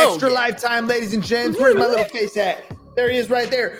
Oh, 0.00 0.12
Extra 0.14 0.28
yeah. 0.30 0.34
lifetime, 0.34 0.86
ladies 0.86 1.14
and 1.14 1.22
gents. 1.22 1.58
Where's 1.58 1.74
my 1.76 1.86
little 1.86 2.04
face 2.06 2.36
at? 2.36 2.64
There 2.96 3.10
he 3.10 3.18
is 3.18 3.30
right 3.30 3.50
there. 3.50 3.78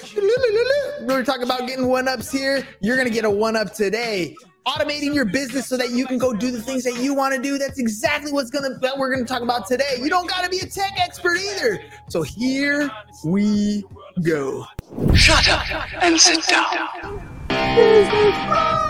We're 1.03 1.25
talking 1.25 1.43
about 1.43 1.67
getting 1.67 1.89
one 1.89 2.09
ups 2.09 2.31
here. 2.31 2.67
You're 2.81 2.97
going 2.97 3.09
to 3.09 3.13
get 3.15 3.25
a 3.25 3.31
one 3.31 3.57
up 3.57 3.73
today. 3.75 4.37
Automating 4.67 5.15
your 5.15 5.25
business 5.25 5.67
so 5.67 5.77
that 5.79 5.91
you 5.91 6.07
can 6.07 6.19
go 6.19 6.33
do 6.35 6.51
the 6.51 6.61
things 6.63 6.85
that 6.85 7.03
you 7.03 7.15
want 7.15 7.35
to 7.35 7.41
do. 7.41 7.57
That's 7.59 7.79
exactly 7.79 8.31
what's 8.31 8.51
gonna 8.51 8.79
that 8.81 8.97
we're 8.99 9.13
gonna 9.13 9.27
talk 9.27 9.41
about 9.41 9.67
today. 9.67 9.97
You 9.99 10.11
don't 10.11 10.29
gotta 10.29 10.51
be 10.51 10.59
a 10.59 10.67
tech 10.67 10.93
expert 10.99 11.39
either. 11.39 11.83
So 12.11 12.21
here 12.21 12.91
we 13.25 13.85
go. 14.23 14.67
Shut 15.15 15.49
up 15.49 15.67
and 16.03 16.21
sit 16.21 16.47
down. 16.47 17.27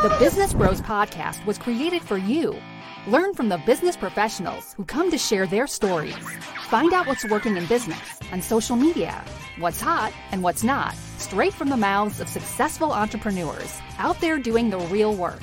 The 0.03 0.17
Business 0.19 0.53
Bros 0.53 0.81
Podcast 0.81 1.45
was 1.47 1.57
created 1.57 2.03
for 2.03 2.19
you. 2.19 2.57
Learn 3.07 3.33
from 3.33 3.49
the 3.49 3.57
business 3.65 3.97
professionals 3.97 4.75
who 4.75 4.85
come 4.85 5.11
to 5.11 5.17
share 5.17 5.47
their 5.47 5.67
stories. 5.67 6.15
Find 6.69 6.93
out 6.93 7.07
what's 7.07 7.25
working 7.25 7.57
in 7.57 7.65
business, 7.65 7.99
on 8.31 8.43
social 8.43 8.77
media, 8.77 9.25
what's 9.57 9.81
hot 9.81 10.13
and 10.33 10.43
what's 10.43 10.63
not, 10.63 10.95
straight 11.17 11.55
from 11.55 11.71
the 11.71 11.79
mouths 11.79 12.21
of 12.21 12.29
successful 12.29 12.93
entrepreneurs 12.93 13.79
out 13.97 14.21
there 14.21 14.39
doing 14.39 14.69
the 14.69 14.79
real 14.79 15.15
work. 15.15 15.41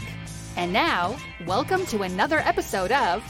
And 0.56 0.72
now, 0.72 1.18
welcome 1.48 1.84
to 1.88 2.04
another 2.04 2.38
episode 2.42 2.92
of 2.92 3.24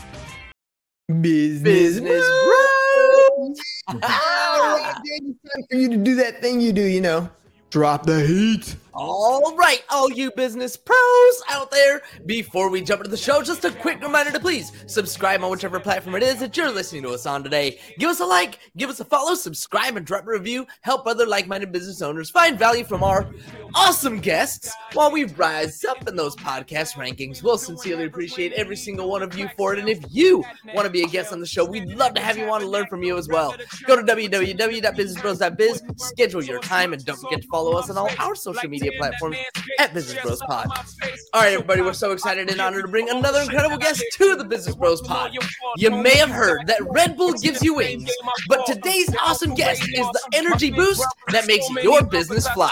Business, 1.21 1.63
Business 1.63 2.25
Bros. 2.27 3.59
All 3.87 3.97
right, 3.97 4.93
Dan, 4.93 5.29
it's 5.31 5.53
time 5.53 5.63
for 5.71 5.77
you 5.77 5.87
to 5.87 5.97
do 5.97 6.15
that 6.15 6.41
thing 6.41 6.59
you 6.59 6.73
do. 6.73 6.83
You 6.83 6.99
know, 6.99 7.29
drop 7.69 8.05
the 8.05 8.25
heat. 8.25 8.75
All 8.99 9.55
right, 9.55 9.83
all 9.91 10.11
you 10.11 10.31
business 10.31 10.75
pros 10.75 11.43
out 11.49 11.69
there. 11.69 12.01
Before 12.25 12.67
we 12.67 12.81
jump 12.81 13.01
into 13.01 13.11
the 13.11 13.15
show, 13.15 13.43
just 13.43 13.63
a 13.63 13.69
quick 13.69 14.01
reminder 14.01 14.31
to 14.31 14.39
please 14.39 14.71
subscribe 14.87 15.43
on 15.43 15.51
whichever 15.51 15.79
platform 15.79 16.15
it 16.15 16.23
is 16.23 16.39
that 16.39 16.57
you're 16.57 16.71
listening 16.71 17.03
to 17.03 17.09
us 17.09 17.27
on 17.27 17.43
today. 17.43 17.79
Give 17.99 18.09
us 18.09 18.21
a 18.21 18.25
like, 18.25 18.57
give 18.75 18.89
us 18.89 18.99
a 18.99 19.05
follow, 19.05 19.35
subscribe, 19.35 19.97
and 19.97 20.05
drop 20.05 20.25
a 20.25 20.31
review. 20.31 20.65
Help 20.81 21.05
other 21.05 21.27
like 21.27 21.45
minded 21.45 21.71
business 21.71 22.01
owners 22.01 22.31
find 22.31 22.57
value 22.57 22.83
from 22.83 23.03
our 23.03 23.31
awesome 23.75 24.19
guests 24.19 24.73
while 24.93 25.11
we 25.11 25.25
rise 25.25 25.85
up 25.85 26.07
in 26.07 26.15
those 26.15 26.35
podcast 26.35 26.93
rankings. 26.93 27.43
We'll 27.43 27.59
sincerely 27.59 28.05
appreciate 28.05 28.53
every 28.53 28.75
single 28.75 29.11
one 29.11 29.21
of 29.21 29.37
you 29.37 29.47
for 29.55 29.73
it. 29.73 29.79
And 29.79 29.89
if 29.89 30.03
you 30.09 30.43
want 30.73 30.87
to 30.87 30.91
be 30.91 31.03
a 31.03 31.07
guest 31.07 31.31
on 31.31 31.39
the 31.39 31.45
show, 31.45 31.63
we'd 31.65 31.89
love 31.89 32.15
to 32.15 32.21
have 32.21 32.35
you 32.35 32.49
on 32.49 32.63
and 32.63 32.71
learn 32.71 32.87
from 32.87 33.03
you 33.03 33.15
as 33.15 33.27
well. 33.27 33.55
Go 33.85 33.95
to 33.95 34.01
www.businessbros.biz, 34.01 35.83
schedule 35.97 36.43
your 36.43 36.59
time, 36.61 36.93
and 36.93 37.05
don't 37.05 37.19
forget 37.19 37.43
to 37.43 37.47
follow 37.47 37.73
us 37.73 37.91
on 37.91 37.97
all 37.99 38.09
our 38.17 38.33
social 38.33 38.67
media 38.67 38.86
platforms 38.97 39.37
at 39.79 39.93
Business 39.93 40.21
Bros 40.23 40.41
Pod. 40.41 40.67
All 41.33 41.41
right, 41.41 41.53
everybody, 41.53 41.81
we're 41.81 41.93
so 41.93 42.11
excited 42.11 42.49
and 42.49 42.59
honored 42.59 42.83
to 42.83 42.87
bring 42.87 43.09
another 43.09 43.41
incredible 43.41 43.77
guest 43.77 44.03
to 44.13 44.35
the 44.35 44.43
Business 44.43 44.75
Bros 44.75 45.01
Pod. 45.01 45.31
You 45.75 45.91
may 45.91 46.15
have 46.15 46.29
heard 46.29 46.67
that 46.67 46.81
Red 46.89 47.17
Bull 47.17 47.33
gives 47.33 47.61
you 47.63 47.75
wings, 47.75 48.09
but 48.47 48.65
today's 48.65 49.13
awesome 49.21 49.53
guest 49.53 49.81
is 49.83 50.05
the 50.07 50.21
energy 50.33 50.71
boost 50.71 51.05
that 51.31 51.47
makes 51.47 51.67
your 51.83 52.03
business 52.03 52.47
fly. 52.49 52.71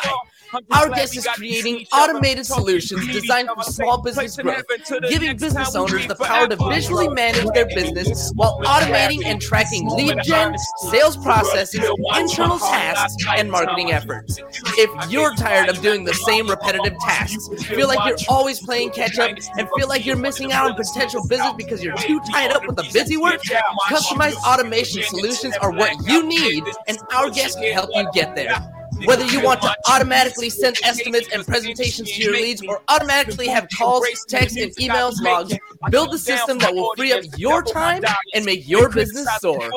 Our 0.72 0.90
guest 0.90 1.18
is 1.18 1.28
creating 1.36 1.86
automated 1.92 2.46
solutions 2.46 3.08
designed 3.08 3.50
for 3.56 3.64
small 3.64 4.02
business 4.02 4.38
growth, 4.38 4.64
giving 5.10 5.38
business 5.38 5.76
owners 5.76 6.08
the 6.08 6.16
power 6.16 6.48
to 6.48 6.56
visually 6.70 7.08
manage 7.10 7.46
their 7.54 7.66
business 7.66 8.32
while 8.36 8.60
automating 8.62 9.24
and 9.26 9.42
tracking 9.42 9.88
lead 9.90 10.18
gen, 10.24 10.56
sales 10.90 11.18
processes, 11.18 11.82
internal 12.18 12.60
tasks, 12.60 13.16
and 13.38 13.52
marketing 13.52 13.92
efforts. 13.92 14.40
If 14.78 15.12
you're 15.12 15.34
tired 15.36 15.70
of 15.70 15.82
doing 15.82 16.04
the 16.04 16.14
same 16.14 16.48
repetitive 16.50 16.98
tasks, 17.00 17.48
feel 17.66 17.88
like 17.88 18.00
you're 18.08 18.18
always 18.30 18.60
playing 18.60 18.92
catch 18.92 19.18
up, 19.20 19.32
and 19.58 19.68
feel 19.78 19.88
like 19.88 20.06
you're 20.06 20.16
missing 20.16 20.52
out 20.52 20.70
on 20.70 20.76
potential 20.76 21.28
business 21.28 21.54
because 21.58 21.84
you're 21.84 21.98
too 21.98 22.20
tied 22.32 22.52
up 22.52 22.66
with 22.66 22.76
the 22.76 22.90
busy 22.94 23.18
work, 23.18 23.42
customized 23.88 24.38
automation 24.46 25.04
solutions 25.04 25.56
are 25.62 25.72
what 25.72 25.92
you 26.08 26.24
need, 26.24 26.64
and 26.88 26.98
our 27.14 27.30
guest 27.30 27.60
can 27.60 27.74
help 27.74 27.90
you 27.94 28.08
get 28.14 28.36
there. 28.36 28.75
Whether 29.04 29.26
you 29.26 29.42
want 29.42 29.62
to 29.62 29.76
automatically 29.90 30.50
send 30.50 30.78
estimates 30.84 31.28
and 31.34 31.46
presentations 31.46 32.12
to 32.12 32.24
your 32.24 32.34
leads 32.34 32.62
or 32.68 32.82
automatically 32.88 33.48
have 33.48 33.68
calls, 33.78 34.06
texts, 34.28 34.58
and 34.60 34.72
emails 34.78 35.22
logged, 35.22 35.58
build 35.90 36.14
a 36.14 36.18
system 36.18 36.58
that 36.60 36.74
will 36.74 36.94
free 36.96 37.12
up 37.12 37.24
your 37.38 37.62
time 37.62 38.04
and 38.34 38.46
make 38.46 38.68
your 38.68 38.90
business 38.90 39.28
soar. 39.40 39.70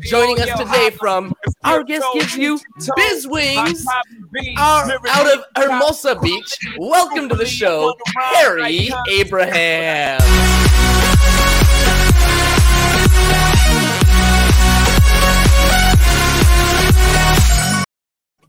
Joining 0.00 0.40
us 0.40 0.58
today 0.58 0.90
from 0.90 1.34
Our 1.64 1.82
Guest 1.82 2.06
Gives 2.14 2.36
You 2.36 2.60
Biz 2.96 3.26
Wings 3.26 3.84
our, 4.56 4.98
out 5.08 5.38
of 5.38 5.44
Hermosa 5.56 6.16
Beach, 6.20 6.58
welcome 6.78 7.28
to 7.28 7.34
the 7.34 7.46
show, 7.46 7.94
Harry 8.16 8.90
Abraham. 9.08 10.59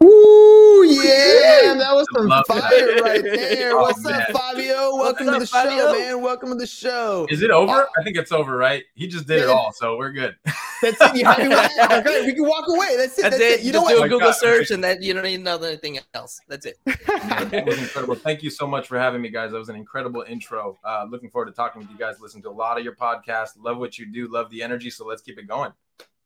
Ooh, 0.03 0.83
yeah, 0.87 1.75
that 1.77 1.89
was 1.93 2.07
some 2.15 2.27
Love 2.27 2.45
fire 2.47 2.59
that. 2.61 3.01
right 3.03 3.23
there. 3.23 3.71
Oh, 3.77 3.81
What's 3.81 4.03
up. 4.05 4.29
Fabio? 4.31 4.95
Welcome 4.95 5.27
to 5.27 5.33
up, 5.33 5.39
the 5.39 5.45
show, 5.45 5.93
man. 5.93 6.21
Welcome 6.21 6.49
to 6.49 6.55
the 6.55 6.65
show. 6.65 7.27
Is 7.29 7.43
it 7.43 7.51
over? 7.51 7.87
I 7.99 8.03
think 8.03 8.17
it's 8.17 8.31
over, 8.31 8.57
right? 8.57 8.83
He 8.95 9.07
just 9.07 9.27
did 9.27 9.41
it 9.43 9.49
all, 9.49 9.71
so 9.73 9.97
we're 9.97 10.11
good. 10.11 10.35
That's 10.81 10.99
it. 10.99 11.15
You 11.15 11.25
happy 11.25 11.47
with 11.47 11.57
that? 11.57 11.91
Okay, 12.01 12.25
we 12.25 12.33
can 12.33 12.47
walk 12.47 12.65
away. 12.67 12.95
That's 12.97 13.17
it. 13.19 13.21
That's, 13.23 13.37
That's, 13.37 13.61
it. 13.61 13.61
You 13.61 13.73
know 13.73 13.81
Just 13.81 13.89
do 13.93 13.99
what? 13.99 14.05
a 14.05 14.09
Google 14.09 14.27
God. 14.29 14.35
search 14.37 14.71
and 14.71 14.83
that 14.83 15.03
you 15.03 15.13
don't 15.13 15.23
need 15.23 15.37
to 15.37 15.43
know 15.43 15.57
anything 15.57 15.99
else. 16.15 16.39
That's 16.47 16.65
it. 16.65 16.77
That 16.85 17.63
was 17.65 17.77
incredible. 17.77 18.15
Thank 18.15 18.41
you 18.41 18.49
so 18.49 18.65
much 18.65 18.87
for 18.87 18.97
having 18.97 19.21
me, 19.21 19.29
guys. 19.29 19.51
That 19.51 19.59
was 19.59 19.69
an 19.69 19.75
incredible 19.75 20.23
intro. 20.27 20.79
Uh, 20.83 21.05
looking 21.09 21.29
forward 21.29 21.45
to 21.47 21.51
talking 21.51 21.79
with 21.81 21.91
you 21.91 21.97
guys. 21.97 22.19
Listen 22.19 22.41
to 22.43 22.49
a 22.49 22.51
lot 22.51 22.77
of 22.79 22.83
your 22.83 22.95
podcasts. 22.95 23.51
Love 23.59 23.77
what 23.77 23.99
you 23.99 24.07
do. 24.11 24.27
Love 24.31 24.49
the 24.49 24.63
energy. 24.63 24.89
So 24.89 25.05
let's 25.05 25.21
keep 25.21 25.37
it 25.37 25.47
going. 25.47 25.71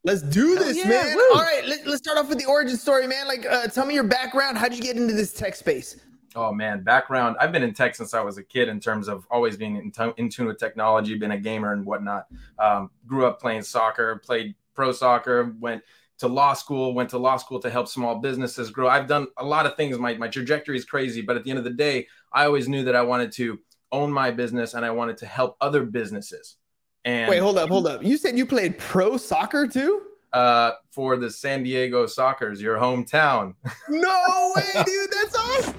Let's 0.05 0.21
do 0.21 0.53
Hell 0.53 0.63
this, 0.63 0.77
yeah, 0.77 0.88
man. 0.88 1.16
woo. 1.16 1.31
All 1.33 1.41
right, 1.41 1.66
let, 1.67 1.88
let's 1.88 1.97
start 1.97 2.19
off 2.19 2.29
with 2.29 2.38
the 2.38 2.45
origin 2.45 2.77
story, 2.77 3.07
man. 3.07 3.27
Like, 3.27 3.43
uh, 3.49 3.66
tell 3.67 3.88
me 3.88 3.95
your 3.95 4.03
background. 4.03 4.55
How 4.55 4.67
did 4.67 4.77
you 4.77 4.83
get 4.83 4.97
into 4.97 5.16
this 5.16 5.33
tech 5.33 5.55
space? 5.55 5.99
Oh 6.35 6.51
man, 6.53 6.83
background. 6.83 7.38
I've 7.39 7.51
been 7.51 7.63
in 7.63 7.73
tech 7.73 7.95
since 7.95 8.13
I 8.13 8.21
was 8.21 8.38
a 8.38 8.43
kid. 8.43 8.69
In 8.69 8.79
terms 8.79 9.07
of 9.07 9.25
always 9.31 9.57
being 9.57 9.77
in, 9.77 9.91
t- 9.91 10.13
in 10.17 10.29
tune 10.29 10.45
with 10.45 10.59
technology, 10.59 11.17
been 11.17 11.31
a 11.31 11.39
gamer 11.39 11.73
and 11.73 11.83
whatnot. 11.85 12.27
Um, 12.59 12.91
grew 13.07 13.25
up 13.25 13.41
playing 13.41 13.63
soccer, 13.63 14.21
played 14.23 14.53
pro 14.75 14.91
soccer, 14.91 15.55
went 15.59 15.81
to 16.19 16.27
law 16.27 16.53
school, 16.53 16.93
went 16.93 17.09
to 17.09 17.17
law 17.17 17.37
school 17.37 17.59
to 17.61 17.69
help 17.72 17.87
small 17.87 18.19
businesses 18.19 18.69
grow. 18.69 18.87
I've 18.87 19.07
done 19.07 19.25
a 19.37 19.43
lot 19.45 19.66
of 19.66 19.75
things. 19.75 19.97
My 19.97 20.13
my 20.17 20.27
trajectory 20.27 20.77
is 20.77 20.85
crazy, 20.85 21.22
but 21.22 21.35
at 21.35 21.45
the 21.45 21.49
end 21.49 21.57
of 21.57 21.66
the 21.66 21.72
day, 21.72 22.07
I 22.31 22.45
always 22.45 22.67
knew 22.69 22.83
that 22.83 22.95
I 22.95 23.01
wanted 23.01 23.31
to 23.33 23.57
own 23.91 24.11
my 24.11 24.29
business 24.29 24.75
and 24.75 24.85
I 24.85 24.91
wanted 24.91 25.17
to 25.17 25.25
help 25.25 25.57
other 25.61 25.83
businesses. 25.83 26.57
And 27.05 27.29
Wait, 27.29 27.38
hold 27.39 27.57
up, 27.59 27.69
hold 27.69 27.85
up. 27.88 28.03
You 28.03 28.17
said 28.17 28.38
you 28.38 28.45
played 28.45 28.77
pro 28.77 29.16
soccer 29.17 29.67
too? 29.67 30.01
uh, 30.33 30.71
for 30.91 31.16
the 31.16 31.29
San 31.31 31.63
Diego 31.63 32.05
Sockers, 32.05 32.59
your 32.59 32.75
hometown. 32.77 33.53
No 33.89 34.51
way, 34.55 34.83
dude. 34.83 35.09
That's 35.11 35.35
awesome. 35.38 35.75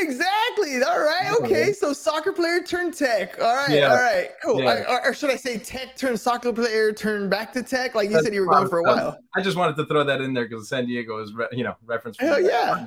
Exactly. 0.00 0.82
All 0.82 0.98
right. 0.98 1.36
Okay. 1.40 1.72
So 1.72 1.92
soccer 1.92 2.32
player 2.32 2.60
turned 2.62 2.94
tech. 2.94 3.40
All 3.40 3.54
right. 3.54 3.70
Yeah. 3.70 3.90
All 3.90 3.96
right. 3.96 4.30
Cool. 4.42 4.60
Yeah. 4.62 4.70
I- 4.70 4.92
or, 4.92 5.06
or 5.10 5.14
should 5.14 5.30
I 5.30 5.36
say 5.36 5.56
tech 5.58 5.96
turned 5.96 6.18
soccer 6.18 6.52
player 6.52 6.92
turned 6.92 7.30
back 7.30 7.52
to 7.52 7.62
tech? 7.62 7.94
Like 7.94 8.06
you 8.08 8.14
That's 8.14 8.24
said, 8.26 8.34
you 8.34 8.40
were 8.40 8.46
fine. 8.48 8.62
going 8.62 8.70
for 8.70 8.78
a 8.80 8.82
while. 8.82 9.16
I 9.36 9.40
just 9.40 9.56
wanted 9.56 9.76
to 9.76 9.86
throw 9.86 10.02
that 10.04 10.20
in 10.20 10.34
there 10.34 10.48
because 10.48 10.68
San 10.68 10.86
Diego 10.86 11.18
is, 11.22 11.32
re- 11.32 11.46
you 11.52 11.62
know, 11.62 11.74
reference. 11.86 12.16
Hell 12.18 12.42
that. 12.42 12.44
yeah. 12.44 12.86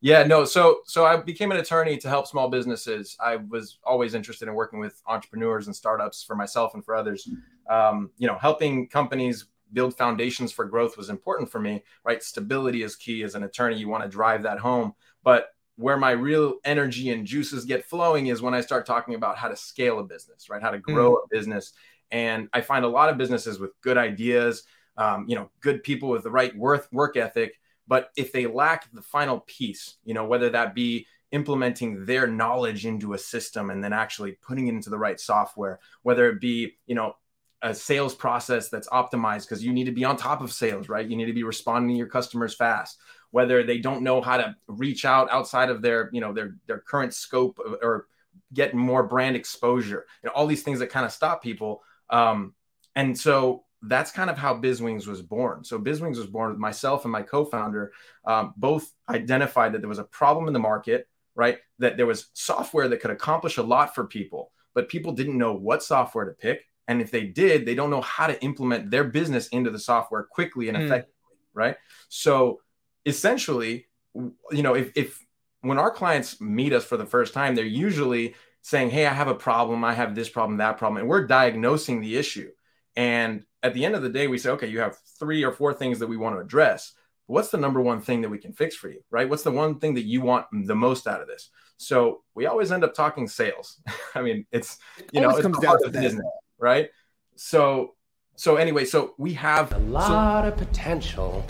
Yeah, 0.00 0.24
no. 0.24 0.44
So, 0.44 0.80
so 0.84 1.06
I 1.06 1.16
became 1.16 1.50
an 1.50 1.56
attorney 1.56 1.96
to 1.98 2.08
help 2.08 2.26
small 2.26 2.48
businesses. 2.48 3.16
I 3.18 3.36
was 3.36 3.78
always 3.82 4.14
interested 4.14 4.46
in 4.46 4.54
working 4.54 4.78
with 4.78 5.00
entrepreneurs 5.06 5.66
and 5.66 5.74
startups 5.74 6.22
for 6.22 6.36
myself 6.36 6.74
and 6.74 6.84
for 6.84 6.94
others. 6.94 7.28
Um, 7.68 8.10
you 8.18 8.26
know, 8.26 8.36
helping 8.38 8.88
companies 8.88 9.46
build 9.72 9.96
foundations 9.96 10.52
for 10.52 10.64
growth 10.64 10.96
was 10.96 11.10
important 11.10 11.50
for 11.50 11.60
me. 11.60 11.82
Right, 12.04 12.22
stability 12.22 12.82
is 12.82 12.94
key. 12.94 13.22
As 13.22 13.34
an 13.34 13.42
attorney, 13.42 13.78
you 13.78 13.88
want 13.88 14.04
to 14.04 14.08
drive 14.08 14.42
that 14.42 14.58
home. 14.58 14.94
But 15.24 15.48
where 15.76 15.96
my 15.96 16.12
real 16.12 16.54
energy 16.64 17.10
and 17.10 17.26
juices 17.26 17.64
get 17.64 17.84
flowing 17.84 18.28
is 18.28 18.42
when 18.42 18.54
I 18.54 18.60
start 18.60 18.86
talking 18.86 19.14
about 19.14 19.36
how 19.36 19.48
to 19.48 19.56
scale 19.56 19.98
a 19.98 20.04
business, 20.04 20.48
right? 20.48 20.62
How 20.62 20.70
to 20.70 20.78
grow 20.78 21.16
a 21.16 21.28
business. 21.30 21.72
And 22.10 22.48
I 22.52 22.60
find 22.60 22.84
a 22.84 22.88
lot 22.88 23.08
of 23.08 23.18
businesses 23.18 23.58
with 23.58 23.72
good 23.80 23.98
ideas, 23.98 24.62
um, 24.96 25.26
you 25.28 25.36
know, 25.36 25.50
good 25.60 25.82
people 25.82 26.08
with 26.08 26.22
the 26.22 26.30
right 26.30 26.56
worth 26.56 26.88
work 26.92 27.16
ethic. 27.16 27.58
But 27.86 28.10
if 28.16 28.32
they 28.32 28.46
lack 28.46 28.90
the 28.92 29.02
final 29.02 29.40
piece, 29.46 29.96
you 30.04 30.14
know, 30.14 30.26
whether 30.26 30.50
that 30.50 30.74
be 30.74 31.06
implementing 31.32 32.04
their 32.06 32.26
knowledge 32.26 32.86
into 32.86 33.12
a 33.12 33.18
system 33.18 33.70
and 33.70 33.82
then 33.82 33.92
actually 33.92 34.32
putting 34.46 34.68
it 34.68 34.74
into 34.74 34.90
the 34.90 34.98
right 34.98 35.20
software, 35.20 35.80
whether 36.02 36.28
it 36.28 36.40
be, 36.40 36.76
you 36.86 36.94
know, 36.94 37.14
a 37.62 37.74
sales 37.74 38.14
process 38.14 38.68
that's 38.68 38.88
optimized 38.88 39.42
because 39.42 39.64
you 39.64 39.72
need 39.72 39.84
to 39.84 39.92
be 39.92 40.04
on 40.04 40.16
top 40.16 40.40
of 40.40 40.52
sales, 40.52 40.88
right? 40.88 41.08
You 41.08 41.16
need 41.16 41.26
to 41.26 41.32
be 41.32 41.42
responding 41.42 41.90
to 41.90 41.98
your 41.98 42.06
customers 42.06 42.54
fast. 42.54 42.98
Whether 43.30 43.64
they 43.64 43.78
don't 43.78 44.02
know 44.02 44.20
how 44.20 44.36
to 44.36 44.54
reach 44.68 45.04
out 45.04 45.30
outside 45.30 45.68
of 45.68 45.82
their, 45.82 46.10
you 46.12 46.20
know, 46.20 46.32
their 46.32 46.56
their 46.66 46.78
current 46.78 47.12
scope 47.12 47.58
or 47.82 48.06
get 48.52 48.74
more 48.74 49.02
brand 49.02 49.36
exposure, 49.36 50.06
you 50.22 50.28
know, 50.28 50.32
all 50.34 50.46
these 50.46 50.62
things 50.62 50.78
that 50.78 50.90
kind 50.90 51.04
of 51.04 51.12
stop 51.12 51.42
people. 51.42 51.82
Um, 52.08 52.54
and 52.94 53.18
so 53.18 53.64
that's 53.82 54.10
kind 54.10 54.30
of 54.30 54.38
how 54.38 54.54
BizWings 54.54 55.06
was 55.06 55.22
born. 55.22 55.64
So 55.64 55.78
BizWings 55.78 56.16
was 56.16 56.26
born 56.26 56.50
with 56.50 56.58
myself 56.58 57.04
and 57.04 57.12
my 57.12 57.22
co-founder, 57.22 57.92
um, 58.26 58.54
both 58.56 58.90
identified 59.08 59.72
that 59.72 59.80
there 59.80 59.88
was 59.88 59.98
a 59.98 60.04
problem 60.04 60.46
in 60.46 60.52
the 60.52 60.58
market, 60.58 61.08
right? 61.34 61.58
That 61.78 61.96
there 61.96 62.06
was 62.06 62.28
software 62.32 62.88
that 62.88 63.00
could 63.00 63.10
accomplish 63.10 63.58
a 63.58 63.62
lot 63.62 63.94
for 63.94 64.06
people, 64.06 64.52
but 64.74 64.88
people 64.88 65.12
didn't 65.12 65.38
know 65.38 65.52
what 65.52 65.82
software 65.82 66.24
to 66.24 66.32
pick. 66.32 66.64
And 66.88 67.00
if 67.02 67.10
they 67.10 67.26
did, 67.26 67.66
they 67.66 67.74
don't 67.74 67.90
know 67.90 68.00
how 68.00 68.26
to 68.26 68.42
implement 68.42 68.90
their 68.90 69.04
business 69.04 69.48
into 69.48 69.70
the 69.70 69.78
software 69.78 70.22
quickly 70.24 70.68
and 70.68 70.76
Hmm. 70.76 70.84
effectively, 70.84 71.36
right? 71.52 71.76
So 72.08 72.60
essentially, 73.04 73.86
you 74.14 74.62
know, 74.62 74.74
if, 74.74 74.92
if 74.94 75.24
when 75.60 75.78
our 75.78 75.90
clients 75.90 76.40
meet 76.40 76.72
us 76.72 76.84
for 76.84 76.96
the 76.96 77.06
first 77.06 77.34
time, 77.34 77.54
they're 77.54 77.64
usually 77.64 78.34
saying, 78.62 78.90
Hey, 78.90 79.06
I 79.06 79.12
have 79.12 79.28
a 79.28 79.34
problem. 79.34 79.84
I 79.84 79.94
have 79.94 80.14
this 80.14 80.28
problem, 80.28 80.58
that 80.58 80.78
problem. 80.78 81.00
And 81.00 81.08
we're 81.08 81.26
diagnosing 81.26 82.00
the 82.00 82.16
issue. 82.16 82.50
And 82.96 83.44
at 83.66 83.74
the 83.74 83.84
end 83.84 83.96
of 83.96 84.02
the 84.02 84.08
day, 84.08 84.28
we 84.28 84.38
say, 84.38 84.50
okay, 84.50 84.68
you 84.68 84.78
have 84.78 84.96
three 85.18 85.42
or 85.42 85.52
four 85.52 85.74
things 85.74 85.98
that 85.98 86.06
we 86.06 86.16
want 86.16 86.36
to 86.36 86.40
address. 86.40 86.92
What's 87.26 87.48
the 87.48 87.58
number 87.58 87.80
one 87.80 88.00
thing 88.00 88.22
that 88.22 88.28
we 88.28 88.38
can 88.38 88.52
fix 88.52 88.76
for 88.76 88.88
you, 88.88 89.00
right? 89.10 89.28
What's 89.28 89.42
the 89.42 89.50
one 89.50 89.80
thing 89.80 89.94
that 89.94 90.04
you 90.04 90.20
want 90.20 90.46
the 90.52 90.76
most 90.76 91.08
out 91.08 91.20
of 91.20 91.26
this? 91.26 91.50
So 91.76 92.22
we 92.36 92.46
always 92.46 92.70
end 92.70 92.84
up 92.84 92.94
talking 92.94 93.26
sales. 93.26 93.80
I 94.14 94.22
mean, 94.22 94.46
it's 94.52 94.78
you 95.12 95.20
know, 95.20 95.30
Always 95.30 95.44
it's 95.44 95.52
comes 95.52 95.58
down 95.58 95.80
to 95.80 95.86
of 95.86 95.92
that. 95.92 96.00
business, 96.00 96.24
right? 96.58 96.90
So, 97.34 97.96
so 98.36 98.54
anyway, 98.54 98.84
so 98.84 99.14
we 99.18 99.34
have 99.34 99.72
A 99.72 99.78
lot 99.78 100.46
of 100.46 100.56
potential 100.56 101.44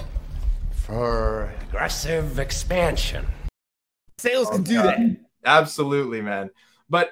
for 0.72 1.52
aggressive 1.68 2.38
expansion. 2.38 3.26
Sales 4.16 4.48
can 4.48 4.60
oh, 4.60 4.64
do 4.64 4.74
God. 4.76 4.86
that. 4.86 5.16
Absolutely, 5.44 6.22
man. 6.22 6.48
But 6.88 7.10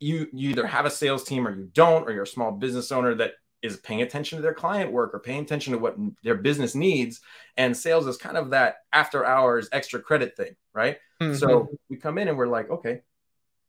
you 0.00 0.28
you 0.32 0.50
either 0.50 0.66
have 0.66 0.86
a 0.86 0.90
sales 0.90 1.24
team 1.24 1.46
or 1.46 1.54
you 1.54 1.68
don't, 1.74 2.08
or 2.08 2.12
you're 2.12 2.22
a 2.22 2.26
small 2.26 2.52
business 2.52 2.90
owner 2.90 3.14
that 3.16 3.32
is 3.64 3.78
paying 3.78 4.02
attention 4.02 4.36
to 4.36 4.42
their 4.42 4.54
client 4.54 4.92
work 4.92 5.14
or 5.14 5.18
paying 5.18 5.42
attention 5.42 5.72
to 5.72 5.78
what 5.78 5.96
their 6.22 6.34
business 6.34 6.74
needs. 6.74 7.22
And 7.56 7.74
sales 7.74 8.06
is 8.06 8.18
kind 8.18 8.36
of 8.36 8.50
that 8.50 8.76
after 8.92 9.24
hours 9.24 9.70
extra 9.72 10.00
credit 10.00 10.36
thing, 10.36 10.54
right? 10.74 10.98
Mm-hmm. 11.20 11.34
So 11.34 11.70
we 11.88 11.96
come 11.96 12.18
in 12.18 12.28
and 12.28 12.36
we're 12.36 12.46
like, 12.46 12.68
okay, 12.70 13.00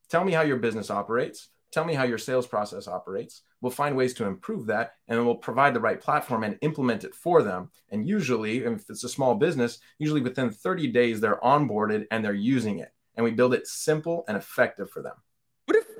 tell 0.09 0.25
me 0.25 0.33
how 0.33 0.41
your 0.41 0.57
business 0.57 0.91
operates. 0.91 1.47
Tell 1.71 1.85
me 1.85 1.93
how 1.93 2.03
your 2.03 2.17
sales 2.17 2.45
process 2.45 2.89
operates. 2.89 3.41
We'll 3.61 3.71
find 3.71 3.95
ways 3.95 4.13
to 4.15 4.25
improve 4.25 4.65
that 4.67 4.95
and 5.07 5.17
then 5.17 5.25
we'll 5.25 5.35
provide 5.35 5.73
the 5.73 5.79
right 5.79 5.99
platform 5.99 6.43
and 6.43 6.57
implement 6.61 7.05
it 7.05 7.15
for 7.15 7.41
them. 7.41 7.71
And 7.89 8.07
usually, 8.07 8.65
if 8.65 8.89
it's 8.89 9.03
a 9.05 9.09
small 9.09 9.35
business, 9.35 9.79
usually 9.97 10.21
within 10.21 10.51
30 10.51 10.87
days, 10.87 11.21
they're 11.21 11.39
onboarded 11.39 12.05
and 12.11 12.23
they're 12.23 12.33
using 12.33 12.79
it. 12.79 12.91
And 13.15 13.23
we 13.23 13.31
build 13.31 13.53
it 13.53 13.65
simple 13.65 14.25
and 14.27 14.35
effective 14.35 14.89
for 14.89 15.01
them. 15.01 15.15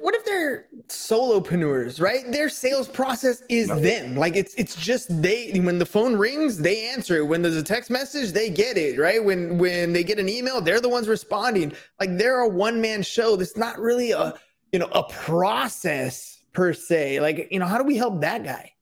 What 0.05 0.13
if 0.13 0.23
they're 0.23 0.67
solopreneurs, 0.87 1.99
right? 1.99 2.31
Their 2.31 2.47
sales 2.47 2.87
process 2.87 3.41
is 3.49 3.69
No. 3.69 3.79
them. 3.79 4.15
Like 4.15 4.35
it's 4.35 4.53
it's 4.53 4.75
just 4.75 5.07
they 5.19 5.51
when 5.59 5.79
the 5.79 5.85
phone 5.85 6.15
rings, 6.15 6.59
they 6.59 6.89
answer 6.89 7.17
it. 7.17 7.23
When 7.25 7.41
there's 7.41 7.55
a 7.55 7.63
text 7.63 7.89
message, 7.89 8.31
they 8.31 8.51
get 8.51 8.77
it, 8.77 8.99
right? 8.99 9.23
When 9.25 9.57
when 9.57 9.93
they 9.93 10.03
get 10.03 10.19
an 10.19 10.29
email, 10.29 10.61
they're 10.61 10.79
the 10.79 10.89
ones 10.89 11.07
responding. 11.07 11.73
Like 11.99 12.19
they're 12.19 12.41
a 12.41 12.47
one-man 12.47 13.01
show. 13.01 13.35
That's 13.35 13.57
not 13.57 13.79
really 13.79 14.11
a 14.11 14.35
you 14.71 14.77
know 14.77 14.89
a 14.91 15.01
process 15.05 16.43
per 16.53 16.71
se. 16.71 17.19
Like, 17.19 17.47
you 17.49 17.57
know, 17.57 17.65
how 17.65 17.79
do 17.79 17.83
we 17.83 17.97
help 17.97 18.21
that 18.21 18.43
guy? 18.43 18.73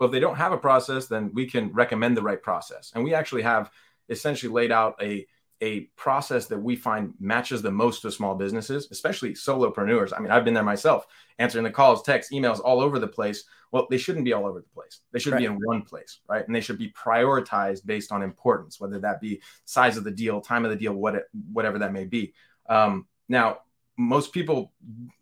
Well, 0.00 0.08
if 0.08 0.12
they 0.12 0.18
don't 0.18 0.34
have 0.34 0.50
a 0.50 0.58
process, 0.58 1.06
then 1.06 1.30
we 1.32 1.46
can 1.46 1.72
recommend 1.72 2.16
the 2.16 2.22
right 2.22 2.42
process. 2.42 2.90
And 2.96 3.04
we 3.04 3.14
actually 3.14 3.42
have 3.42 3.70
essentially 4.08 4.52
laid 4.52 4.72
out 4.72 5.00
a 5.00 5.24
a 5.62 5.82
process 5.96 6.46
that 6.48 6.58
we 6.58 6.74
find 6.74 7.14
matches 7.20 7.62
the 7.62 7.70
most 7.70 8.02
with 8.04 8.12
small 8.12 8.34
businesses, 8.34 8.88
especially 8.90 9.32
solopreneurs. 9.32 10.12
I 10.14 10.18
mean, 10.18 10.32
I've 10.32 10.44
been 10.44 10.54
there 10.54 10.64
myself, 10.64 11.06
answering 11.38 11.62
the 11.62 11.70
calls, 11.70 12.02
texts, 12.02 12.32
emails 12.32 12.60
all 12.62 12.80
over 12.80 12.98
the 12.98 13.06
place. 13.06 13.44
Well, 13.70 13.86
they 13.88 13.96
shouldn't 13.96 14.24
be 14.24 14.32
all 14.32 14.44
over 14.44 14.58
the 14.58 14.74
place. 14.74 15.00
They 15.12 15.20
should 15.20 15.36
be 15.36 15.44
in 15.44 15.58
one 15.64 15.82
place, 15.82 16.18
right? 16.28 16.44
And 16.44 16.54
they 16.54 16.60
should 16.60 16.78
be 16.78 16.92
prioritized 16.92 17.86
based 17.86 18.10
on 18.10 18.22
importance, 18.22 18.80
whether 18.80 18.98
that 18.98 19.20
be 19.20 19.40
size 19.64 19.96
of 19.96 20.02
the 20.02 20.10
deal, 20.10 20.40
time 20.40 20.64
of 20.64 20.72
the 20.72 20.76
deal, 20.76 20.92
what 20.92 21.14
it, 21.14 21.24
whatever 21.52 21.78
that 21.78 21.92
may 21.92 22.04
be. 22.04 22.34
Um, 22.68 23.06
now, 23.28 23.58
most 23.96 24.32
people, 24.32 24.72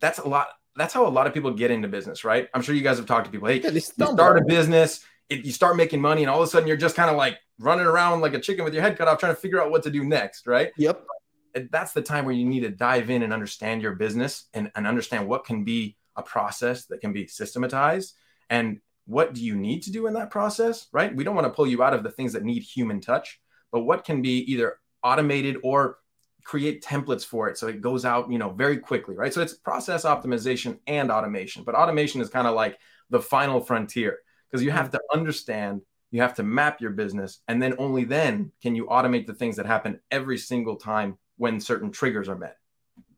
that's 0.00 0.18
a 0.18 0.26
lot. 0.26 0.48
That's 0.74 0.94
how 0.94 1.06
a 1.06 1.10
lot 1.10 1.26
of 1.26 1.34
people 1.34 1.52
get 1.52 1.70
into 1.70 1.88
business, 1.88 2.24
right? 2.24 2.48
I'm 2.54 2.62
sure 2.62 2.74
you 2.74 2.82
guys 2.82 2.96
have 2.96 3.06
talked 3.06 3.26
to 3.26 3.30
people. 3.30 3.48
Hey, 3.48 3.60
Yeah, 3.60 3.70
you 3.70 3.80
start 3.80 4.38
a 4.38 4.44
business, 4.46 5.04
it, 5.30 5.44
you 5.44 5.52
start 5.52 5.76
making 5.76 6.00
money, 6.00 6.22
and 6.22 6.30
all 6.30 6.42
of 6.42 6.46
a 6.46 6.50
sudden 6.50 6.68
you're 6.68 6.76
just 6.76 6.96
kind 6.96 7.08
of 7.08 7.16
like 7.16 7.38
running 7.58 7.86
around 7.86 8.20
like 8.20 8.34
a 8.34 8.40
chicken 8.40 8.64
with 8.64 8.74
your 8.74 8.82
head 8.82 8.98
cut 8.98 9.08
off, 9.08 9.18
trying 9.18 9.34
to 9.34 9.40
figure 9.40 9.62
out 9.62 9.70
what 9.70 9.82
to 9.84 9.90
do 9.90 10.04
next, 10.04 10.46
right? 10.46 10.72
Yep. 10.76 11.06
And 11.54 11.68
that's 11.70 11.92
the 11.92 12.02
time 12.02 12.24
where 12.24 12.34
you 12.34 12.44
need 12.44 12.60
to 12.60 12.70
dive 12.70 13.10
in 13.10 13.22
and 13.22 13.32
understand 13.32 13.82
your 13.82 13.94
business 13.94 14.44
and, 14.54 14.70
and 14.74 14.86
understand 14.86 15.26
what 15.26 15.44
can 15.44 15.64
be 15.64 15.96
a 16.16 16.22
process 16.22 16.86
that 16.86 17.00
can 17.00 17.12
be 17.12 17.26
systematized 17.26 18.14
and 18.50 18.80
what 19.06 19.34
do 19.34 19.44
you 19.44 19.56
need 19.56 19.82
to 19.82 19.90
do 19.90 20.06
in 20.06 20.14
that 20.14 20.30
process, 20.30 20.86
right? 20.92 21.14
We 21.14 21.24
don't 21.24 21.34
want 21.34 21.46
to 21.46 21.52
pull 21.52 21.66
you 21.66 21.82
out 21.82 21.94
of 21.94 22.02
the 22.02 22.10
things 22.10 22.32
that 22.34 22.44
need 22.44 22.62
human 22.62 23.00
touch, 23.00 23.40
but 23.72 23.80
what 23.80 24.04
can 24.04 24.22
be 24.22 24.38
either 24.52 24.78
automated 25.02 25.56
or 25.62 25.98
create 26.44 26.82
templates 26.82 27.24
for 27.24 27.48
it 27.48 27.58
so 27.58 27.68
it 27.68 27.80
goes 27.80 28.04
out 28.04 28.30
you 28.32 28.38
know 28.38 28.50
very 28.50 28.78
quickly 28.78 29.14
right 29.14 29.32
so 29.32 29.42
it's 29.42 29.54
process 29.54 30.04
optimization 30.04 30.78
and 30.86 31.10
automation 31.10 31.62
but 31.62 31.74
automation 31.74 32.20
is 32.20 32.30
kind 32.30 32.46
of 32.46 32.54
like 32.54 32.78
the 33.10 33.20
final 33.20 33.60
frontier 33.60 34.18
because 34.50 34.64
you 34.64 34.70
have 34.70 34.88
mm. 34.88 34.92
to 34.92 35.00
understand 35.12 35.82
you 36.12 36.22
have 36.22 36.34
to 36.34 36.42
map 36.42 36.80
your 36.80 36.90
business 36.90 37.40
and 37.46 37.62
then 37.62 37.74
only 37.78 38.04
then 38.04 38.50
can 38.62 38.74
you 38.74 38.86
automate 38.86 39.26
the 39.26 39.34
things 39.34 39.56
that 39.56 39.66
happen 39.66 40.00
every 40.10 40.38
single 40.38 40.76
time 40.76 41.16
when 41.36 41.60
certain 41.60 41.90
triggers 41.90 42.28
are 42.28 42.36
met 42.36 42.56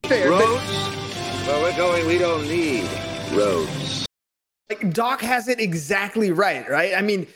Fair, 0.05 0.31
but- 0.31 0.45
Roads? 0.45 0.93
Where 1.47 1.61
we're 1.61 1.77
going, 1.77 2.07
we 2.07 2.19
don't 2.19 2.45
need 2.45 2.89
roads. 3.33 4.07
like 4.71 4.93
Doc 4.93 5.21
has 5.21 5.49
it 5.49 5.59
exactly 5.59 6.31
right, 6.31 6.69
right? 6.71 6.95
I 6.95 7.03
mean, 7.03 7.27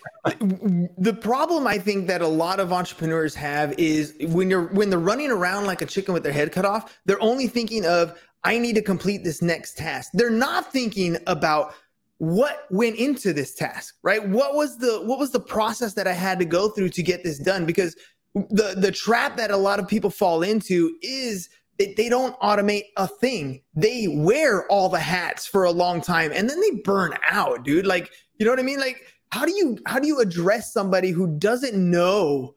the 0.97 1.13
problem 1.13 1.67
I 1.67 1.79
think 1.79 2.07
that 2.07 2.23
a 2.23 2.29
lot 2.29 2.61
of 2.61 2.73
entrepreneurs 2.73 3.35
have 3.35 3.77
is 3.79 4.15
when 4.29 4.49
you're 4.49 4.69
when 4.69 4.91
they're 4.91 5.01
running 5.01 5.33
around 5.33 5.67
like 5.67 5.83
a 5.83 5.87
chicken 5.87 6.15
with 6.15 6.23
their 6.23 6.33
head 6.33 6.53
cut 6.53 6.65
off, 6.65 6.97
they're 7.05 7.21
only 7.21 7.49
thinking 7.49 7.85
of 7.85 8.17
I 8.45 8.59
need 8.59 8.77
to 8.77 8.83
complete 8.83 9.25
this 9.25 9.43
next 9.43 9.77
task. 9.77 10.11
They're 10.15 10.31
not 10.31 10.73
thinking 10.73 11.17
about 11.27 11.75
what 12.19 12.67
went 12.71 12.97
into 12.97 13.33
this 13.33 13.55
task, 13.55 13.97
right? 14.03 14.27
What 14.27 14.55
was 14.55 14.79
the 14.79 15.03
what 15.05 15.19
was 15.19 15.33
the 15.33 15.41
process 15.41 15.95
that 15.95 16.07
I 16.07 16.13
had 16.13 16.39
to 16.39 16.45
go 16.45 16.69
through 16.69 16.91
to 16.91 17.03
get 17.03 17.23
this 17.23 17.39
done 17.39 17.67
because 17.67 17.97
the 18.35 18.75
the 18.77 18.93
trap 18.93 19.37
that 19.37 19.51
a 19.51 19.57
lot 19.57 19.79
of 19.79 19.89
people 19.89 20.11
fall 20.11 20.43
into 20.43 20.97
is 21.03 21.49
that 21.79 21.97
they 21.97 22.09
don't 22.09 22.39
automate 22.41 22.85
a 22.97 23.07
thing. 23.07 23.61
They 23.75 24.09
wear 24.09 24.67
all 24.69 24.89
the 24.89 24.99
hats 24.99 25.47
for 25.47 25.65
a 25.65 25.71
long 25.71 26.01
time 26.01 26.33
and 26.35 26.49
then 26.49 26.61
they 26.61 26.81
burn 26.83 27.13
out, 27.31 27.65
dude. 27.65 27.87
Like, 27.87 28.11
you 28.39 28.47
know 28.47 28.53
what 28.53 28.61
I 28.61 28.65
mean? 28.65 28.81
Like, 28.81 29.03
how 29.31 29.45
do 29.45 29.53
you 29.53 29.79
how 29.87 29.99
do 29.99 30.07
you 30.07 30.21
address 30.21 30.73
somebody 30.73 31.11
who 31.11 31.39
doesn't 31.39 31.75
know 31.77 32.55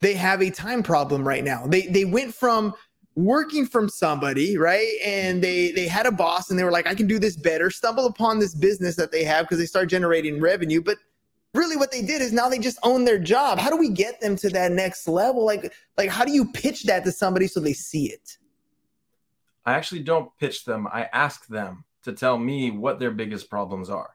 they 0.00 0.14
have 0.14 0.40
a 0.40 0.50
time 0.50 0.82
problem 0.82 1.26
right 1.26 1.44
now? 1.44 1.66
They 1.66 1.82
they 1.82 2.06
went 2.06 2.34
from 2.34 2.74
working 3.14 3.66
from 3.66 3.88
somebody, 3.88 4.56
right? 4.56 4.88
And 5.04 5.42
they 5.42 5.72
they 5.72 5.86
had 5.86 6.06
a 6.06 6.12
boss 6.12 6.50
and 6.50 6.58
they 6.58 6.64
were 6.64 6.70
like, 6.70 6.86
I 6.86 6.94
can 6.94 7.06
do 7.06 7.18
this 7.18 7.36
better, 7.36 7.70
stumble 7.70 8.06
upon 8.06 8.38
this 8.38 8.54
business 8.54 8.96
that 8.96 9.12
they 9.12 9.24
have 9.24 9.44
because 9.44 9.58
they 9.58 9.66
start 9.66 9.88
generating 9.88 10.40
revenue, 10.40 10.80
but 10.80 10.98
really 11.54 11.76
what 11.76 11.92
they 11.92 12.02
did 12.02 12.22
is 12.22 12.32
now 12.32 12.48
they 12.48 12.58
just 12.58 12.78
own 12.82 13.04
their 13.04 13.18
job. 13.18 13.58
How 13.58 13.70
do 13.70 13.76
we 13.76 13.90
get 13.90 14.20
them 14.20 14.36
to 14.36 14.48
that 14.50 14.72
next 14.72 15.06
level? 15.06 15.44
Like 15.44 15.72
like 15.98 16.10
how 16.10 16.24
do 16.24 16.32
you 16.32 16.50
pitch 16.52 16.84
that 16.84 17.04
to 17.04 17.12
somebody 17.12 17.46
so 17.46 17.60
they 17.60 17.74
see 17.74 18.06
it? 18.06 18.38
I 19.64 19.74
actually 19.74 20.02
don't 20.02 20.36
pitch 20.38 20.64
them. 20.64 20.88
I 20.90 21.08
ask 21.12 21.46
them 21.46 21.84
to 22.04 22.12
tell 22.12 22.36
me 22.36 22.70
what 22.70 22.98
their 22.98 23.12
biggest 23.12 23.48
problems 23.48 23.90
are. 23.90 24.10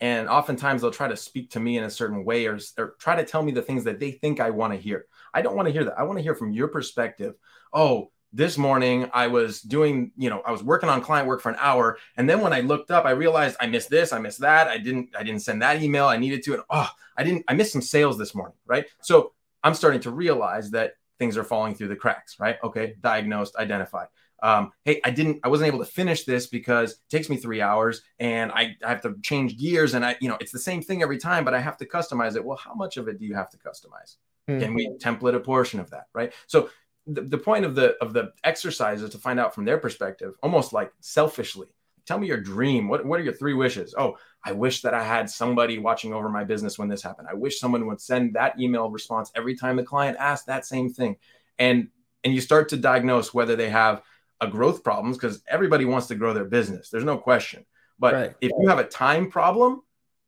And 0.00 0.28
oftentimes 0.28 0.80
they'll 0.80 0.90
try 0.92 1.08
to 1.08 1.16
speak 1.16 1.50
to 1.50 1.60
me 1.60 1.76
in 1.76 1.84
a 1.84 1.90
certain 1.90 2.24
way 2.24 2.46
or, 2.46 2.58
or 2.78 2.94
try 3.00 3.16
to 3.16 3.24
tell 3.24 3.42
me 3.42 3.52
the 3.52 3.62
things 3.62 3.84
that 3.84 3.98
they 3.98 4.12
think 4.12 4.40
I 4.40 4.50
want 4.50 4.72
to 4.72 4.78
hear. 4.78 5.06
I 5.34 5.42
don't 5.42 5.56
want 5.56 5.66
to 5.66 5.72
hear 5.72 5.84
that. 5.84 5.98
I 5.98 6.04
want 6.04 6.18
to 6.18 6.22
hear 6.22 6.36
from 6.36 6.52
your 6.52 6.68
perspective. 6.68 7.34
Oh, 7.72 8.12
this 8.32 8.58
morning 8.58 9.10
I 9.12 9.26
was 9.26 9.60
doing, 9.60 10.12
you 10.16 10.30
know, 10.30 10.42
I 10.44 10.52
was 10.52 10.62
working 10.62 10.88
on 10.88 11.00
client 11.00 11.26
work 11.26 11.40
for 11.40 11.48
an 11.48 11.56
hour. 11.58 11.98
And 12.16 12.28
then 12.28 12.40
when 12.40 12.52
I 12.52 12.60
looked 12.60 12.90
up, 12.90 13.04
I 13.04 13.10
realized 13.10 13.56
I 13.60 13.66
missed 13.66 13.90
this, 13.90 14.12
I 14.12 14.18
missed 14.18 14.40
that. 14.40 14.68
I 14.68 14.78
didn't, 14.78 15.10
I 15.16 15.22
didn't 15.22 15.42
send 15.42 15.62
that 15.62 15.82
email 15.82 16.06
I 16.06 16.16
needed 16.16 16.42
to. 16.44 16.54
And 16.54 16.62
oh, 16.70 16.90
I 17.16 17.24
didn't, 17.24 17.44
I 17.48 17.54
missed 17.54 17.72
some 17.72 17.82
sales 17.82 18.18
this 18.18 18.34
morning. 18.34 18.56
Right. 18.66 18.86
So 19.00 19.32
I'm 19.62 19.74
starting 19.74 20.00
to 20.00 20.10
realize 20.10 20.70
that 20.72 20.94
things 21.18 21.36
are 21.36 21.44
falling 21.44 21.74
through 21.74 21.88
the 21.88 21.96
cracks. 21.96 22.38
Right. 22.38 22.56
Okay. 22.62 22.96
Diagnosed, 23.00 23.56
identified 23.56 24.08
um, 24.42 24.72
hey, 24.84 25.00
I 25.04 25.10
didn't, 25.10 25.40
I 25.42 25.48
wasn't 25.48 25.68
able 25.68 25.80
to 25.80 25.90
finish 25.90 26.24
this 26.24 26.46
because 26.46 26.92
it 26.92 26.98
takes 27.10 27.28
me 27.28 27.36
three 27.36 27.60
hours 27.60 28.02
and 28.18 28.52
I, 28.52 28.76
I 28.84 28.90
have 28.90 29.02
to 29.02 29.16
change 29.22 29.58
gears 29.58 29.94
and 29.94 30.04
I, 30.04 30.16
you 30.20 30.28
know, 30.28 30.36
it's 30.40 30.52
the 30.52 30.58
same 30.58 30.82
thing 30.82 31.02
every 31.02 31.18
time, 31.18 31.44
but 31.44 31.54
I 31.54 31.60
have 31.60 31.76
to 31.78 31.86
customize 31.86 32.36
it. 32.36 32.44
Well, 32.44 32.56
how 32.56 32.74
much 32.74 32.96
of 32.96 33.08
it 33.08 33.18
do 33.18 33.24
you 33.24 33.34
have 33.34 33.50
to 33.50 33.58
customize? 33.58 34.16
Can 34.46 34.72
we 34.72 34.88
template 34.96 35.34
a 35.34 35.40
portion 35.40 35.78
of 35.78 35.90
that? 35.90 36.06
Right. 36.14 36.32
So 36.46 36.70
the, 37.08 37.22
the 37.22 37.38
point 37.38 37.64
of 37.64 37.74
the, 37.74 37.96
of 38.02 38.12
the 38.12 38.32
exercise 38.44 39.02
is 39.02 39.10
to 39.10 39.18
find 39.18 39.40
out 39.40 39.54
from 39.54 39.64
their 39.64 39.78
perspective, 39.78 40.34
almost 40.42 40.72
like 40.72 40.92
selfishly, 41.00 41.66
tell 42.06 42.18
me 42.18 42.26
your 42.26 42.40
dream. 42.40 42.88
What, 42.88 43.04
what 43.04 43.18
are 43.18 43.22
your 43.22 43.32
three 43.32 43.54
wishes? 43.54 43.94
Oh, 43.96 44.16
I 44.44 44.52
wish 44.52 44.82
that 44.82 44.94
I 44.94 45.02
had 45.02 45.28
somebody 45.28 45.78
watching 45.78 46.12
over 46.12 46.28
my 46.28 46.44
business 46.44 46.78
when 46.78 46.88
this 46.88 47.02
happened. 47.02 47.28
I 47.30 47.34
wish 47.34 47.58
someone 47.58 47.86
would 47.86 48.00
send 48.00 48.34
that 48.34 48.58
email 48.60 48.90
response 48.90 49.32
every 49.34 49.56
time 49.56 49.76
the 49.76 49.82
client 49.82 50.16
asked 50.20 50.46
that 50.46 50.66
same 50.66 50.90
thing. 50.90 51.16
And, 51.58 51.88
and 52.24 52.34
you 52.34 52.40
start 52.40 52.68
to 52.70 52.76
diagnose 52.76 53.32
whether 53.34 53.56
they 53.56 53.70
have 53.70 54.02
a 54.40 54.46
growth 54.46 54.84
problems 54.84 55.16
because 55.16 55.42
everybody 55.48 55.84
wants 55.84 56.06
to 56.08 56.14
grow 56.14 56.32
their 56.32 56.44
business. 56.44 56.90
There's 56.90 57.04
no 57.04 57.18
question. 57.18 57.64
But 57.98 58.14
Right. 58.14 58.34
if 58.40 58.52
you 58.58 58.68
have 58.68 58.78
a 58.78 58.84
time 58.84 59.30
problem, 59.30 59.82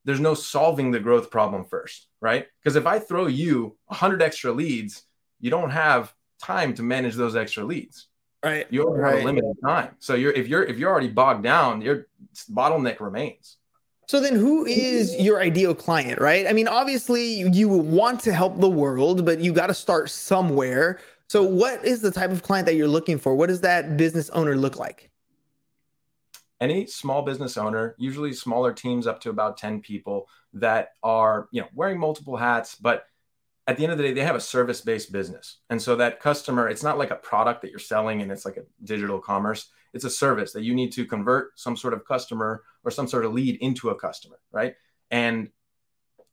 there's 0.04 0.20
no 0.20 0.34
solving 0.34 0.90
the 0.90 1.00
growth 1.00 1.30
problem 1.30 1.64
first, 1.64 2.08
right? 2.20 2.46
Because 2.62 2.76
if 2.76 2.86
I 2.86 2.98
throw 2.98 3.26
you 3.26 3.76
100 3.86 4.22
extra 4.22 4.50
leads, 4.50 5.04
you 5.40 5.50
don't 5.50 5.70
have 5.70 6.12
time 6.42 6.74
to 6.74 6.82
manage 6.82 7.14
those 7.14 7.36
extra 7.36 7.64
leads. 7.64 8.08
Right. 8.44 8.66
You 8.70 8.88
only 8.88 9.02
have 9.02 9.20
a 9.20 9.24
limited 9.24 9.56
time. 9.62 9.96
So 9.98 10.14
you're 10.14 10.32
if 10.32 10.48
you're 10.48 10.62
if 10.62 10.78
you're 10.78 10.90
already 10.90 11.08
bogged 11.08 11.42
down, 11.42 11.82
your 11.82 12.06
bottleneck 12.50 13.00
remains. 13.00 13.58
So 14.08 14.18
then 14.18 14.34
who 14.34 14.66
is 14.66 15.14
your 15.20 15.40
ideal 15.40 15.72
client, 15.74 16.20
right? 16.20 16.48
I 16.48 16.52
mean, 16.52 16.66
obviously 16.66 17.42
you 17.48 17.68
want 17.68 18.18
to 18.20 18.32
help 18.32 18.58
the 18.58 18.68
world, 18.68 19.24
but 19.24 19.38
you 19.38 19.52
got 19.52 19.68
to 19.68 19.74
start 19.74 20.10
somewhere. 20.10 20.98
So 21.28 21.44
what 21.44 21.84
is 21.84 22.00
the 22.00 22.10
type 22.10 22.32
of 22.32 22.42
client 22.42 22.66
that 22.66 22.74
you're 22.74 22.88
looking 22.88 23.18
for? 23.18 23.36
What 23.36 23.50
does 23.50 23.60
that 23.60 23.96
business 23.96 24.28
owner 24.30 24.56
look 24.56 24.78
like? 24.80 25.12
Any 26.60 26.86
small 26.86 27.22
business 27.22 27.56
owner, 27.56 27.94
usually 27.98 28.32
smaller 28.32 28.72
teams 28.72 29.06
up 29.06 29.20
to 29.20 29.30
about 29.30 29.56
10 29.56 29.80
people 29.80 30.28
that 30.54 30.88
are, 31.04 31.48
you 31.52 31.60
know, 31.60 31.68
wearing 31.72 32.00
multiple 32.00 32.36
hats, 32.36 32.74
but 32.74 33.04
at 33.70 33.76
the 33.76 33.84
end 33.84 33.92
of 33.92 33.98
the 33.98 34.04
day, 34.04 34.12
they 34.12 34.24
have 34.24 34.34
a 34.34 34.40
service 34.40 34.80
based 34.80 35.12
business. 35.12 35.58
And 35.70 35.80
so 35.80 35.94
that 35.94 36.18
customer, 36.18 36.68
it's 36.68 36.82
not 36.82 36.98
like 36.98 37.12
a 37.12 37.16
product 37.16 37.62
that 37.62 37.70
you're 37.70 37.78
selling 37.78 38.20
and 38.20 38.32
it's 38.32 38.44
like 38.44 38.56
a 38.56 38.64
digital 38.82 39.20
commerce. 39.20 39.68
It's 39.94 40.04
a 40.04 40.10
service 40.10 40.52
that 40.54 40.64
you 40.64 40.74
need 40.74 40.90
to 40.94 41.06
convert 41.06 41.56
some 41.56 41.76
sort 41.76 41.94
of 41.94 42.04
customer 42.04 42.64
or 42.82 42.90
some 42.90 43.06
sort 43.06 43.24
of 43.24 43.32
lead 43.32 43.58
into 43.60 43.90
a 43.90 43.94
customer, 43.94 44.40
right? 44.50 44.74
And 45.12 45.50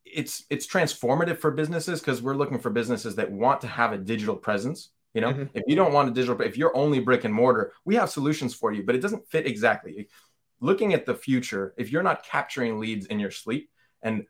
it's 0.04 0.46
it's 0.50 0.66
transformative 0.66 1.38
for 1.38 1.52
businesses 1.52 2.00
because 2.00 2.24
we're 2.24 2.36
looking 2.36 2.58
for 2.58 2.72
businesses 2.72 3.14
that 3.18 3.32
want 3.32 3.62
to 3.62 3.68
have 3.68 3.94
a 3.94 4.00
digital 4.00 4.36
presence. 4.36 4.90
You 5.14 5.22
know, 5.22 5.34
mm-hmm. 5.34 5.44
if 5.54 5.64
you 5.68 5.76
don't 5.76 5.94
want 5.94 6.10
a 6.10 6.14
digital, 6.14 6.42
if 6.42 6.58
you're 6.58 6.76
only 6.76 7.00
brick 7.00 7.24
and 7.24 7.34
mortar, 7.34 7.72
we 7.86 7.94
have 7.98 8.10
solutions 8.10 8.56
for 8.56 8.72
you, 8.72 8.82
but 8.82 8.96
it 8.96 9.02
doesn't 9.02 9.28
fit 9.30 9.46
exactly. 9.46 10.08
Looking 10.60 10.96
at 10.96 11.06
the 11.06 11.14
future, 11.14 11.76
if 11.78 11.92
you're 11.92 12.02
not 12.02 12.26
capturing 12.26 12.80
leads 12.80 13.06
in 13.06 13.20
your 13.20 13.30
sleep 13.30 13.70
and 14.02 14.26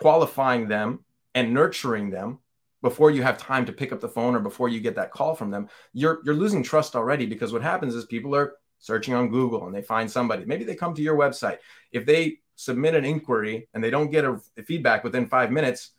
qualifying 0.00 0.66
them 0.66 1.03
and 1.34 1.52
nurturing 1.52 2.10
them 2.10 2.38
before 2.82 3.10
you 3.10 3.22
have 3.22 3.38
time 3.38 3.64
to 3.64 3.72
pick 3.72 3.92
up 3.92 4.00
the 4.00 4.08
phone 4.08 4.34
or 4.34 4.40
before 4.40 4.68
you 4.68 4.78
get 4.78 4.94
that 4.96 5.10
call 5.10 5.34
from 5.34 5.50
them, 5.50 5.68
you're 5.92 6.20
you're 6.24 6.34
losing 6.34 6.62
trust 6.62 6.94
already 6.94 7.26
because 7.26 7.52
what 7.52 7.62
happens 7.62 7.94
is 7.94 8.04
people 8.04 8.36
are 8.36 8.56
searching 8.78 9.14
on 9.14 9.30
Google 9.30 9.66
and 9.66 9.74
they 9.74 9.82
find 9.82 10.10
somebody. 10.10 10.44
Maybe 10.44 10.64
they 10.64 10.74
come 10.74 10.94
to 10.94 11.02
your 11.02 11.16
website. 11.16 11.58
If 11.92 12.04
they 12.04 12.40
submit 12.56 12.94
an 12.94 13.04
inquiry 13.04 13.68
and 13.72 13.82
they 13.82 13.88
don't 13.90 14.10
get 14.10 14.26
a, 14.26 14.38
a 14.58 14.62
feedback 14.62 15.02
within 15.02 15.26
5 15.26 15.50
minutes, 15.50 15.92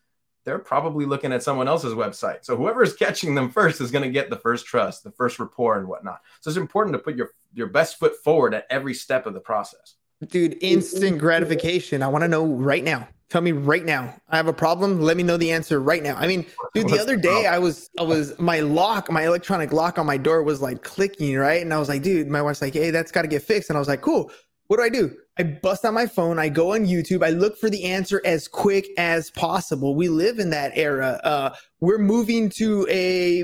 they're 0.45 0.59
probably 0.59 1.05
looking 1.07 1.33
at 1.33 1.41
someone 1.41 1.67
else's 1.67 1.93
website. 1.93 2.45
So 2.45 2.55
whoever 2.55 2.83
is 2.83 2.93
catching 2.93 3.33
them 3.33 3.49
first 3.49 3.81
is 3.81 3.89
going 3.89 4.03
to 4.03 4.11
get 4.11 4.29
the 4.29 4.37
first 4.37 4.67
trust, 4.67 5.03
the 5.03 5.11
first 5.11 5.39
rapport, 5.39 5.79
and 5.79 5.87
whatnot. 5.87 6.21
So 6.41 6.49
it's 6.51 6.57
important 6.57 6.93
to 6.93 6.99
put 6.99 7.15
your 7.15 7.31
your 7.53 7.67
best 7.67 7.97
foot 7.97 8.15
forward 8.23 8.53
at 8.53 8.67
every 8.69 8.93
step 8.93 9.25
of 9.25 9.33
the 9.33 9.39
process. 9.39 9.95
Dude, 10.27 10.57
instant 10.61 11.17
gratification. 11.17 12.03
I 12.03 12.07
want 12.09 12.23
to 12.23 12.27
know 12.27 12.45
right 12.45 12.83
now. 12.83 13.07
Tell 13.29 13.41
me 13.41 13.53
right 13.53 13.83
now. 13.83 14.15
I 14.29 14.37
have 14.37 14.47
a 14.47 14.53
problem. 14.53 15.01
Let 15.01 15.17
me 15.17 15.23
know 15.23 15.35
the 15.35 15.51
answer 15.51 15.79
right 15.79 16.03
now. 16.03 16.15
I 16.15 16.27
mean, 16.27 16.45
dude, 16.75 16.89
the 16.89 16.99
other 16.99 17.17
day 17.17 17.47
I 17.47 17.57
was 17.57 17.89
I 17.99 18.03
was 18.03 18.37
my 18.37 18.59
lock, 18.59 19.11
my 19.11 19.25
electronic 19.25 19.73
lock 19.73 19.97
on 19.97 20.05
my 20.05 20.17
door 20.17 20.43
was 20.43 20.61
like 20.61 20.83
clicking, 20.83 21.35
right? 21.35 21.61
And 21.61 21.73
I 21.73 21.79
was 21.79 21.89
like, 21.89 22.03
dude, 22.03 22.27
my 22.27 22.41
wife's 22.41 22.61
like, 22.61 22.73
hey, 22.73 22.91
that's 22.91 23.11
got 23.11 23.23
to 23.23 23.27
get 23.27 23.41
fixed. 23.41 23.69
And 23.69 23.77
I 23.77 23.79
was 23.79 23.87
like, 23.87 24.01
cool. 24.01 24.31
What 24.67 24.77
do 24.77 24.83
I 24.83 24.89
do? 24.89 25.15
I 25.37 25.43
bust 25.43 25.85
out 25.85 25.93
my 25.93 26.07
phone. 26.07 26.39
I 26.39 26.49
go 26.49 26.73
on 26.73 26.85
YouTube. 26.85 27.23
I 27.23 27.29
look 27.29 27.57
for 27.57 27.69
the 27.69 27.83
answer 27.83 28.21
as 28.25 28.47
quick 28.47 28.87
as 28.97 29.29
possible. 29.31 29.95
We 29.95 30.07
live 30.07 30.39
in 30.39 30.49
that 30.51 30.71
era. 30.75 31.19
Uh, 31.23 31.49
we're 31.81 31.99
moving 31.99 32.49
to 32.51 32.87
a 32.89 33.41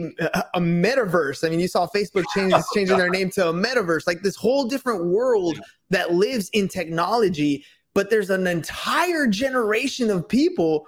a 0.53 0.59
metaverse. 0.59 1.45
I 1.45 1.49
mean, 1.49 1.59
you 1.59 1.67
saw 1.67 1.87
Facebook 1.87 2.25
change, 2.35 2.53
changing 2.73 2.97
their 2.97 3.09
name 3.09 3.29
to 3.31 3.49
a 3.49 3.53
metaverse, 3.53 4.07
like 4.07 4.21
this 4.21 4.35
whole 4.35 4.65
different 4.65 5.05
world 5.05 5.59
that 5.89 6.13
lives 6.13 6.49
in 6.53 6.67
technology 6.67 7.65
but 7.93 8.09
there's 8.09 8.29
an 8.29 8.47
entire 8.47 9.27
generation 9.27 10.09
of 10.09 10.27
people 10.27 10.87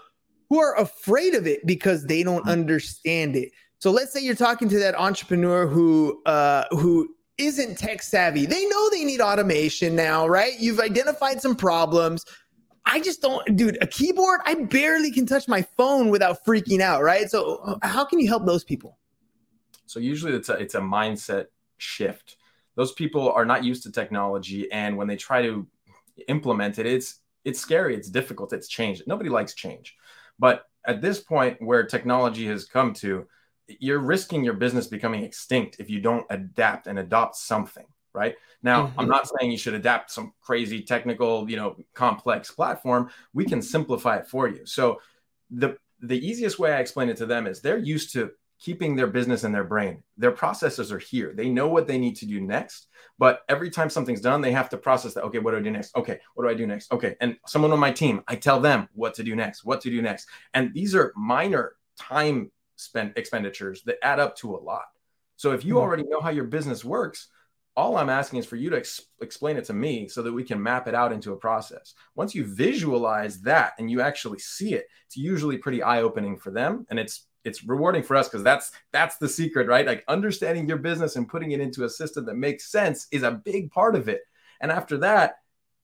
who 0.50 0.60
are 0.60 0.78
afraid 0.78 1.36
of 1.36 1.48
it 1.48 1.66
because 1.66 2.06
they 2.06 2.24
don't 2.24 2.48
understand 2.48 3.36
it. 3.36 3.52
So 3.80 3.92
let's 3.92 4.14
say 4.14 4.22
you're 4.22 4.36
talking 4.36 4.70
to 4.70 4.80
that 4.80 4.96
entrepreneur 4.96 5.68
who 5.68 6.22
uh, 6.26 6.66
who 6.72 7.10
isn't 7.38 7.78
tech 7.78 8.02
savvy. 8.02 8.46
They 8.46 8.66
know 8.68 8.90
they 8.90 9.04
need 9.04 9.20
automation 9.20 9.96
now, 9.96 10.28
right? 10.28 10.54
You've 10.60 10.80
identified 10.80 11.42
some 11.42 11.56
problems. 11.56 12.24
I 12.86 13.00
just 13.00 13.22
don't, 13.22 13.56
dude. 13.56 13.78
A 13.82 13.88
keyboard, 13.88 14.42
I 14.46 14.56
barely 14.56 15.12
can 15.12 15.26
touch 15.26 15.48
my 15.48 15.62
phone 15.62 16.10
without 16.10 16.46
freaking 16.46 16.82
out, 16.82 17.02
right? 17.02 17.30
So 17.30 17.58
uh, 17.58 17.88
how 17.88 18.06
can 18.06 18.20
you 18.20 18.28
help 18.28 18.46
those 18.46 18.64
people? 18.64 18.98
So 19.86 20.00
usually 20.00 20.34
it's 20.34 20.50
a 20.50 20.54
it's 20.54 20.76
a 20.76 20.80
mindset 20.80 21.48
shift. 21.78 22.38
Those 22.76 22.92
people 22.92 23.32
are 23.32 23.46
not 23.46 23.64
used 23.64 23.84
to 23.84 23.92
technology, 23.92 24.72
and 24.72 24.98
when 24.98 25.08
they 25.08 25.16
try 25.16 25.42
to 25.42 25.68
implement 26.28 26.80
it, 26.80 26.86
it's 26.86 27.20
it's 27.46 27.60
scary, 27.60 27.96
it's 27.96 28.10
difficult, 28.10 28.54
it's 28.54 28.68
change. 28.68 29.04
Nobody 29.06 29.30
likes 29.30 29.54
change. 29.54 29.96
But 30.40 30.64
at 30.86 31.02
this 31.02 31.20
point 31.20 31.62
where 31.62 31.86
technology 31.86 32.48
has 32.48 32.66
come 32.66 32.94
to, 32.96 33.28
you're 33.68 34.00
risking 34.00 34.44
your 34.44 34.54
business 34.54 34.88
becoming 34.88 35.24
extinct 35.24 35.78
if 35.80 35.90
you 35.90 36.00
don't 36.00 36.26
adapt 36.30 36.88
and 36.88 37.00
adopt 37.00 37.36
something 37.36 37.86
right 38.14 38.36
now 38.62 38.88
mm-hmm. 38.88 39.00
i'm 39.00 39.08
not 39.08 39.28
saying 39.28 39.52
you 39.52 39.58
should 39.58 39.74
adapt 39.74 40.12
some 40.12 40.34
crazy 40.42 40.82
technical 40.82 41.50
you 41.50 41.56
know 41.56 41.76
complex 41.94 42.52
platform 42.52 43.10
we 43.34 43.46
can 43.46 43.62
simplify 43.62 44.18
it 44.18 44.28
for 44.28 44.48
you 44.48 44.66
so 44.66 45.00
the 45.50 45.76
the 46.02 46.28
easiest 46.28 46.60
way 46.60 46.74
i 46.74 46.80
explain 46.80 47.10
it 47.10 47.18
to 47.18 47.26
them 47.26 47.48
is 47.48 47.62
they're 47.62 47.78
used 47.78 48.14
to 48.14 48.32
keeping 48.64 48.96
their 48.96 49.08
business 49.08 49.44
in 49.44 49.52
their 49.52 49.66
brain. 49.66 50.02
Their 50.18 50.32
processes 50.32 50.90
are 50.90 50.98
here. 50.98 51.34
They 51.36 51.50
know 51.50 51.68
what 51.68 51.86
they 51.86 51.98
need 51.98 52.16
to 52.18 52.26
do 52.26 52.40
next. 52.40 52.88
But 53.20 53.42
every 53.50 53.70
time 53.70 53.90
something's 53.90 54.22
done, 54.22 54.40
they 54.40 54.54
have 54.54 54.70
to 54.70 54.78
process 54.78 55.14
that. 55.14 55.26
Okay, 55.26 55.40
what 55.40 55.52
do 55.52 55.58
I 55.58 55.62
do 55.62 55.70
next? 55.70 55.94
Okay, 55.98 56.20
what 56.34 56.46
do 56.46 56.50
I 56.50 56.54
do 56.54 56.66
next? 56.66 56.90
Okay. 56.94 57.18
And 57.20 57.36
someone 57.46 57.74
on 57.74 57.80
my 57.80 57.92
team, 57.92 58.24
I 58.26 58.38
tell 58.38 58.62
them 58.62 58.88
what 58.94 59.16
to 59.16 59.24
do 59.24 59.36
next, 59.36 59.66
what 59.66 59.82
to 59.82 59.90
do 59.90 60.02
next. 60.02 60.30
And 60.54 60.74
these 60.74 60.96
are 60.96 61.12
minor 61.18 61.74
time 62.00 62.52
spent 62.78 63.18
expenditures 63.18 63.84
that 63.84 63.98
add 64.02 64.22
up 64.22 64.38
to 64.38 64.56
a 64.56 64.58
lot. 64.58 64.86
So 65.36 65.52
if 65.52 65.66
you 65.66 65.74
mm-hmm. 65.74 65.84
already 65.84 66.04
know 66.08 66.22
how 66.22 66.30
your 66.30 66.46
business 66.46 66.86
works, 66.86 67.28
all 67.76 67.98
I'm 67.98 68.10
asking 68.10 68.40
is 68.40 68.46
for 68.46 68.56
you 68.56 68.70
to 68.70 68.78
ex- 68.78 69.02
explain 69.22 69.58
it 69.58 69.66
to 69.66 69.74
me 69.74 70.08
so 70.08 70.22
that 70.22 70.32
we 70.32 70.44
can 70.44 70.64
map 70.64 70.88
it 70.88 70.96
out 70.96 71.12
into 71.12 71.34
a 71.34 71.38
process. 71.38 71.96
Once 72.16 72.34
you 72.34 72.46
visualize 72.46 73.42
that 73.42 73.74
and 73.78 73.92
you 73.92 74.00
actually 74.00 74.40
see 74.40 74.74
it, 74.74 74.86
it's 75.08 75.18
usually 75.18 75.58
pretty 75.58 75.84
eye 75.84 76.02
opening 76.02 76.38
for 76.38 76.52
them. 76.52 76.86
And 76.90 76.98
it's 76.98 77.28
it's 77.44 77.64
rewarding 77.64 78.04
for 78.04 78.16
us 78.16 78.28
because 78.28 78.44
that's 78.44 78.72
that's 78.92 79.18
the 79.18 79.30
secret 79.30 79.68
right? 79.68 79.86
Like 79.86 80.04
understanding 80.08 80.68
your 80.68 80.78
business 80.78 81.16
and 81.16 81.28
putting 81.28 81.52
it 81.52 81.60
into 81.60 81.84
a 81.84 81.90
system 81.90 82.26
that 82.26 82.36
makes 82.36 82.72
sense 82.72 83.08
is 83.12 83.24
a 83.24 83.32
big 83.32 83.72
part 83.72 83.96
of 83.96 84.08
it. 84.08 84.22
And 84.62 84.72
after 84.72 84.98
that 85.00 85.36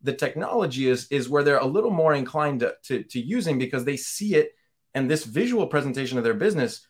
the 0.01 0.13
technology 0.13 0.87
is 0.87 1.07
is 1.09 1.29
where 1.29 1.43
they're 1.43 1.57
a 1.57 1.65
little 1.65 1.91
more 1.91 2.13
inclined 2.13 2.61
to, 2.61 2.75
to, 2.83 3.03
to 3.03 3.19
using 3.19 3.59
because 3.59 3.85
they 3.85 3.97
see 3.97 4.35
it 4.35 4.51
and 4.93 5.09
this 5.09 5.25
visual 5.25 5.67
presentation 5.67 6.17
of 6.17 6.23
their 6.23 6.33
business 6.33 6.87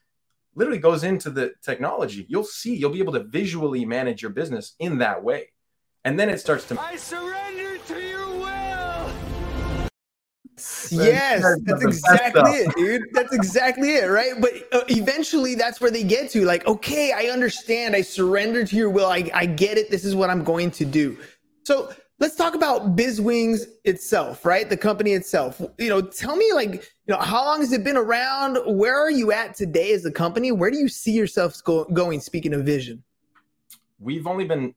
literally 0.56 0.80
goes 0.80 1.04
into 1.04 1.30
the 1.30 1.54
technology. 1.62 2.26
You'll 2.28 2.44
see 2.44 2.76
you'll 2.76 2.92
be 2.92 3.00
able 3.00 3.14
to 3.14 3.24
visually 3.24 3.86
manage 3.86 4.22
your 4.22 4.32
business 4.32 4.76
in 4.80 5.00
that 5.00 5.24
way. 5.24 5.50
And 6.06 6.20
then 6.20 6.30
it 6.30 6.40
starts 6.40 6.66
to 6.66 6.76
Yes, 10.92 11.44
that's 11.64 11.84
exactly 11.84 12.52
it, 12.52 12.76
dude. 12.76 13.04
That's 13.14 13.34
exactly 13.34 13.96
it, 13.96 14.06
right? 14.06 14.34
But 14.40 14.54
uh, 14.72 14.84
eventually, 14.88 15.56
that's 15.56 15.82
where 15.82 15.92
they 15.92 16.04
get 16.04 16.30
to. 16.32 16.46
Like, 16.46 16.66
okay, 16.68 17.12
I 17.12 17.32
understand. 17.32 17.96
I 17.96 18.02
surrender 18.02 18.66
to 18.66 18.76
your 18.76 18.90
will. 18.90 19.08
I, 19.08 19.30
I 19.34 19.46
get 19.46 19.78
it. 19.78 19.90
This 19.90 20.06
is 20.06 20.16
what 20.16 20.30
I'm 20.30 20.44
going 20.44 20.72
to 20.72 20.86
do. 20.86 21.18
So 21.64 21.94
let's 22.20 22.36
talk 22.36 22.56
about 22.56 22.96
BizWings 22.96 23.66
itself, 23.86 24.46
right? 24.46 24.70
The 24.70 24.78
company 24.78 25.14
itself. 25.14 25.62
You 25.78 25.90
know, 25.90 26.02
tell 26.02 26.36
me, 26.36 26.52
like, 26.54 26.74
you 26.74 27.14
know, 27.14 27.18
how 27.18 27.46
long 27.46 27.62
has 27.62 27.72
it 27.72 27.84
been 27.84 27.98
around? 27.98 28.58
Where 28.66 28.98
are 28.98 29.12
you 29.12 29.32
at 29.32 29.56
today 29.56 29.94
as 29.94 30.06
a 30.06 30.12
company? 30.12 30.52
Where 30.52 30.72
do 30.72 30.78
you 30.78 30.88
see 30.88 31.12
yourselves 31.12 31.62
go- 31.62 31.86
going? 31.86 32.20
Speaking 32.20 32.54
of 32.54 32.66
vision, 32.66 33.04
we've 34.00 34.28
only 34.28 34.46
been 34.46 34.74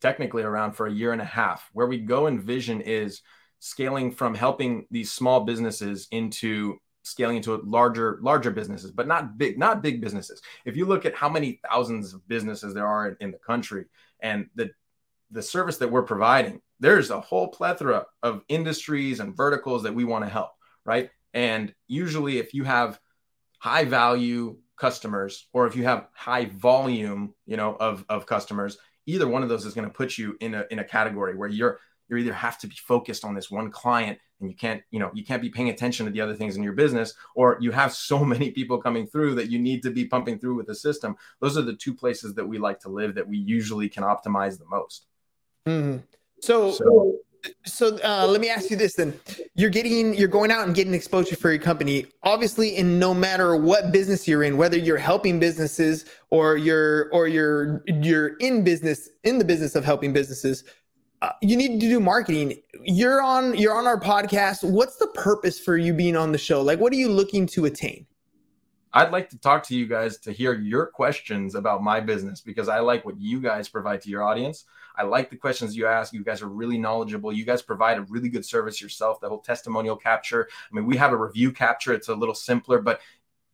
technically 0.00 0.42
around 0.42 0.72
for 0.72 0.86
a 0.86 0.92
year 0.92 1.12
and 1.12 1.20
a 1.20 1.26
half. 1.26 1.70
Where 1.72 1.86
we 1.86 1.98
go 1.98 2.26
in 2.26 2.40
vision 2.40 2.80
is 2.80 3.22
scaling 3.60 4.10
from 4.10 4.34
helping 4.34 4.86
these 4.90 5.12
small 5.12 5.44
businesses 5.44 6.08
into 6.10 6.78
scaling 7.02 7.36
into 7.36 7.56
larger 7.64 8.18
larger 8.22 8.50
businesses 8.50 8.90
but 8.90 9.06
not 9.06 9.38
big 9.38 9.58
not 9.58 9.82
big 9.82 10.00
businesses. 10.00 10.40
If 10.64 10.76
you 10.76 10.86
look 10.86 11.06
at 11.06 11.14
how 11.14 11.28
many 11.28 11.60
thousands 11.70 12.12
of 12.12 12.26
businesses 12.26 12.74
there 12.74 12.86
are 12.86 13.08
in, 13.08 13.16
in 13.20 13.30
the 13.30 13.38
country 13.38 13.84
and 14.20 14.46
the 14.54 14.70
the 15.30 15.42
service 15.42 15.76
that 15.78 15.90
we're 15.90 16.02
providing 16.02 16.60
there's 16.80 17.10
a 17.10 17.20
whole 17.20 17.48
plethora 17.48 18.06
of 18.22 18.42
industries 18.48 19.20
and 19.20 19.36
verticals 19.36 19.82
that 19.84 19.94
we 19.94 20.04
want 20.04 20.24
to 20.24 20.30
help 20.30 20.50
right? 20.84 21.10
And 21.34 21.72
usually 21.86 22.38
if 22.38 22.54
you 22.54 22.64
have 22.64 22.98
high 23.58 23.84
value 23.84 24.56
customers 24.76 25.46
or 25.52 25.66
if 25.66 25.76
you 25.76 25.84
have 25.84 26.08
high 26.14 26.46
volume 26.46 27.34
you 27.44 27.56
know 27.58 27.76
of 27.78 28.04
of 28.08 28.24
customers 28.24 28.78
either 29.04 29.28
one 29.28 29.42
of 29.42 29.48
those 29.48 29.66
is 29.66 29.74
going 29.74 29.86
to 29.86 29.92
put 29.92 30.16
you 30.16 30.36
in 30.40 30.54
a 30.54 30.64
in 30.70 30.78
a 30.78 30.84
category 30.84 31.36
where 31.36 31.48
you're 31.48 31.78
you 32.10 32.16
either 32.16 32.32
have 32.32 32.58
to 32.58 32.66
be 32.66 32.74
focused 32.74 33.24
on 33.24 33.34
this 33.34 33.50
one 33.50 33.70
client 33.70 34.18
and 34.40 34.50
you 34.50 34.56
can't 34.56 34.82
you 34.90 34.98
know 34.98 35.10
you 35.14 35.24
can't 35.24 35.42
be 35.42 35.48
paying 35.48 35.68
attention 35.68 36.06
to 36.06 36.12
the 36.12 36.20
other 36.20 36.34
things 36.34 36.56
in 36.56 36.62
your 36.62 36.72
business 36.72 37.14
or 37.34 37.56
you 37.60 37.70
have 37.70 37.92
so 37.92 38.24
many 38.34 38.50
people 38.50 38.78
coming 38.78 39.06
through 39.06 39.34
that 39.34 39.50
you 39.50 39.58
need 39.58 39.82
to 39.82 39.90
be 39.90 40.04
pumping 40.04 40.38
through 40.38 40.54
with 40.54 40.66
the 40.66 40.74
system. 40.74 41.16
Those 41.40 41.56
are 41.56 41.62
the 41.62 41.74
two 41.74 41.94
places 41.94 42.34
that 42.34 42.46
we 42.46 42.58
like 42.58 42.80
to 42.80 42.88
live 42.88 43.14
that 43.14 43.26
we 43.26 43.38
usually 43.38 43.88
can 43.88 44.02
optimize 44.02 44.58
the 44.58 44.66
most. 44.66 45.06
Mm-hmm. 45.66 45.98
so, 46.40 46.70
so 46.72 47.20
so 47.64 47.98
uh, 48.04 48.26
let 48.26 48.40
me 48.40 48.48
ask 48.48 48.70
you 48.70 48.76
this 48.76 48.94
then. 48.94 49.18
You're 49.54 49.70
getting 49.70 50.14
you're 50.14 50.28
going 50.28 50.50
out 50.50 50.66
and 50.66 50.74
getting 50.74 50.94
exposure 50.94 51.36
for 51.36 51.50
your 51.50 51.60
company. 51.60 52.06
Obviously 52.22 52.76
in 52.76 52.98
no 52.98 53.14
matter 53.14 53.56
what 53.56 53.92
business 53.92 54.26
you're 54.26 54.42
in 54.42 54.56
whether 54.56 54.76
you're 54.76 54.98
helping 54.98 55.38
businesses 55.38 56.06
or 56.30 56.56
you're 56.56 57.10
or 57.12 57.28
you're 57.28 57.82
you're 57.86 58.36
in 58.38 58.64
business 58.64 59.10
in 59.24 59.38
the 59.38 59.44
business 59.44 59.74
of 59.74 59.84
helping 59.84 60.12
businesses 60.12 60.64
uh, 61.22 61.32
you 61.42 61.56
need 61.56 61.80
to 61.80 61.88
do 61.88 62.00
marketing. 62.00 62.60
You're 62.82 63.22
on 63.22 63.56
you're 63.56 63.74
on 63.74 63.86
our 63.86 64.00
podcast. 64.00 64.68
What's 64.68 64.96
the 64.96 65.08
purpose 65.08 65.60
for 65.60 65.76
you 65.76 65.92
being 65.92 66.16
on 66.16 66.32
the 66.32 66.38
show? 66.38 66.62
Like, 66.62 66.80
what 66.80 66.92
are 66.92 66.96
you 66.96 67.08
looking 67.08 67.46
to 67.48 67.66
attain? 67.66 68.06
I'd 68.92 69.12
like 69.12 69.30
to 69.30 69.38
talk 69.38 69.62
to 69.64 69.76
you 69.76 69.86
guys 69.86 70.18
to 70.18 70.32
hear 70.32 70.52
your 70.52 70.86
questions 70.86 71.54
about 71.54 71.82
my 71.82 72.00
business 72.00 72.40
because 72.40 72.68
I 72.68 72.80
like 72.80 73.04
what 73.04 73.20
you 73.20 73.40
guys 73.40 73.68
provide 73.68 74.00
to 74.02 74.08
your 74.08 74.24
audience. 74.24 74.64
I 74.96 75.04
like 75.04 75.30
the 75.30 75.36
questions 75.36 75.76
you 75.76 75.86
ask. 75.86 76.12
You 76.12 76.24
guys 76.24 76.42
are 76.42 76.48
really 76.48 76.76
knowledgeable. 76.76 77.32
You 77.32 77.44
guys 77.44 77.62
provide 77.62 77.98
a 77.98 78.02
really 78.02 78.28
good 78.28 78.44
service 78.44 78.82
yourself. 78.82 79.20
The 79.20 79.28
whole 79.28 79.42
testimonial 79.42 79.94
capture. 79.94 80.48
I 80.50 80.74
mean, 80.74 80.86
we 80.86 80.96
have 80.96 81.12
a 81.12 81.16
review 81.16 81.52
capture. 81.52 81.92
It's 81.92 82.08
a 82.08 82.14
little 82.14 82.34
simpler, 82.34 82.80
but 82.80 83.00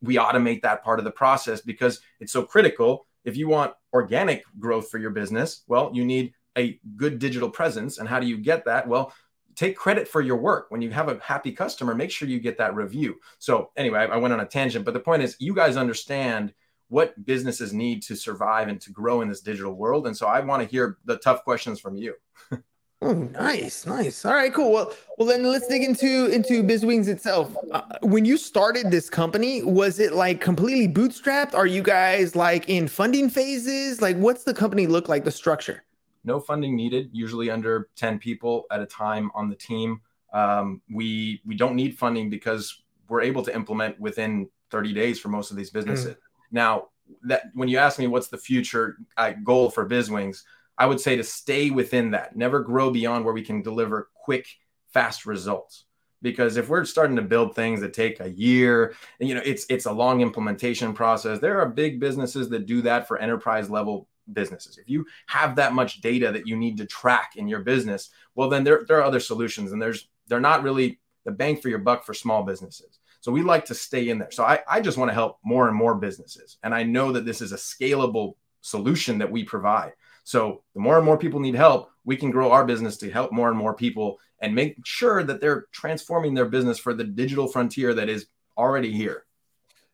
we 0.00 0.16
automate 0.16 0.62
that 0.62 0.82
part 0.82 0.99
of 0.99 1.04
the 1.04 1.11
process 1.11 1.61
because 1.61 2.00
it's 2.18 2.32
so 2.32 2.42
critical. 2.42 3.06
If 3.25 3.37
you 3.37 3.49
want 3.49 3.75
organic 3.92 4.44
growth 4.58 4.88
for 4.88 4.99
your 4.99 5.11
business, 5.11 5.64
well, 5.68 5.90
you 5.92 6.04
need 6.04 6.32
a 6.56 6.80
good 6.96 7.18
digital 7.18 7.50
presence. 7.50 7.98
And 7.98 8.08
how 8.08 8.20
do 8.20 8.26
you 8.26 8.38
get 8.38 8.64
that? 8.64 8.86
Well, 8.88 9.12
take 9.56 9.76
credit 9.76 10.06
for 10.06 10.20
your 10.20 10.36
work. 10.36 10.66
When 10.70 10.82
you 10.82 10.90
have 10.90 11.08
a 11.08 11.18
happy 11.22 11.52
customer, 11.52 11.94
make 11.94 12.10
sure 12.10 12.28
you 12.28 12.38
get 12.38 12.58
that 12.58 12.75
review. 12.75 13.16
So, 13.38 13.70
anyway, 13.76 14.00
I, 14.10 14.16
went 14.16 14.34
on 14.34 14.40
a 14.40 14.46
tangent, 14.46 14.84
but 14.84 14.94
the 14.94 15.00
point 15.00 15.22
is, 15.22 15.36
you 15.40 15.54
guys 15.54 15.76
understand 15.76 16.52
what 16.88 17.25
businesses 17.25 17.72
need 17.72 18.02
to 18.04 18.14
survive 18.14 18.68
and 18.68 18.80
to 18.82 18.92
grow 18.92 19.22
in 19.22 19.28
this 19.28 19.40
digital 19.40 19.72
world. 19.72 20.06
And 20.06 20.16
so, 20.16 20.26
I 20.26 20.40
want 20.40 20.62
to 20.62 20.68
hear 20.68 20.98
the 21.04 21.16
tough 21.16 21.42
questions 21.42 21.80
from 21.80 21.96
you. 21.96 22.14
Oh, 23.02 23.12
nice, 23.12 23.84
nice. 23.84 24.25
All 24.25 24.32
right, 24.32 24.52
cool. 24.52 24.72
Well, 24.72 24.92
well, 25.18 25.28
then 25.28 25.44
let's 25.44 25.68
dig 25.68 25.82
into 25.82 26.26
into 26.32 26.62
BizWings 26.62 27.08
itself. 27.08 27.54
Uh, 27.70 27.82
when 28.00 28.25
you 28.25 28.38
started 28.38 28.90
this 28.90 29.10
company, 29.10 29.62
was 29.62 30.00
it 30.00 30.14
like 30.14 30.40
completely 30.40 30.88
bootstrapped? 30.88 31.54
Are 31.54 31.66
you 31.66 31.82
guys 31.82 32.34
like 32.34 32.70
in 32.70 32.88
funding 32.88 33.28
phases? 33.28 34.00
Like, 34.00 34.16
what's 34.16 34.44
the 34.44 34.54
company 34.54 34.86
look 34.86 35.10
like? 35.10 35.25
The 35.25 35.30
structure? 35.30 35.84
No 36.26 36.40
funding 36.40 36.76
needed, 36.76 37.11
usually 37.12 37.50
under 37.50 37.88
10 37.97 38.18
people 38.18 38.66
at 38.71 38.80
a 38.80 38.87
time 38.87 39.30
on 39.35 39.49
the 39.49 39.56
team. 39.56 40.00
Um, 40.33 40.83
we 40.92 41.40
we 41.47 41.54
don't 41.54 41.76
need 41.76 41.97
funding 41.97 42.28
because 42.28 42.83
we're 43.09 43.23
able 43.23 43.42
to 43.45 43.54
implement 43.54 43.99
within 44.00 44.49
30 44.71 44.92
days 44.92 45.21
for 45.21 45.28
most 45.28 45.50
of 45.50 45.56
these 45.56 45.71
businesses. 45.71 46.14
Mm. 46.14 46.21
Now, 46.50 46.88
that 47.23 47.45
when 47.54 47.68
you 47.68 47.78
ask 47.78 47.99
me 47.99 48.06
what's 48.06 48.28
the 48.28 48.38
future 48.38 48.97
uh, 49.16 49.33
goal 49.45 49.71
for 49.71 49.88
BizWings, 49.88 50.42
I 50.76 50.87
would 50.87 51.00
say 51.00 51.16
to 51.16 51.23
stay 51.23 51.71
within 51.71 52.11
that, 52.11 52.37
never 52.37 52.61
grow 52.61 52.90
beyond 52.90 53.25
where 53.25 53.35
we 53.35 53.42
can 53.42 53.62
deliver 53.62 54.11
quick, 54.14 54.47
fast 54.92 55.26
results. 55.26 55.85
Because 56.23 56.56
if 56.56 56.68
we're 56.68 56.85
starting 56.85 57.16
to 57.16 57.23
build 57.23 57.54
things 57.54 57.80
that 57.80 57.92
take 57.92 58.21
a 58.21 58.30
year, 58.30 58.95
and 59.21 59.28
you 59.28 59.35
know, 59.35 59.42
it's 59.45 59.66
it's 59.68 59.87
a 59.87 59.92
long 59.92 60.23
implementation 60.23 60.92
process. 60.92 61.38
There 61.38 61.61
are 61.61 61.68
big 61.68 62.00
businesses 62.00 62.49
that 62.49 62.66
do 62.66 62.83
that 62.83 63.06
for 63.06 63.18
enterprise 63.18 63.71
level 63.71 64.09
businesses. 64.33 64.78
If 64.78 64.88
you 64.88 65.06
have 65.26 65.56
that 65.56 65.73
much 65.73 66.00
data 66.00 66.33
that 66.33 66.47
you 66.47 66.56
need 66.56 66.76
to 66.78 66.87
track 66.87 67.33
in 67.37 67.49
your 67.49 67.61
business, 67.61 68.11
well, 68.35 68.49
then 68.49 68.64
there, 68.64 68.85
there 68.87 68.99
are 68.99 69.04
other 69.04 69.21
solutions 69.21 69.73
and 69.73 69.80
there's, 69.80 70.09
they're 70.28 70.40
not 70.40 70.62
really 70.62 71.00
the 71.25 71.33
bang 71.33 71.56
for 71.56 71.68
your 71.68 71.78
buck 71.78 72.04
for 72.04 72.14
small 72.14 72.42
businesses. 72.42 72.99
So 73.21 73.33
we 73.33 73.42
like 73.42 73.64
to 73.66 73.75
stay 73.75 74.09
in 74.09 74.18
there. 74.18 74.30
So 74.30 74.45
I, 74.45 74.61
I 74.68 74.80
just 74.80 74.99
want 74.99 75.09
to 75.11 75.14
help 75.14 75.38
more 75.45 75.68
and 75.68 75.76
more 75.76 75.95
businesses. 75.95 76.59
And 76.62 76.75
I 76.75 76.85
know 76.85 77.12
that 77.12 77.25
this 77.25 77.40
is 77.40 77.52
a 77.52 77.56
scalable 77.56 78.35
solution 78.61 79.18
that 79.18 79.30
we 79.30 79.45
provide. 79.45 79.92
So 80.25 80.62
the 80.75 80.80
more 80.80 80.97
and 80.97 81.04
more 81.04 81.18
people 81.18 81.40
need 81.40 81.54
help, 81.54 81.90
we 82.04 82.16
can 82.16 82.30
grow 82.30 82.50
our 82.52 82.64
business 82.64 82.97
to 82.99 83.11
help 83.11 83.33
more 83.33 83.49
and 83.49 83.59
more 83.59 83.75
people 83.75 84.18
and 84.40 84.54
make 84.54 84.76
sure 84.85 85.25
that 85.25 85.40
they're 85.40 85.66
transforming 85.73 86.35
their 86.35 86.47
business 86.47 86.78
for 86.78 86.95
the 86.95 87.04
digital 87.04 87.49
frontier 87.49 87.95
that 87.95 88.09
is 88.09 88.26
already 88.56 88.92
here. 88.92 89.25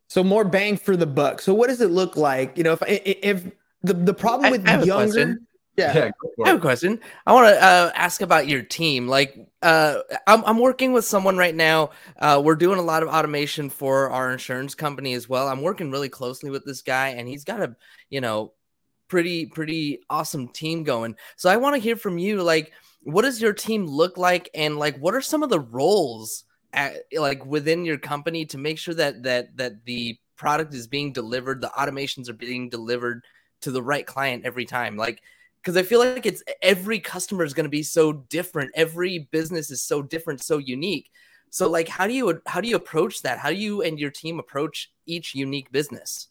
So 0.09 0.23
more 0.23 0.45
bang 0.45 0.77
for 0.77 0.97
the 0.97 1.07
buck. 1.07 1.41
So 1.41 1.55
what 1.55 1.69
does 1.69 1.81
it 1.81 1.91
look 1.91 2.17
like? 2.17 2.59
You 2.59 2.65
know, 2.65 2.73
if 2.73 2.83
if 2.87 3.51
the 3.83 3.95
the 3.95 4.15
problem 4.15 4.51
with 4.51 4.69
I, 4.69 4.81
I 4.81 4.83
younger. 4.83 5.39
Yeah. 5.77 5.95
yeah 5.97 6.11
I 6.45 6.49
have 6.49 6.59
a 6.59 6.61
question. 6.61 7.01
I 7.27 7.33
want 7.33 7.49
to 7.49 7.62
uh, 7.62 7.93
ask 7.95 8.21
about 8.21 8.47
your 8.47 8.62
team. 8.62 9.09
Like, 9.09 9.39
uh, 9.62 10.01
I'm, 10.27 10.45
I'm 10.45 10.59
working 10.59 10.93
with 10.93 11.07
someone 11.07 11.39
right 11.39 11.55
now. 11.55 11.93
Uh, 12.19 12.43
we're 12.45 12.57
doing 12.57 12.79
a 12.79 12.83
lot 12.83 13.03
of 13.03 13.09
automation 13.09 13.71
for 13.71 14.11
our 14.11 14.31
insurance 14.31 14.75
company 14.75 15.15
as 15.15 15.31
well. 15.31 15.49
I'm 15.49 15.62
working 15.62 15.91
really 15.91 16.11
closely 16.11 16.50
with 16.50 16.67
this 16.67 16.83
guy, 16.83 17.09
and 17.11 17.26
he's 17.26 17.45
got 17.45 17.63
a, 17.63 17.75
you 18.11 18.21
know, 18.21 18.52
pretty 19.09 19.47
pretty 19.47 20.00
awesome 20.11 20.49
team 20.49 20.85
going. 20.85 21.17
So 21.37 21.49
I 21.49 21.56
want 21.56 21.75
to 21.75 21.80
hear 21.80 21.97
from 21.97 22.19
you. 22.19 22.43
Like, 22.43 22.73
what 23.02 23.23
does 23.23 23.41
your 23.41 23.54
team 23.54 23.87
look 23.87 24.19
like, 24.19 24.50
and 24.54 24.78
like, 24.78 24.99
what 24.99 25.15
are 25.15 25.23
some 25.23 25.43
of 25.43 25.49
the 25.49 25.61
roles 25.61 26.45
at 26.75 26.97
like 27.17 27.45
within 27.47 27.87
your 27.87 27.99
company 27.99 28.45
to 28.47 28.59
make 28.59 28.78
sure 28.78 28.95
that 28.95 29.23
that 29.23 29.56
that 29.56 29.85
the 29.87 30.19
product 30.37 30.75
is 30.75 30.87
being 30.87 31.13
delivered, 31.13 31.63
the 31.63 31.69
automations 31.69 32.28
are 32.28 32.35
being 32.35 32.69
delivered 32.69 33.23
to 33.63 33.71
the 33.71 33.83
right 33.83 34.07
client 34.07 34.45
every 34.45 34.65
time. 34.65 34.97
Like, 34.97 35.23
because 35.63 35.77
I 35.77 35.83
feel 35.83 36.01
like 36.01 36.27
it's 36.27 36.43
every 36.61 36.99
customer 36.99 37.45
is 37.45 37.55
going 37.55 37.65
to 37.65 37.71
be 37.71 37.83
so 37.83 38.13
different. 38.13 38.73
Every 38.75 39.29
business 39.31 39.71
is 39.71 39.83
so 39.83 40.03
different, 40.03 40.43
so 40.43 40.59
unique. 40.59 41.11
So, 41.51 41.69
like, 41.69 41.89
how 41.89 42.07
do 42.07 42.15
you 42.15 42.41
how 42.47 42.61
do 42.61 42.69
you 42.69 42.77
approach 42.77 43.23
that? 43.23 43.39
How 43.39 43.51
do 43.51 43.57
you 43.57 43.83
and 43.83 43.99
your 43.99 44.11
team 44.11 44.39
approach 44.39 44.93
each 45.07 45.35
unique 45.35 45.71
business? 45.71 46.29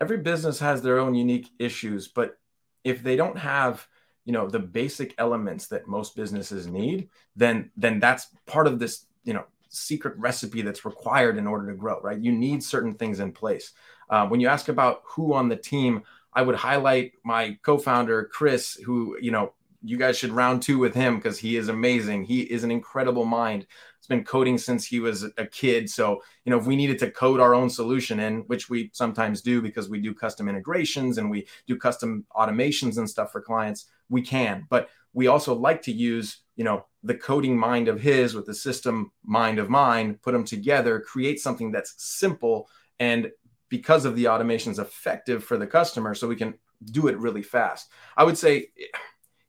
Every 0.00 0.18
business 0.18 0.58
has 0.60 0.82
their 0.82 0.98
own 0.98 1.14
unique 1.14 1.50
issues, 1.58 2.08
but 2.08 2.38
if 2.84 3.02
they 3.02 3.16
don't 3.16 3.38
have 3.38 3.86
you 4.24 4.32
know 4.32 4.48
the 4.48 4.58
basic 4.58 5.14
elements 5.18 5.66
that 5.68 5.88
most 5.88 6.14
businesses 6.14 6.66
need 6.66 7.08
then 7.34 7.70
then 7.76 7.98
that's 7.98 8.28
part 8.46 8.66
of 8.66 8.78
this 8.78 9.06
you 9.24 9.32
know 9.32 9.44
secret 9.68 10.14
recipe 10.18 10.62
that's 10.62 10.84
required 10.84 11.38
in 11.38 11.46
order 11.46 11.66
to 11.66 11.76
grow 11.76 12.00
right 12.02 12.20
you 12.20 12.32
need 12.32 12.62
certain 12.62 12.94
things 12.94 13.20
in 13.20 13.32
place 13.32 13.72
uh, 14.12 14.26
when 14.26 14.40
you 14.40 14.46
ask 14.46 14.68
about 14.68 15.00
who 15.06 15.32
on 15.32 15.48
the 15.48 15.56
team, 15.56 16.02
I 16.34 16.42
would 16.42 16.54
highlight 16.54 17.12
my 17.24 17.58
co-founder 17.62 18.28
Chris, 18.30 18.74
who 18.74 19.16
you 19.18 19.30
know 19.30 19.54
you 19.82 19.96
guys 19.96 20.18
should 20.18 20.30
round 20.30 20.62
two 20.62 20.78
with 20.78 20.94
him 20.94 21.16
because 21.16 21.38
he 21.38 21.56
is 21.56 21.68
amazing. 21.68 22.24
He 22.24 22.42
is 22.42 22.62
an 22.62 22.70
incredible 22.70 23.24
mind. 23.24 23.66
He's 23.98 24.06
been 24.06 24.22
coding 24.22 24.58
since 24.58 24.84
he 24.84 25.00
was 25.00 25.24
a 25.38 25.46
kid. 25.46 25.88
So 25.88 26.22
you 26.44 26.50
know 26.50 26.58
if 26.58 26.66
we 26.66 26.76
needed 26.76 26.98
to 26.98 27.10
code 27.10 27.40
our 27.40 27.54
own 27.54 27.70
solution 27.70 28.20
in, 28.20 28.40
which 28.48 28.68
we 28.68 28.90
sometimes 28.92 29.40
do 29.40 29.62
because 29.62 29.88
we 29.88 29.98
do 29.98 30.12
custom 30.12 30.46
integrations 30.46 31.16
and 31.16 31.30
we 31.30 31.46
do 31.66 31.78
custom 31.78 32.26
automations 32.36 32.98
and 32.98 33.08
stuff 33.08 33.32
for 33.32 33.40
clients, 33.40 33.86
we 34.10 34.20
can. 34.20 34.66
But 34.68 34.90
we 35.14 35.28
also 35.28 35.54
like 35.54 35.80
to 35.82 35.92
use 35.92 36.42
you 36.56 36.64
know 36.64 36.84
the 37.02 37.14
coding 37.14 37.58
mind 37.58 37.88
of 37.88 37.98
his 37.98 38.34
with 38.34 38.44
the 38.44 38.54
system 38.54 39.10
mind 39.24 39.58
of 39.58 39.70
mine, 39.70 40.18
put 40.22 40.32
them 40.32 40.44
together, 40.44 41.00
create 41.00 41.40
something 41.40 41.72
that's 41.72 41.94
simple 41.96 42.68
and 43.02 43.32
because 43.72 44.04
of 44.04 44.14
the 44.16 44.28
automation 44.28 44.70
is 44.70 44.78
effective 44.78 45.42
for 45.42 45.56
the 45.56 45.66
customer 45.66 46.14
so 46.14 46.28
we 46.28 46.36
can 46.36 46.52
do 46.90 47.08
it 47.08 47.16
really 47.16 47.40
fast. 47.40 47.88
I 48.18 48.22
would 48.22 48.36
say 48.36 48.68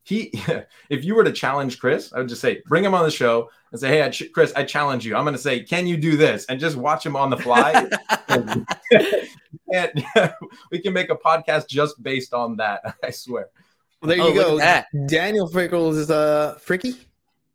he 0.04 0.32
if 0.90 1.04
you 1.04 1.14
were 1.14 1.24
to 1.24 1.32
challenge 1.32 1.80
chris 1.80 2.12
i 2.14 2.20
would 2.20 2.28
just 2.28 2.42
say 2.42 2.62
bring 2.66 2.84
him 2.84 2.94
on 2.94 3.06
the 3.06 3.12
show 3.12 3.50
and 3.72 3.80
say 3.80 3.88
hey 3.88 4.10
ch- 4.10 4.32
chris 4.34 4.52
i 4.58 4.64
challenge 4.64 5.06
you. 5.06 5.16
I'm 5.16 5.24
going 5.24 5.36
to 5.36 5.42
say 5.42 5.62
can 5.62 5.88
you 5.88 5.98
do 5.98 6.16
this? 6.18 6.46
And 6.48 6.60
just 6.60 6.76
watch 6.78 7.06
him 7.06 7.16
on 7.16 7.30
the 7.30 7.38
fly. 7.38 7.90
And 8.30 8.66
we 10.72 10.80
can 10.80 10.94
make 10.94 11.10
a 11.10 11.16
podcast 11.16 11.68
just 11.68 12.02
based 12.02 12.34
on 12.34 12.58
that 12.58 12.96
i 13.04 13.10
swear. 13.10 13.50
Well, 14.02 14.10
there 14.10 14.18
you 14.18 14.42
oh, 14.42 14.58
go. 14.58 14.84
daniel 15.06 15.50
frickles 15.50 15.96
is 15.96 16.10
uh 16.10 16.58
fricky 16.66 16.98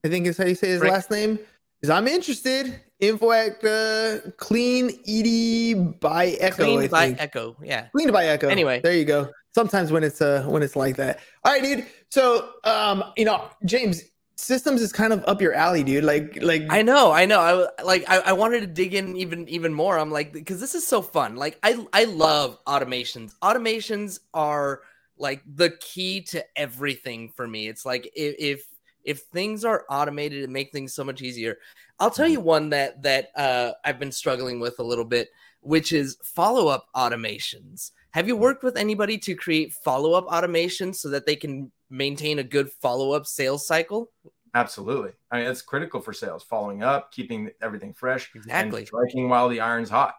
i 0.05 0.09
think 0.09 0.27
is 0.27 0.37
how 0.37 0.45
you 0.45 0.55
say 0.55 0.69
his 0.69 0.81
Frick. 0.81 0.93
last 0.93 1.11
name 1.11 1.39
is 1.83 1.91
i'm 1.91 2.09
interested. 2.09 2.81
Info 3.01 3.31
at 3.31 3.62
uh, 3.64 4.19
clean 4.38 4.91
ed 5.07 6.01
by 6.01 6.31
echo 6.41 6.64
clean 6.64 6.88
by 6.88 7.11
echo 7.11 7.57
yeah. 7.62 7.87
Clean 7.95 8.11
by 8.11 8.27
echo. 8.27 8.49
Anyway. 8.49 8.81
There 8.83 8.95
you 8.95 9.05
go. 9.05 9.31
Sometimes 9.55 9.93
when 9.93 10.03
it's 10.03 10.21
uh 10.21 10.45
when 10.49 10.64
it's 10.64 10.75
like 10.75 10.97
that. 10.97 11.21
All 11.45 11.53
right 11.53 11.62
dude. 11.62 11.87
So 12.11 12.51
um 12.64 13.05
you 13.17 13.25
know 13.25 13.49
james 13.64 14.03
systems 14.35 14.83
is 14.83 14.93
kind 14.93 15.12
of 15.12 15.23
up 15.29 15.41
your 15.41 15.55
alley 15.55 15.85
dude. 15.85 16.03
Like 16.03 16.43
like 16.43 16.62
i 16.71 16.83
know 16.83 17.12
i 17.12 17.25
know. 17.25 17.38
I 17.41 17.83
like 17.85 18.05
I, 18.09 18.19
I 18.19 18.33
wanted 18.33 18.61
to 18.61 18.67
dig 18.67 18.95
in 18.95 19.17
even 19.17 19.49
even 19.49 19.73
more. 19.73 19.97
I'm 19.97 20.11
like 20.11 20.33
because 20.33 20.61
this 20.61 20.75
is 20.75 20.85
so 20.85 21.01
fun. 21.01 21.37
Like 21.37 21.57
i 21.62 21.87
i 21.93 22.03
love 22.03 22.59
automations. 22.64 23.37
Automations 23.43 24.19
are 24.35 24.81
like 25.19 25.43
the 25.47 25.71
key 25.71 26.23
to 26.23 26.45
everything 26.57 27.29
for 27.29 27.47
me. 27.47 27.69
It's 27.69 27.87
like 27.87 28.11
if 28.17 28.35
if 28.41 28.67
if 29.05 29.21
things 29.33 29.65
are 29.65 29.85
automated 29.89 30.45
and 30.45 30.53
make 30.53 30.73
things 30.73 30.95
so 30.95 31.05
much 31.05 31.23
easier 31.23 31.57
I'll 32.01 32.11
tell 32.11 32.29
you 32.29 32.41
one 32.41 32.71
that 32.71 33.03
that 33.03 33.31
uh, 33.37 33.73
I've 33.85 33.99
been 33.99 34.13
struggling 34.13 34.61
with 34.61 34.79
a 34.79 34.83
little 34.83 35.05
bit, 35.05 35.31
which 35.61 35.93
is 35.93 36.17
follow 36.23 36.69
up 36.69 36.87
automations. 36.95 37.91
Have 38.13 38.29
you 38.29 38.37
worked 38.37 38.63
with 38.63 38.77
anybody 38.77 39.19
to 39.19 39.35
create 39.35 39.73
follow 39.73 40.13
up 40.13 40.27
automations 40.29 40.97
so 40.97 41.11
that 41.11 41.27
they 41.27 41.37
can 41.37 41.73
maintain 41.91 42.39
a 42.39 42.45
good 42.45 42.71
follow 42.71 43.13
up 43.13 43.27
sales 43.27 43.67
cycle? 43.67 44.11
Absolutely. 44.55 45.11
I 45.31 45.39
mean, 45.39 45.47
it's 45.49 45.63
critical 45.63 46.01
for 46.01 46.13
sales, 46.13 46.43
following 46.43 46.83
up, 46.83 47.13
keeping 47.13 47.51
everything 47.61 47.93
fresh, 47.93 48.31
exactly, 48.35 48.87
striking 48.87 49.29
while 49.29 49.49
the 49.49 49.61
iron's 49.61 49.91
hot. 49.91 50.15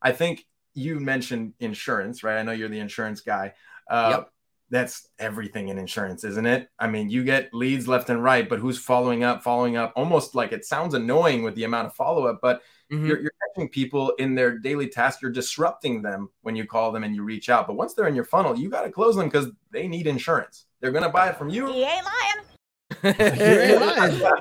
I 0.00 0.12
think 0.12 0.44
you 0.74 0.98
mentioned 0.98 1.54
insurance, 1.60 2.22
right? 2.22 2.38
I 2.38 2.42
know 2.42 2.52
you're 2.52 2.68
the 2.68 2.80
insurance 2.80 3.20
guy. 3.20 3.54
Uh, 3.88 4.16
yep. 4.16 4.30
That's 4.70 5.08
everything 5.18 5.68
in 5.68 5.78
insurance, 5.78 6.24
isn't 6.24 6.46
it? 6.46 6.68
I 6.78 6.88
mean, 6.88 7.08
you 7.08 7.24
get 7.24 7.52
leads 7.54 7.88
left 7.88 8.10
and 8.10 8.22
right, 8.22 8.48
but 8.48 8.58
who's 8.58 8.78
following 8.78 9.24
up, 9.24 9.42
following 9.42 9.76
up? 9.76 9.92
Almost 9.96 10.34
like 10.34 10.52
it 10.52 10.64
sounds 10.64 10.94
annoying 10.94 11.42
with 11.42 11.54
the 11.54 11.64
amount 11.64 11.86
of 11.86 11.94
follow 11.94 12.26
up, 12.26 12.40
but 12.42 12.62
mm-hmm. 12.92 13.06
you're, 13.06 13.20
you're 13.20 13.32
catching 13.54 13.68
people 13.68 14.10
in 14.18 14.34
their 14.34 14.58
daily 14.58 14.88
task. 14.88 15.22
You're 15.22 15.30
disrupting 15.30 16.02
them 16.02 16.28
when 16.42 16.54
you 16.54 16.66
call 16.66 16.92
them 16.92 17.04
and 17.04 17.14
you 17.14 17.22
reach 17.22 17.48
out. 17.48 17.66
But 17.66 17.76
once 17.76 17.94
they're 17.94 18.08
in 18.08 18.14
your 18.14 18.24
funnel, 18.24 18.58
you 18.58 18.68
got 18.68 18.82
to 18.82 18.90
close 18.90 19.16
them 19.16 19.26
because 19.26 19.48
they 19.70 19.88
need 19.88 20.06
insurance. 20.06 20.66
They're 20.80 20.92
going 20.92 21.04
to 21.04 21.10
buy 21.10 21.30
it 21.30 21.36
from 21.36 21.48
you. 21.48 21.66
He 21.72 21.84
ain't 21.84 22.04
lying. 22.04 23.14
he 23.16 23.22
ain't 23.22 23.80
lying. 23.80 24.36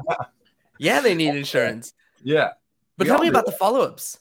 yeah, 0.77 0.99
they 0.99 1.15
need 1.15 1.35
insurance. 1.35 1.93
Yeah. 2.21 2.51
But 2.97 3.05
we 3.05 3.11
tell 3.11 3.21
me 3.21 3.27
about 3.27 3.45
the 3.45 3.51
follow 3.53 3.81
ups. 3.81 4.19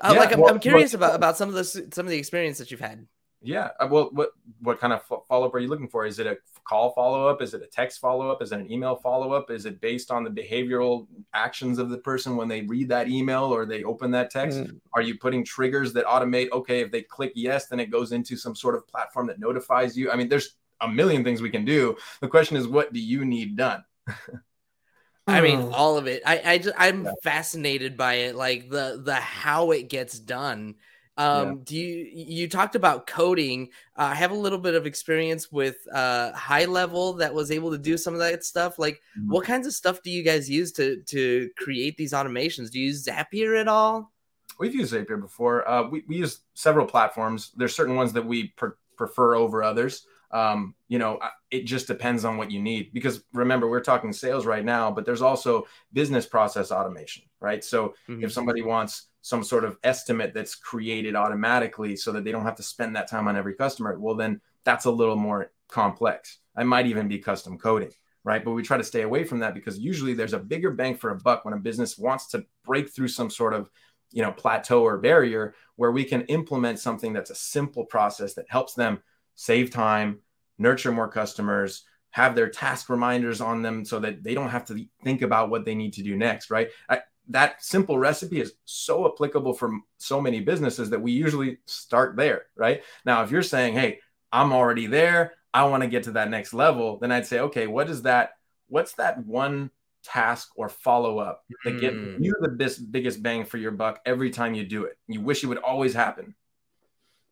Uh, 0.00 0.12
yeah, 0.14 0.20
like 0.20 0.32
I'm, 0.32 0.40
well, 0.40 0.52
I'm 0.52 0.58
curious 0.58 0.94
about 0.94 1.14
about 1.14 1.36
some 1.36 1.48
of 1.48 1.54
the 1.54 1.64
some 1.64 2.06
of 2.06 2.08
the 2.08 2.18
experience 2.18 2.58
that 2.58 2.70
you've 2.70 2.80
had. 2.80 3.06
Yeah. 3.42 3.70
Uh, 3.80 3.88
well, 3.90 4.10
what 4.12 4.30
what 4.60 4.78
kind 4.78 4.92
of 4.92 5.02
follow 5.28 5.46
up 5.46 5.54
are 5.54 5.58
you 5.58 5.68
looking 5.68 5.88
for? 5.88 6.06
Is 6.06 6.18
it 6.18 6.26
a 6.26 6.38
call 6.64 6.92
follow 6.92 7.26
up? 7.26 7.42
Is 7.42 7.54
it 7.54 7.62
a 7.62 7.66
text 7.66 8.00
follow 8.00 8.30
up? 8.30 8.40
Is 8.40 8.52
it 8.52 8.60
an 8.60 8.70
email 8.70 8.96
follow 8.96 9.32
up? 9.32 9.50
Is 9.50 9.66
it 9.66 9.80
based 9.80 10.10
on 10.10 10.22
the 10.22 10.30
behavioral 10.30 11.06
actions 11.34 11.78
of 11.78 11.90
the 11.90 11.98
person 11.98 12.36
when 12.36 12.48
they 12.48 12.62
read 12.62 12.88
that 12.88 13.08
email 13.08 13.44
or 13.44 13.66
they 13.66 13.82
open 13.82 14.10
that 14.12 14.30
text? 14.30 14.58
Mm. 14.58 14.80
Are 14.94 15.02
you 15.02 15.18
putting 15.18 15.44
triggers 15.44 15.92
that 15.94 16.06
automate? 16.06 16.50
Okay, 16.52 16.80
if 16.80 16.92
they 16.92 17.02
click 17.02 17.32
yes, 17.34 17.66
then 17.66 17.80
it 17.80 17.90
goes 17.90 18.12
into 18.12 18.36
some 18.36 18.54
sort 18.54 18.76
of 18.76 18.86
platform 18.86 19.26
that 19.26 19.40
notifies 19.40 19.96
you. 19.96 20.10
I 20.10 20.16
mean, 20.16 20.28
there's 20.28 20.54
a 20.80 20.88
million 20.88 21.24
things 21.24 21.42
we 21.42 21.50
can 21.50 21.64
do. 21.64 21.96
The 22.20 22.28
question 22.28 22.56
is, 22.56 22.68
what 22.68 22.92
do 22.92 23.00
you 23.00 23.24
need 23.24 23.56
done? 23.56 23.84
I 25.26 25.40
mean, 25.40 25.60
hmm. 25.60 25.74
all 25.74 25.98
of 25.98 26.06
it. 26.06 26.22
I, 26.26 26.42
I 26.44 26.58
just, 26.58 26.74
I'm 26.76 27.04
yeah. 27.04 27.12
fascinated 27.22 27.96
by 27.96 28.14
it, 28.14 28.34
like 28.34 28.68
the 28.68 29.00
the 29.02 29.14
how 29.14 29.70
it 29.70 29.88
gets 29.88 30.18
done. 30.18 30.74
Um, 31.18 31.46
yeah. 31.46 31.54
do 31.64 31.76
you 31.76 32.10
you 32.12 32.48
talked 32.48 32.74
about 32.74 33.06
coding? 33.06 33.68
Uh, 33.96 34.04
I 34.12 34.14
have 34.14 34.30
a 34.30 34.36
little 34.36 34.58
bit 34.58 34.74
of 34.74 34.86
experience 34.86 35.52
with 35.52 35.76
uh, 35.92 36.32
HighLevel 36.32 37.18
that 37.18 37.34
was 37.34 37.50
able 37.50 37.70
to 37.70 37.78
do 37.78 37.98
some 37.98 38.14
of 38.14 38.20
that 38.20 38.44
stuff. 38.44 38.78
Like, 38.78 39.00
mm-hmm. 39.18 39.30
what 39.30 39.44
kinds 39.44 39.66
of 39.66 39.74
stuff 39.74 40.02
do 40.02 40.10
you 40.10 40.22
guys 40.22 40.48
use 40.48 40.72
to 40.72 41.02
to 41.02 41.50
create 41.58 41.96
these 41.96 42.12
automations? 42.12 42.70
Do 42.70 42.80
you 42.80 42.86
use 42.86 43.04
Zapier 43.04 43.60
at 43.60 43.68
all? 43.68 44.12
We've 44.58 44.74
used 44.74 44.94
Zapier 44.94 45.20
before. 45.20 45.68
Uh, 45.68 45.88
we 45.88 46.02
we 46.08 46.16
use 46.16 46.40
several 46.54 46.86
platforms. 46.86 47.52
There's 47.56 47.76
certain 47.76 47.94
ones 47.94 48.12
that 48.14 48.24
we 48.24 48.54
prefer 48.96 49.34
over 49.34 49.62
others. 49.62 50.06
Um, 50.32 50.74
you 50.88 50.98
know, 50.98 51.18
it 51.50 51.64
just 51.64 51.86
depends 51.86 52.24
on 52.24 52.36
what 52.36 52.50
you 52.50 52.60
need. 52.60 52.92
Because 52.92 53.22
remember, 53.32 53.68
we're 53.68 53.80
talking 53.80 54.12
sales 54.12 54.46
right 54.46 54.64
now, 54.64 54.90
but 54.90 55.04
there's 55.04 55.22
also 55.22 55.66
business 55.92 56.26
process 56.26 56.70
automation, 56.70 57.24
right? 57.40 57.62
So 57.62 57.94
mm-hmm. 58.08 58.24
if 58.24 58.32
somebody 58.32 58.62
wants 58.62 59.08
some 59.20 59.44
sort 59.44 59.64
of 59.64 59.78
estimate 59.84 60.32
that's 60.34 60.54
created 60.54 61.14
automatically 61.14 61.96
so 61.96 62.12
that 62.12 62.24
they 62.24 62.32
don't 62.32 62.44
have 62.44 62.56
to 62.56 62.62
spend 62.62 62.96
that 62.96 63.08
time 63.08 63.28
on 63.28 63.36
every 63.36 63.54
customer, 63.54 63.98
well, 63.98 64.14
then 64.14 64.40
that's 64.64 64.86
a 64.86 64.90
little 64.90 65.16
more 65.16 65.52
complex. 65.68 66.38
I 66.56 66.64
might 66.64 66.86
even 66.86 67.08
be 67.08 67.18
custom 67.18 67.58
coding, 67.58 67.92
right? 68.24 68.44
But 68.44 68.52
we 68.52 68.62
try 68.62 68.78
to 68.78 68.84
stay 68.84 69.02
away 69.02 69.24
from 69.24 69.40
that 69.40 69.54
because 69.54 69.78
usually 69.78 70.14
there's 70.14 70.34
a 70.34 70.38
bigger 70.38 70.70
bang 70.70 70.96
for 70.96 71.10
a 71.10 71.18
buck 71.18 71.44
when 71.44 71.54
a 71.54 71.58
business 71.58 71.98
wants 71.98 72.28
to 72.28 72.44
break 72.64 72.90
through 72.90 73.08
some 73.08 73.30
sort 73.30 73.54
of 73.54 73.70
you 74.12 74.22
know 74.22 74.32
plateau 74.32 74.84
or 74.84 74.98
barrier 74.98 75.54
where 75.76 75.90
we 75.90 76.04
can 76.04 76.22
implement 76.22 76.78
something 76.78 77.12
that's 77.12 77.30
a 77.30 77.34
simple 77.34 77.84
process 77.84 78.34
that 78.34 78.44
helps 78.48 78.74
them 78.74 79.02
save 79.34 79.70
time 79.70 80.18
nurture 80.58 80.92
more 80.92 81.08
customers 81.08 81.84
have 82.10 82.34
their 82.34 82.48
task 82.48 82.90
reminders 82.90 83.40
on 83.40 83.62
them 83.62 83.84
so 83.84 83.98
that 83.98 84.22
they 84.22 84.34
don't 84.34 84.50
have 84.50 84.66
to 84.66 84.84
think 85.02 85.22
about 85.22 85.48
what 85.48 85.64
they 85.64 85.74
need 85.74 85.92
to 85.92 86.02
do 86.02 86.16
next 86.16 86.50
right 86.50 86.70
I, 86.88 87.00
that 87.28 87.62
simple 87.62 87.98
recipe 87.98 88.40
is 88.40 88.54
so 88.64 89.06
applicable 89.06 89.54
for 89.54 89.70
so 89.98 90.20
many 90.20 90.40
businesses 90.40 90.90
that 90.90 91.00
we 91.00 91.12
usually 91.12 91.58
start 91.66 92.16
there, 92.16 92.46
right? 92.56 92.82
Now, 93.04 93.22
if 93.22 93.30
you're 93.30 93.42
saying, 93.42 93.74
"Hey, 93.74 94.00
I'm 94.32 94.52
already 94.52 94.86
there, 94.86 95.34
I 95.54 95.64
want 95.64 95.82
to 95.82 95.88
get 95.88 96.04
to 96.04 96.12
that 96.12 96.30
next 96.30 96.52
level," 96.52 96.98
then 96.98 97.12
I'd 97.12 97.26
say, 97.26 97.40
"Okay, 97.40 97.66
what 97.66 97.88
is 97.88 98.02
that? 98.02 98.32
What's 98.68 98.94
that 98.94 99.24
one 99.24 99.70
task 100.02 100.50
or 100.56 100.68
follow 100.68 101.18
up 101.18 101.44
that 101.64 101.80
get 101.80 101.94
mm. 101.94 102.16
you 102.18 102.34
the 102.40 102.86
biggest 102.90 103.22
bang 103.22 103.44
for 103.44 103.58
your 103.58 103.70
buck 103.70 104.00
every 104.04 104.30
time 104.30 104.54
you 104.54 104.64
do 104.64 104.84
it? 104.84 104.98
You 105.06 105.20
wish 105.20 105.44
it 105.44 105.48
would 105.48 105.58
always 105.58 105.94
happen." 105.94 106.34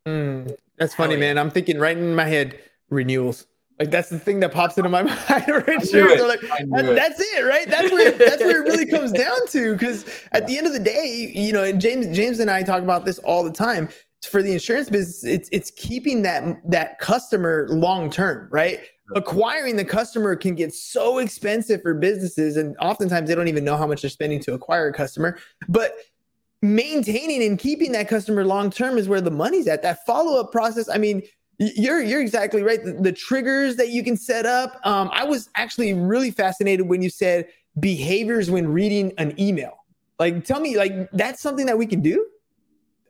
Mm, 0.07 0.57
that's 0.79 0.95
funny, 0.95 1.17
man. 1.17 1.39
I'm 1.39 1.51
thinking 1.51 1.79
right 1.79 1.97
in 1.97 2.15
my 2.15 2.27
head 2.27 2.59
renewals. 2.89 3.47
Like 3.81 3.91
that's 3.91 4.11
the 4.11 4.19
thing 4.19 4.41
that 4.41 4.53
pops 4.53 4.77
into 4.77 4.91
my 4.91 5.03
mind. 5.29 5.87
So 5.87 6.27
like, 6.27 6.43
that, 6.43 6.93
that's 6.95 7.19
it, 7.19 7.45
right? 7.47 7.67
That's 7.67 7.91
where 7.91 8.13
that's 8.13 8.43
where 8.43 8.63
it 8.63 8.69
really 8.69 8.85
comes 8.85 9.11
down 9.27 9.47
to. 9.49 9.73
Because 9.73 10.05
at 10.33 10.47
the 10.47 10.59
end 10.59 10.67
of 10.67 10.75
the 10.75 10.81
day, 10.81 11.33
you 11.35 11.53
know, 11.53 11.65
and 11.65 11.81
James 11.81 12.15
James 12.15 12.41
and 12.41 12.51
I 12.51 12.63
talk 12.63 12.83
about 12.83 13.07
this 13.07 13.19
all 13.21 13.43
the 13.43 13.53
time. 13.53 13.89
For 14.29 14.43
the 14.43 14.53
insurance 14.53 14.91
business, 14.91 15.25
it's 15.25 15.49
it's 15.51 15.71
keeping 15.71 16.21
that 16.23 16.61
that 16.71 16.99
customer 16.99 17.67
long 17.71 18.11
term, 18.11 18.49
right? 18.51 18.81
Acquiring 19.17 19.77
the 19.77 19.85
customer 19.85 20.37
can 20.37 20.55
get 20.55 20.75
so 20.75 21.19
expensive 21.19 21.81
for 21.81 21.95
businesses, 21.95 22.59
and 22.59 22.77
oftentimes 22.83 23.31
they 23.31 23.35
don't 23.35 23.49
even 23.49 23.65
know 23.65 23.79
how 23.79 23.87
much 23.87 24.03
they're 24.03 24.11
spending 24.11 24.39
to 24.41 24.53
acquire 24.53 24.89
a 24.89 24.93
customer. 24.93 25.39
But 25.71 25.95
maintaining 26.63 27.43
and 27.43 27.59
keeping 27.59 27.93
that 27.93 28.09
customer 28.09 28.45
long 28.45 28.71
term 28.71 28.99
is 28.99 29.09
where 29.09 29.21
the 29.21 29.31
money's 29.31 29.67
at. 29.67 29.83
That 29.83 30.05
follow 30.07 30.41
up 30.41 30.53
process. 30.53 30.89
I 30.89 30.99
mean, 30.99 31.23
you're 31.59 32.03
you're 32.03 32.21
exactly 32.21 32.63
right. 32.63 32.83
The, 32.83 32.93
the 32.93 33.13
triggers 33.13 33.77
that 33.77 33.91
you 33.91 34.03
can 34.03 34.17
set 34.17 34.47
up. 34.47 34.81
Um, 34.85 35.11
I 35.13 35.25
was 35.25 35.49
actually 35.57 35.93
really 35.95 36.31
fascinated 36.31 36.89
when 36.89 37.03
you 37.03 37.11
said 37.11 37.49
behaviors 37.79 38.51
when 38.51 38.69
reading 38.69 39.13
an 39.19 39.39
email. 39.41 39.77
Like, 40.19 40.45
tell 40.45 40.61
me, 40.61 40.77
like 40.77 41.11
that's 41.13 41.41
something 41.41 41.67
that 41.67 41.79
we 41.79 41.87
can 41.87 42.01
do. 42.01 42.27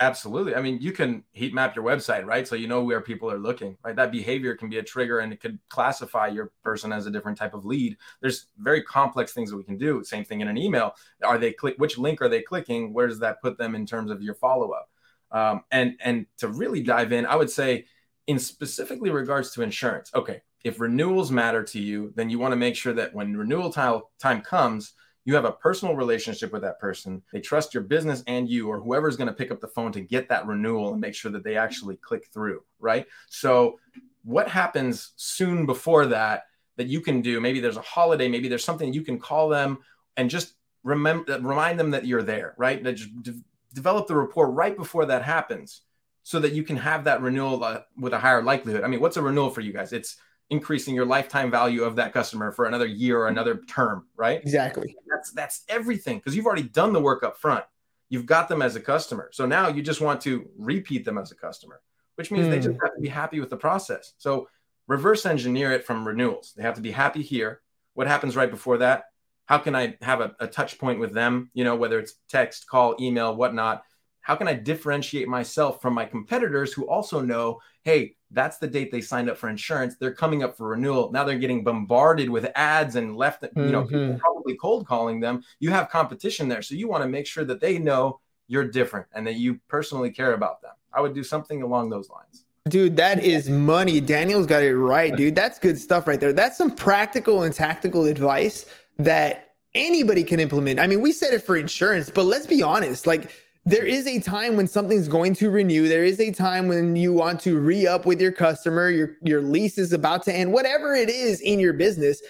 Absolutely. 0.03 0.55
I 0.55 0.63
mean, 0.63 0.79
you 0.81 0.93
can 0.93 1.25
heat 1.33 1.53
map 1.53 1.77
your 1.77 1.85
website, 1.85 2.25
right? 2.25 2.49
So 2.49 2.55
you 2.55 2.67
know 2.67 2.83
where 2.83 3.03
people 3.03 3.31
are 3.31 3.39
looking, 3.39 3.77
right? 3.85 3.95
That 3.95 4.11
behavior 4.11 4.55
can 4.57 4.71
be 4.71 4.79
a 4.79 4.83
trigger 4.83 5.19
and 5.19 5.31
it 5.31 5.41
could 5.41 5.59
classify 5.69 6.29
your 6.29 6.53
person 6.65 6.91
as 6.91 7.05
a 7.07 7.11
different 7.11 7.37
type 7.37 7.53
of 7.53 7.67
lead. 7.67 7.99
There's 8.23 8.47
very 8.57 8.83
complex 8.83 9.35
things 9.35 9.51
that 9.51 9.59
we 9.59 9.63
can 9.63 9.77
do. 9.77 10.03
Same 10.03 10.25
thing 10.25 10.41
in 10.41 10.49
an 10.49 10.57
email. 10.57 10.95
Are 11.23 11.37
they 11.37 11.53
click 11.53 11.75
which 11.77 11.99
link 11.99 12.23
are 12.23 12.31
they 12.31 12.41
clicking? 12.41 12.95
Where 12.95 13.09
does 13.09 13.19
that 13.19 13.43
put 13.43 13.59
them 13.59 13.75
in 13.75 13.85
terms 13.85 14.11
of 14.11 14.23
your 14.23 14.35
follow-up? 14.35 14.89
Um, 15.33 15.65
and 15.71 15.97
and 16.03 16.27
to 16.39 16.49
really 16.49 16.83
dive 16.83 17.13
in, 17.13 17.27
I 17.27 17.37
would 17.37 17.51
say 17.51 17.85
in 18.27 18.39
specifically 18.39 19.11
regards 19.11 19.51
to 19.53 19.63
insurance, 19.63 20.11
okay, 20.15 20.41
if 20.65 20.81
renewals 20.81 21.31
matter 21.31 21.63
to 21.63 21.79
you, 21.79 22.13
then 22.17 22.31
you 22.31 22.39
want 22.39 22.53
to 22.53 22.57
make 22.57 22.75
sure 22.75 22.95
that 22.95 23.15
when 23.15 23.37
renewal 23.37 23.71
time, 23.71 24.01
time 24.19 24.41
comes, 24.41 24.95
you 25.25 25.35
have 25.35 25.45
a 25.45 25.53
personal 25.53 25.95
relationship 25.95 26.53
with 26.53 26.63
that 26.63 26.81
person. 26.81 27.23
They 27.33 27.41
trust 27.41 27.75
your 27.75 27.83
business 27.83 28.23
and 28.27 28.49
you, 28.49 28.69
or 28.69 28.81
whoever's 28.81 29.17
going 29.17 29.29
to 29.29 29.35
pick 29.35 29.51
up 29.51 29.61
the 29.61 29.69
phone 29.69 29.93
to 29.93 30.01
get 30.01 30.29
that 30.29 30.47
renewal 30.47 30.93
and 30.93 31.01
make 31.01 31.15
sure 31.15 31.31
that 31.33 31.45
they 31.45 31.57
actually 31.57 31.97
click 31.97 32.27
through, 32.33 32.63
right? 32.79 33.07
So, 33.29 33.79
what 34.23 34.49
happens 34.49 35.13
soon 35.17 35.67
before 35.67 36.07
that 36.07 36.45
that 36.77 36.89
you 36.89 37.01
can 37.01 37.21
do? 37.21 37.41
Maybe 37.41 37.61
there's 37.61 37.77
a 37.77 37.83
holiday, 37.83 38.29
maybe 38.29 38.49
there's 38.49 38.65
something 38.65 38.93
you 38.93 39.03
can 39.03 39.19
call 39.19 39.49
them 39.49 39.79
and 40.17 40.29
just 40.29 40.55
remember, 40.83 41.39
remind 41.41 41.79
them 41.79 41.91
that 41.91 42.07
you're 42.07 42.23
there, 42.23 42.55
right? 42.57 42.83
That 42.83 42.95
just 42.95 43.23
de- 43.23 43.43
develop 43.75 44.07
the 44.07 44.17
rapport 44.17 44.51
right 44.51 44.77
before 44.77 45.07
that 45.07 45.23
happens 45.23 45.83
so 46.23 46.41
that 46.41 46.53
you 46.53 46.63
can 46.63 46.77
have 46.77 47.05
that 47.05 47.23
renewal 47.23 47.63
uh, 47.65 47.81
with 47.99 48.13
a 48.13 48.19
higher 48.19 48.43
likelihood. 48.43 48.85
I 48.85 48.89
mean, 48.89 49.01
what's 49.01 49.17
a 49.17 49.23
renewal 49.23 49.51
for 49.51 49.61
you 49.61 49.73
guys? 49.73 49.93
It's 49.93 50.17
increasing 50.51 50.95
your 50.95 51.07
lifetime 51.07 51.51
value 51.51 51.85
of 51.85 51.97
that 51.97 52.13
customer 52.13 52.53
for 52.53 52.67
another 52.67 52.87
year 52.87 53.19
or 53.19 53.29
another 53.29 53.63
term, 53.69 54.07
right? 54.17 54.41
Exactly. 54.43 54.97
That's 55.09 55.33
that's 55.33 55.63
everything 55.69 56.19
because 56.19 56.35
you've 56.37 56.47
already 56.47 56.65
done 56.65 56.93
the 56.93 57.01
work 57.01 57.23
up 57.23 57.39
front. 57.39 57.65
You've 58.09 58.27
got 58.27 58.49
them 58.49 58.61
as 58.61 58.75
a 58.75 58.81
customer. 58.81 59.31
So 59.33 59.47
now 59.47 59.69
you 59.69 59.83
just 59.83 60.01
want 60.01 60.21
to 60.23 60.49
repeat 60.59 61.05
them 61.05 61.17
as 61.17 61.31
a 61.31 61.37
customer, 61.37 61.81
which 62.17 62.33
means 62.33 62.49
mm. 62.49 62.51
they 62.51 62.57
just 62.57 62.71
hmm. 62.71 62.85
have 62.85 62.95
to 62.97 63.01
be 63.01 63.09
happy 63.09 63.39
with 63.39 63.51
the 63.51 63.57
process. 63.57 64.15
So 64.19 64.49
reverse 64.89 65.25
engineer 65.25 65.71
it 65.73 65.87
from 65.87 66.07
renewals. 66.07 66.53
They 66.57 66.65
have 66.65 66.75
to 66.75 66.81
be 66.81 66.91
happy 66.91 67.23
here. 67.23 67.61
What 67.95 68.09
happens 68.09 68.35
right 68.35 68.51
before 68.51 68.79
that? 68.79 69.05
How 69.47 69.59
can 69.59 69.77
I 69.77 69.97
have 70.03 70.21
a, 70.21 70.35
a 70.41 70.49
touch 70.49 70.79
point 70.79 70.99
with 70.99 71.13
them? 71.13 71.51
You 71.55 71.63
know, 71.63 71.77
whether 71.77 72.01
it's 72.01 72.15
text, 72.29 72.69
call, 72.69 72.97
email, 73.01 73.37
whatnot 73.37 73.85
how 74.23 74.37
can 74.37 74.49
I 74.49 74.55
differentiate 74.55 75.29
myself 75.29 75.81
from 75.81 75.95
my 75.95 76.05
competitors 76.05 76.73
who 76.73 76.89
also 76.89 77.21
know, 77.21 77.61
hey, 77.83 78.17
that's 78.31 78.59
the 78.59 78.67
date 78.67 78.93
they 78.93 79.01
signed 79.01 79.29
up 79.29 79.37
for 79.37 79.49
insurance. 79.49 79.97
They're 79.97 80.15
coming 80.15 80.43
up 80.43 80.57
for 80.57 80.69
renewal. 80.69 81.11
Now 81.11 81.25
they're 81.25 81.39
getting 81.39 81.65
bombarded 81.65 82.31
with 82.31 82.51
ads 82.55 82.97
and 82.97 83.17
left, 83.17 83.45
you 83.57 83.71
know, 83.71 83.85
mm-hmm. 83.85 84.19
probably 84.19 84.57
cold 84.57 84.87
calling 84.87 85.21
them. 85.21 85.43
You 85.59 85.71
have 85.71 85.89
competition 85.91 86.49
there. 86.49 86.63
So 86.63 86.75
you 86.75 86.89
want 86.89 87.03
to 87.03 87.09
make 87.09 87.27
sure 87.27 87.45
that 87.45 87.61
they 87.61 87.79
know 87.79 88.21
you're 88.47 88.69
different 88.69 89.07
and 89.15 89.27
that 89.27 89.35
you 89.35 89.59
personally 89.69 90.11
care 90.11 90.35
about 90.35 90.63
them. 90.63 90.73
I 90.93 91.01
would 91.01 91.15
do 91.15 91.25
something 91.25 91.63
along 91.63 91.91
those 91.91 92.09
lines. 92.09 92.45
Dude, 92.69 92.97
that 92.97 93.25
is 93.25 93.49
money. 93.49 94.01
Daniel's 94.01 94.47
got 94.47 94.63
it 94.63 94.77
right, 94.77 95.17
dude. 95.17 95.35
That's 95.35 95.59
good 95.59 95.79
stuff 95.79 96.07
right 96.07 96.21
there. 96.21 96.33
That's 96.33 96.59
some 96.59 96.71
practical 96.71 97.45
and 97.45 97.55
tactical 97.55 98.05
advice 98.05 98.67
that 98.99 99.55
anybody 99.75 100.23
can 100.23 100.41
implement. 100.41 100.79
I 100.79 100.87
mean, 100.87 101.01
we 101.01 101.13
said 101.13 101.33
it 101.33 101.43
for 101.43 101.57
insurance, 101.57 102.11
but 102.11 102.25
let's 102.25 102.47
be 102.47 102.63
honest. 102.63 103.07
Like, 103.07 103.31
there 103.65 103.85
is 103.85 104.07
a 104.07 104.21
time 104.21 104.57
when 104.57 104.67
something's 104.67 105.09
going 105.09 105.35
to 105.35 105.51
renew. 105.51 105.89
There 105.89 106.05
is 106.05 106.19
a 106.19 106.33
time 106.33 106.69
when 106.69 106.97
you 106.97 107.13
want 107.13 107.41
to 107.41 107.59
re-up 107.59 108.07
with 108.07 108.21
your 108.21 108.33
customer, 108.33 108.89
your 108.91 109.17
your 109.23 109.43
lease 109.43 109.79
is 109.79 109.93
about 109.93 110.23
to 110.25 110.35
end, 110.35 110.53
whatever 110.53 110.95
it 110.95 111.11
is 111.11 111.41
in 111.41 111.61
your 111.61 111.73
business. 111.73 112.23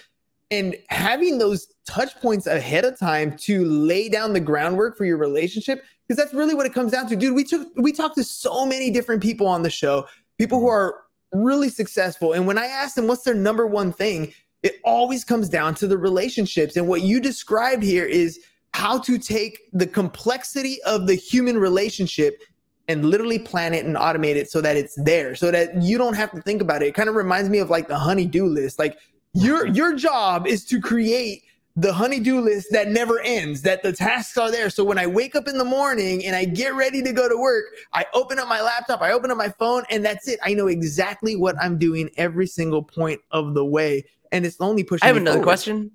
And 0.49 0.75
having 0.89 1.37
those 1.37 1.67
touch 1.87 2.13
points 2.19 2.45
ahead 2.45 2.83
of 2.83 2.99
time 2.99 3.37
to 3.37 3.63
lay 3.63 4.09
down 4.09 4.33
the 4.33 4.41
groundwork 4.41 4.97
for 4.97 5.05
your 5.05 5.15
relationship, 5.15 5.81
because 6.05 6.21
that's 6.21 6.33
really 6.33 6.53
what 6.53 6.65
it 6.65 6.73
comes 6.73 6.91
down 6.91 7.07
to. 7.07 7.15
Dude, 7.15 7.33
we 7.33 7.45
took 7.45 7.69
we 7.77 7.93
talked 7.93 8.15
to 8.15 8.23
so 8.25 8.65
many 8.65 8.91
different 8.91 9.23
people 9.23 9.47
on 9.47 9.61
the 9.61 9.69
show, 9.69 10.05
people 10.37 10.59
who 10.59 10.67
are 10.67 11.03
really 11.31 11.69
successful. 11.69 12.33
And 12.33 12.45
when 12.45 12.57
I 12.57 12.65
ask 12.65 12.95
them 12.95 13.07
what's 13.07 13.23
their 13.23 13.33
number 13.33 13.65
one 13.65 13.93
thing, 13.93 14.33
it 14.61 14.75
always 14.83 15.23
comes 15.23 15.47
down 15.47 15.73
to 15.75 15.87
the 15.87 15.97
relationships. 15.97 16.75
And 16.75 16.89
what 16.89 17.01
you 17.01 17.21
described 17.21 17.83
here 17.83 18.05
is 18.05 18.37
how 18.73 18.99
to 18.99 19.17
take 19.17 19.59
the 19.73 19.87
complexity 19.87 20.81
of 20.83 21.07
the 21.07 21.15
human 21.15 21.57
relationship 21.57 22.41
and 22.87 23.05
literally 23.05 23.39
plan 23.39 23.73
it 23.73 23.85
and 23.85 23.95
automate 23.95 24.35
it 24.35 24.49
so 24.49 24.59
that 24.61 24.75
it's 24.75 24.95
there 25.03 25.35
so 25.35 25.51
that 25.51 25.81
you 25.81 25.97
don't 25.97 26.15
have 26.15 26.31
to 26.31 26.41
think 26.41 26.61
about 26.61 26.81
it. 26.81 26.87
It 26.87 26.95
kind 26.95 27.09
of 27.09 27.15
reminds 27.15 27.49
me 27.49 27.59
of 27.59 27.69
like 27.69 27.87
the 27.87 27.97
honey-do 27.97 28.45
list. 28.45 28.79
Like 28.79 28.97
your 29.33 29.65
mm-hmm. 29.65 29.75
your 29.75 29.95
job 29.95 30.47
is 30.47 30.65
to 30.65 30.81
create 30.81 31.43
the 31.77 31.93
honey-do 31.93 32.41
list 32.41 32.67
that 32.71 32.89
never 32.89 33.21
ends, 33.21 33.61
that 33.61 33.81
the 33.81 33.93
tasks 33.93 34.37
are 34.37 34.51
there. 34.51 34.69
So 34.69 34.83
when 34.83 34.97
I 34.97 35.07
wake 35.07 35.35
up 35.35 35.47
in 35.47 35.57
the 35.57 35.63
morning 35.63 36.25
and 36.25 36.35
I 36.35 36.43
get 36.43 36.75
ready 36.75 37.01
to 37.01 37.13
go 37.13 37.29
to 37.29 37.37
work, 37.37 37.63
I 37.93 38.05
open 38.13 38.39
up 38.39 38.49
my 38.49 38.61
laptop, 38.61 39.01
I 39.01 39.13
open 39.13 39.31
up 39.31 39.37
my 39.37 39.49
phone, 39.49 39.83
and 39.89 40.03
that's 40.03 40.27
it. 40.27 40.37
I 40.43 40.53
know 40.53 40.67
exactly 40.67 41.37
what 41.37 41.55
I'm 41.61 41.77
doing 41.77 42.09
every 42.17 42.47
single 42.47 42.83
point 42.83 43.21
of 43.31 43.53
the 43.53 43.63
way. 43.63 44.03
And 44.33 44.45
it's 44.45 44.59
only 44.59 44.83
pushing. 44.83 45.03
I 45.03 45.07
have 45.07 45.17
another 45.17 45.37
forward. 45.37 45.45
question. 45.45 45.91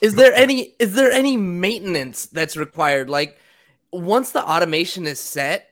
Is 0.00 0.14
there 0.14 0.32
any 0.34 0.74
is 0.78 0.94
there 0.94 1.10
any 1.10 1.36
maintenance 1.36 2.26
that's 2.26 2.56
required? 2.56 3.10
Like 3.10 3.38
once 3.92 4.30
the 4.30 4.44
automation 4.44 5.06
is 5.06 5.20
set, 5.20 5.70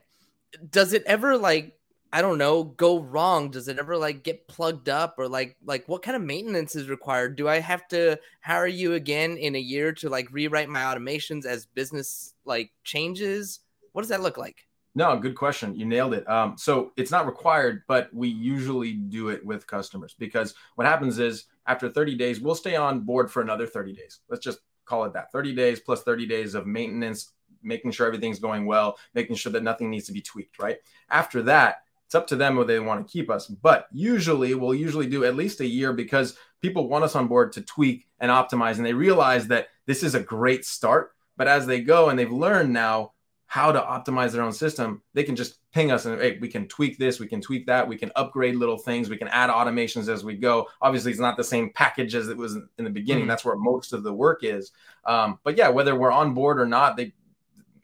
does 0.70 0.92
it 0.92 1.02
ever 1.06 1.37
like 1.37 1.78
I 2.14 2.20
don't 2.20 2.37
know, 2.37 2.64
go 2.64 3.00
wrong? 3.00 3.50
Does 3.50 3.68
it 3.68 3.78
ever 3.78 3.96
like 3.96 4.22
get 4.22 4.46
plugged 4.46 4.90
up 4.90 5.14
or 5.18 5.28
like 5.28 5.56
like 5.64 5.88
what 5.88 6.02
kind 6.02 6.16
of 6.16 6.22
maintenance 6.22 6.76
is 6.76 6.88
required? 6.88 7.37
Do 7.37 7.48
I 7.48 7.61
have 7.61 7.88
to 7.88 8.18
hire 8.42 8.66
you 8.66 8.94
again 8.94 9.38
in 9.38 9.56
a 9.56 9.61
year 9.61 9.92
to 9.94 10.11
like 10.11 10.30
rewrite 10.30 10.68
my 10.68 10.80
automations 10.80 11.46
as 11.46 11.66
business 11.66 12.35
like 12.44 12.70
changes? 12.85 13.61
What 13.92 14.02
does 14.02 14.11
that 14.11 14.22
look 14.22 14.37
like? 14.37 14.66
No, 14.94 15.16
good 15.18 15.35
question. 15.35 15.74
You 15.74 15.87
nailed 15.87 16.12
it. 16.12 16.28
Um, 16.28 16.57
so 16.59 16.92
it's 16.96 17.11
not 17.11 17.26
required, 17.26 17.83
but 17.88 18.12
we 18.12 18.28
usually 18.28 18.92
do 18.92 19.28
it 19.31 19.44
with 19.44 19.66
customers 19.66 20.14
because 20.18 20.55
what 20.74 20.87
happens 20.87 21.18
is 21.18 21.46
after 21.66 21.88
30 21.88 22.14
days, 22.16 22.40
we'll 22.40 22.55
stay 22.55 22.76
on 22.76 23.00
board 23.00 23.31
for 23.31 23.40
another 23.40 23.66
30 23.66 23.94
days. 23.94 24.20
Let's 24.28 24.44
just 24.44 24.59
call 24.85 25.05
it 25.05 25.14
that 25.14 25.33
30 25.33 25.55
days 25.55 25.81
plus 25.81 26.02
30 26.02 26.26
days 26.26 26.55
of 26.55 26.66
maintenance, 26.66 27.33
making 27.62 27.92
sure 27.92 28.07
everything's 28.07 28.38
going 28.38 28.66
well, 28.66 28.98
making 29.14 29.37
sure 29.37 29.52
that 29.52 29.62
nothing 29.62 29.88
needs 29.88 30.07
to 30.07 30.12
be 30.12 30.20
tweaked, 30.20 30.59
right? 30.59 30.76
After 31.09 31.42
that, 31.44 31.76
it's 32.05 32.14
up 32.14 32.26
to 32.26 32.37
them 32.37 32.57
whether 32.57 32.74
they 32.74 32.81
want 32.81 33.07
to 33.07 33.11
keep 33.11 33.31
us. 33.31 33.46
But 33.46 33.87
usually, 33.90 34.55
we'll 34.55 34.74
usually 34.74 35.07
do 35.07 35.24
at 35.24 35.37
least 35.37 35.61
a 35.61 35.66
year 35.66 35.94
because 35.94 36.37
people 36.61 36.87
want 36.88 37.05
us 37.05 37.16
on 37.16 37.26
board 37.26 37.52
to 37.52 37.62
tweak 37.62 38.07
and 38.20 38.31
optimize, 38.31 38.76
and 38.76 38.85
they 38.85 38.92
realize 38.92 39.48
that 39.48 39.68
this 39.87 40.02
is 40.02 40.14
a 40.14 40.20
great 40.20 40.66
start. 40.66 41.12
But 41.38 41.48
as 41.48 41.64
they 41.66 41.81
go 41.81 42.11
and 42.11 42.18
they've 42.18 42.31
learned 42.31 42.70
now 42.70 43.12
how 43.52 43.70
to 43.70 43.78
optimize 43.78 44.32
their 44.32 44.42
own 44.42 44.50
system, 44.50 45.02
they 45.12 45.22
can 45.22 45.36
just 45.36 45.58
ping 45.72 45.92
us 45.92 46.06
and 46.06 46.18
hey, 46.18 46.38
we 46.40 46.48
can 46.48 46.66
tweak 46.68 46.96
this, 46.96 47.20
we 47.20 47.26
can 47.26 47.38
tweak 47.38 47.66
that, 47.66 47.86
we 47.86 47.98
can 47.98 48.10
upgrade 48.16 48.56
little 48.56 48.78
things, 48.78 49.10
we 49.10 49.16
can 49.18 49.28
add 49.28 49.50
automations 49.50 50.08
as 50.08 50.24
we 50.24 50.34
go. 50.34 50.66
Obviously, 50.80 51.10
it's 51.10 51.20
not 51.20 51.36
the 51.36 51.44
same 51.44 51.70
package 51.74 52.14
as 52.14 52.30
it 52.30 52.36
was 52.38 52.56
in 52.78 52.84
the 52.84 52.88
beginning. 52.88 53.24
Mhm. 53.24 53.28
That's 53.28 53.44
where 53.44 53.56
most 53.56 53.92
of 53.92 54.04
the 54.04 54.12
work 54.12 54.42
is. 54.42 54.72
Um, 55.04 55.38
but 55.44 55.58
yeah, 55.58 55.68
whether 55.68 55.94
we're 55.94 56.10
on 56.10 56.32
board 56.32 56.58
or 56.58 56.66
not, 56.66 56.96
they 56.96 57.12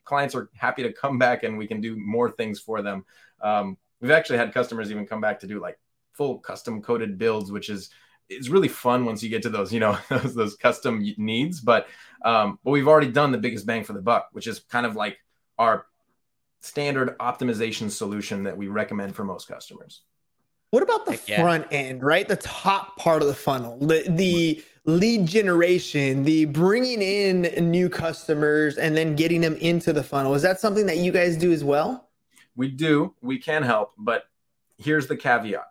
clients 0.06 0.34
are 0.34 0.48
happy 0.54 0.84
to 0.84 0.90
come 0.90 1.18
back 1.18 1.42
and 1.42 1.58
we 1.58 1.66
can 1.66 1.82
do 1.82 1.98
more 1.98 2.30
things 2.30 2.58
for 2.58 2.80
them. 2.80 3.04
Um, 3.42 3.76
we've 4.00 4.10
actually 4.10 4.38
had 4.38 4.54
customers 4.54 4.90
even 4.90 5.06
come 5.06 5.20
back 5.20 5.38
to 5.40 5.46
do 5.46 5.60
like 5.60 5.78
full 6.12 6.38
custom 6.38 6.80
coded 6.80 7.18
builds, 7.18 7.52
which 7.52 7.68
is 7.68 7.90
it's 8.30 8.48
really 8.48 8.68
fun 8.68 9.04
once 9.04 9.22
you 9.22 9.28
get 9.28 9.42
to 9.42 9.50
those, 9.50 9.70
you 9.70 9.80
know, 9.80 9.98
those, 10.08 10.34
those 10.34 10.56
custom 10.56 11.04
needs. 11.18 11.60
But 11.60 11.88
um, 12.24 12.58
but 12.64 12.70
we've 12.70 12.88
already 12.88 13.12
done 13.12 13.32
the 13.32 13.36
biggest 13.36 13.66
bang 13.66 13.84
for 13.84 13.92
the 13.92 14.00
buck, 14.00 14.28
which 14.32 14.46
is 14.46 14.60
kind 14.60 14.86
of 14.86 14.96
like 14.96 15.18
our 15.58 15.86
standard 16.60 17.16
optimization 17.18 17.90
solution 17.90 18.42
that 18.44 18.56
we 18.56 18.68
recommend 18.68 19.14
for 19.14 19.24
most 19.24 19.48
customers. 19.48 20.02
What 20.70 20.82
about 20.82 21.06
the 21.06 21.18
yeah. 21.26 21.40
front 21.40 21.66
end, 21.70 22.02
right? 22.02 22.28
The 22.28 22.36
top 22.36 22.96
part 22.96 23.22
of 23.22 23.28
the 23.28 23.34
funnel, 23.34 23.78
the 23.78 24.04
the 24.08 24.62
lead 24.84 25.26
generation, 25.26 26.24
the 26.24 26.46
bringing 26.46 27.02
in 27.02 27.42
new 27.70 27.88
customers 27.88 28.76
and 28.78 28.96
then 28.96 29.14
getting 29.14 29.40
them 29.40 29.54
into 29.56 29.92
the 29.92 30.02
funnel. 30.02 30.34
Is 30.34 30.42
that 30.42 30.60
something 30.60 30.86
that 30.86 30.98
you 30.98 31.12
guys 31.12 31.36
do 31.36 31.52
as 31.52 31.62
well? 31.62 32.08
We 32.56 32.68
do, 32.68 33.14
we 33.20 33.38
can 33.38 33.62
help, 33.62 33.92
but 33.98 34.24
here's 34.78 35.06
the 35.06 35.16
caveat. 35.16 35.66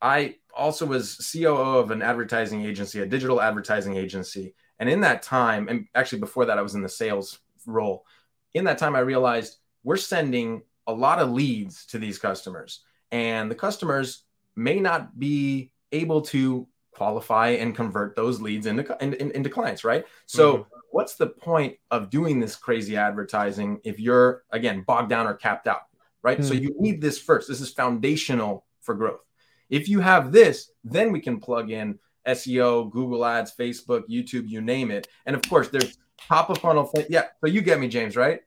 I 0.00 0.36
also 0.56 0.86
was 0.86 1.30
COO 1.32 1.78
of 1.78 1.90
an 1.90 2.00
advertising 2.00 2.64
agency, 2.64 3.00
a 3.00 3.06
digital 3.06 3.40
advertising 3.40 3.96
agency. 3.96 4.54
And 4.78 4.88
in 4.88 5.00
that 5.00 5.22
time, 5.22 5.68
and 5.68 5.86
actually 5.94 6.20
before 6.20 6.46
that, 6.46 6.58
I 6.58 6.62
was 6.62 6.74
in 6.74 6.82
the 6.82 6.88
sales 6.88 7.40
role. 7.66 8.06
In 8.54 8.64
that 8.64 8.78
time, 8.78 8.96
I 8.96 9.00
realized 9.00 9.56
we're 9.84 9.96
sending 9.96 10.62
a 10.86 10.92
lot 10.92 11.18
of 11.20 11.30
leads 11.30 11.86
to 11.86 11.98
these 11.98 12.18
customers, 12.18 12.80
and 13.10 13.50
the 13.50 13.54
customers 13.54 14.24
may 14.56 14.80
not 14.80 15.18
be 15.18 15.72
able 15.92 16.22
to 16.22 16.66
qualify 16.92 17.50
and 17.50 17.74
convert 17.74 18.16
those 18.16 18.40
leads 18.40 18.66
into, 18.66 18.96
in, 19.00 19.14
in- 19.14 19.30
into 19.32 19.48
clients, 19.48 19.84
right? 19.84 20.04
So, 20.26 20.66
what's 20.90 21.14
the 21.14 21.28
point 21.28 21.76
of 21.92 22.10
doing 22.10 22.40
this 22.40 22.56
crazy 22.56 22.96
advertising 22.96 23.80
if 23.84 24.00
you're, 24.00 24.42
again, 24.50 24.82
bogged 24.86 25.08
down 25.10 25.26
or 25.26 25.34
capped 25.34 25.68
out, 25.68 25.82
right? 26.22 26.44
So, 26.44 26.54
Hmm. 26.54 26.60
you 26.62 26.74
need 26.80 27.00
this 27.00 27.18
first. 27.20 27.48
This 27.48 27.60
is 27.60 27.70
foundational 27.72 28.66
for 28.80 28.94
growth. 28.94 29.20
If 29.68 29.88
you 29.88 30.00
have 30.00 30.32
this, 30.32 30.72
then 30.82 31.12
we 31.12 31.20
can 31.20 31.38
plug 31.38 31.70
in 31.70 32.00
SEO, 32.26 32.90
Google 32.90 33.24
Ads, 33.24 33.52
Facebook, 33.56 34.02
YouTube, 34.10 34.48
you 34.48 34.60
name 34.60 34.90
it. 34.90 35.06
And 35.26 35.36
of 35.36 35.42
course, 35.42 35.68
there's 35.68 35.96
top 36.28 36.50
of 36.50 36.58
funnel. 36.58 36.84
Thing. 36.84 37.06
Yeah. 37.08 37.24
So 37.40 37.46
you 37.48 37.60
get 37.62 37.78
me, 37.80 37.88
James, 37.88 38.16
right? 38.16 38.40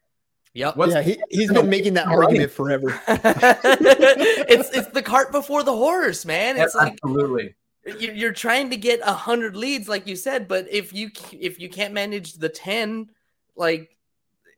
Yep. 0.55 0.77
What's 0.77 0.93
yeah, 0.93 1.01
he, 1.01 1.17
he's 1.31 1.51
been 1.51 1.69
making 1.69 1.95
that 1.95 2.05
Right. 2.07 2.25
argument 2.25 2.51
forever. 2.51 2.99
it's 3.07 4.69
it's 4.71 4.88
the 4.89 5.01
cart 5.01 5.31
before 5.31 5.63
the 5.63 5.75
horse, 5.75 6.25
man. 6.25 6.57
It's 6.57 6.75
like 6.75 6.93
absolutely. 7.03 7.55
you- 7.99 8.13
you're 8.13 8.33
trying 8.33 8.69
to 8.69 8.77
get 8.77 8.99
a 9.03 9.13
hundred 9.13 9.55
leads, 9.55 9.88
like 9.89 10.07
you 10.07 10.15
said, 10.15 10.47
but 10.47 10.67
if 10.71 10.93
you 10.93 11.09
if 11.31 11.59
you 11.59 11.69
can't 11.69 11.93
manage 11.93 12.33
the 12.33 12.49
ten, 12.49 13.09
like, 13.55 13.97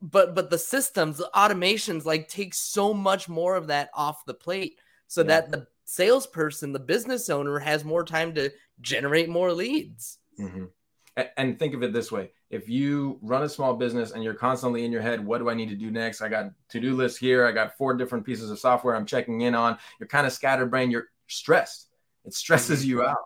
but 0.01 0.35
but 0.35 0.49
the 0.49 0.57
systems, 0.57 1.17
the 1.17 1.29
automations, 1.33 2.03
like 2.05 2.27
take 2.27 2.53
so 2.53 2.93
much 2.93 3.29
more 3.29 3.55
of 3.55 3.67
that 3.67 3.89
off 3.93 4.25
the 4.25 4.33
plate, 4.33 4.77
so 5.07 5.21
Yeah. 5.21 5.27
that 5.27 5.51
the 5.51 5.67
salesperson, 5.85 6.73
the 6.73 6.79
business 6.79 7.29
owner, 7.29 7.57
has 7.59 7.85
more 7.85 8.03
time 8.03 8.35
to 8.35 8.49
generate 8.81 9.29
more 9.29 9.53
leads. 9.53 10.17
Mhm. 10.37 10.69
And 11.37 11.57
think 11.57 11.73
of 11.73 11.81
it 11.81 11.93
this 11.93 12.11
way: 12.11 12.31
if 12.49 12.67
you 12.67 13.19
run 13.21 13.43
a 13.43 13.49
small 13.49 13.73
business 13.73 14.11
and 14.11 14.23
you're 14.23 14.33
constantly 14.33 14.83
in 14.83 14.91
your 14.91 15.01
head, 15.01 15.25
what 15.25 15.37
do 15.37 15.49
I 15.49 15.53
need 15.53 15.69
to 15.69 15.75
do 15.75 15.89
next? 15.89 16.21
I 16.21 16.27
got 16.27 16.51
to-do 16.69 16.93
lists 16.93 17.17
here. 17.17 17.45
I 17.45 17.51
got 17.53 17.77
four 17.77 17.93
different 17.93 18.25
pieces 18.25 18.51
of 18.51 18.59
software 18.59 18.95
I'm 18.95 19.05
checking 19.05 19.41
in 19.41 19.55
on. 19.55 19.77
You're 19.99 20.07
kind 20.07 20.27
of 20.27 20.33
scatterbrained. 20.33 20.91
You're 20.91 21.07
stressed. 21.27 21.87
It 22.25 22.33
stresses 22.33 22.81
mm-hmm. 22.81 22.89
you 22.89 23.03
out. 23.03 23.17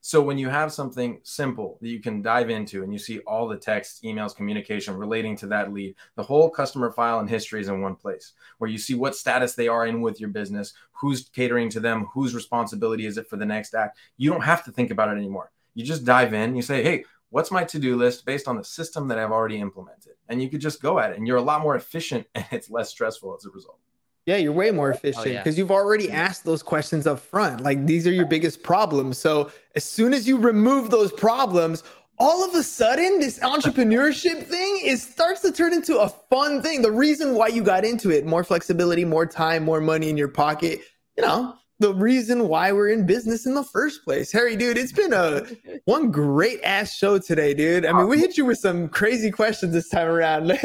So 0.00 0.22
when 0.22 0.38
you 0.38 0.48
have 0.48 0.72
something 0.72 1.20
simple 1.24 1.76
that 1.80 1.88
you 1.88 2.00
can 2.00 2.22
dive 2.22 2.50
into 2.50 2.82
and 2.82 2.92
you 2.92 2.98
see 2.98 3.18
all 3.20 3.48
the 3.48 3.56
text, 3.56 4.02
emails, 4.04 4.34
communication 4.34 4.96
relating 4.96 5.36
to 5.38 5.48
that 5.48 5.72
lead, 5.72 5.96
the 6.14 6.22
whole 6.22 6.48
customer 6.48 6.90
file 6.92 7.18
and 7.18 7.28
history 7.28 7.60
is 7.60 7.68
in 7.68 7.82
one 7.82 7.96
place 7.96 8.32
where 8.58 8.70
you 8.70 8.78
see 8.78 8.94
what 8.94 9.16
status 9.16 9.54
they 9.54 9.68
are 9.68 9.86
in 9.86 10.00
with 10.00 10.20
your 10.20 10.30
business, 10.30 10.72
who's 10.92 11.28
catering 11.28 11.68
to 11.70 11.80
them, 11.80 12.06
whose 12.14 12.34
responsibility 12.34 13.06
is 13.06 13.18
it 13.18 13.28
for 13.28 13.36
the 13.36 13.44
next 13.44 13.74
act. 13.74 13.98
You 14.16 14.30
don't 14.30 14.44
have 14.44 14.64
to 14.64 14.72
think 14.72 14.90
about 14.90 15.08
it 15.08 15.18
anymore. 15.18 15.50
You 15.74 15.84
just 15.84 16.04
dive 16.04 16.32
in, 16.32 16.56
you 16.56 16.62
say, 16.62 16.82
hey, 16.82 17.04
what's 17.30 17.50
my 17.50 17.64
to-do 17.64 17.96
list 17.96 18.24
based 18.24 18.48
on 18.48 18.56
the 18.56 18.64
system 18.64 19.08
that 19.08 19.18
I've 19.18 19.30
already 19.30 19.58
implemented? 19.58 20.14
And 20.28 20.42
you 20.42 20.48
could 20.48 20.60
just 20.60 20.80
go 20.80 20.98
at 20.98 21.10
it 21.10 21.18
and 21.18 21.26
you're 21.26 21.36
a 21.36 21.42
lot 21.42 21.62
more 21.62 21.76
efficient 21.76 22.26
and 22.34 22.46
it's 22.50 22.70
less 22.70 22.90
stressful 22.90 23.34
as 23.36 23.44
a 23.44 23.50
result. 23.50 23.78
Yeah, 24.26 24.36
you're 24.36 24.52
way 24.52 24.70
more 24.70 24.92
oh, 24.92 24.94
efficient 24.94 25.28
yeah. 25.28 25.42
because 25.42 25.56
you've 25.56 25.70
already 25.70 26.10
asked 26.10 26.44
those 26.44 26.62
questions 26.62 27.06
up 27.06 27.18
front. 27.18 27.62
Like 27.62 27.86
these 27.86 28.06
are 28.06 28.12
your 28.12 28.26
biggest 28.26 28.62
problems. 28.62 29.16
So 29.16 29.50
as 29.74 29.84
soon 29.84 30.12
as 30.12 30.28
you 30.28 30.36
remove 30.36 30.90
those 30.90 31.12
problems, 31.12 31.82
all 32.18 32.44
of 32.44 32.54
a 32.54 32.62
sudden 32.62 33.20
this 33.20 33.38
entrepreneurship 33.38 34.42
thing 34.44 34.80
is 34.84 35.02
starts 35.02 35.40
to 35.42 35.52
turn 35.52 35.72
into 35.72 35.98
a 35.98 36.08
fun 36.08 36.60
thing. 36.60 36.82
The 36.82 36.92
reason 36.92 37.34
why 37.34 37.46
you 37.48 37.62
got 37.62 37.86
into 37.86 38.10
it, 38.10 38.26
more 38.26 38.44
flexibility, 38.44 39.04
more 39.04 39.24
time, 39.24 39.64
more 39.64 39.80
money 39.80 40.10
in 40.10 40.18
your 40.18 40.28
pocket, 40.28 40.80
you 41.16 41.22
know, 41.22 41.54
the 41.80 41.94
reason 41.94 42.48
why 42.48 42.72
we're 42.72 42.88
in 42.88 43.06
business 43.06 43.46
in 43.46 43.54
the 43.54 43.62
first 43.62 44.04
place. 44.04 44.32
Harry, 44.32 44.56
dude, 44.56 44.76
it's 44.76 44.92
been 44.92 45.12
a 45.12 45.46
one 45.84 46.10
great 46.10 46.60
ass 46.64 46.94
show 46.94 47.18
today, 47.18 47.54
dude. 47.54 47.86
I 47.86 47.92
mean, 47.92 48.08
we 48.08 48.18
hit 48.18 48.36
you 48.36 48.44
with 48.44 48.58
some 48.58 48.88
crazy 48.88 49.30
questions 49.30 49.72
this 49.72 49.88
time 49.88 50.08
around. 50.08 50.50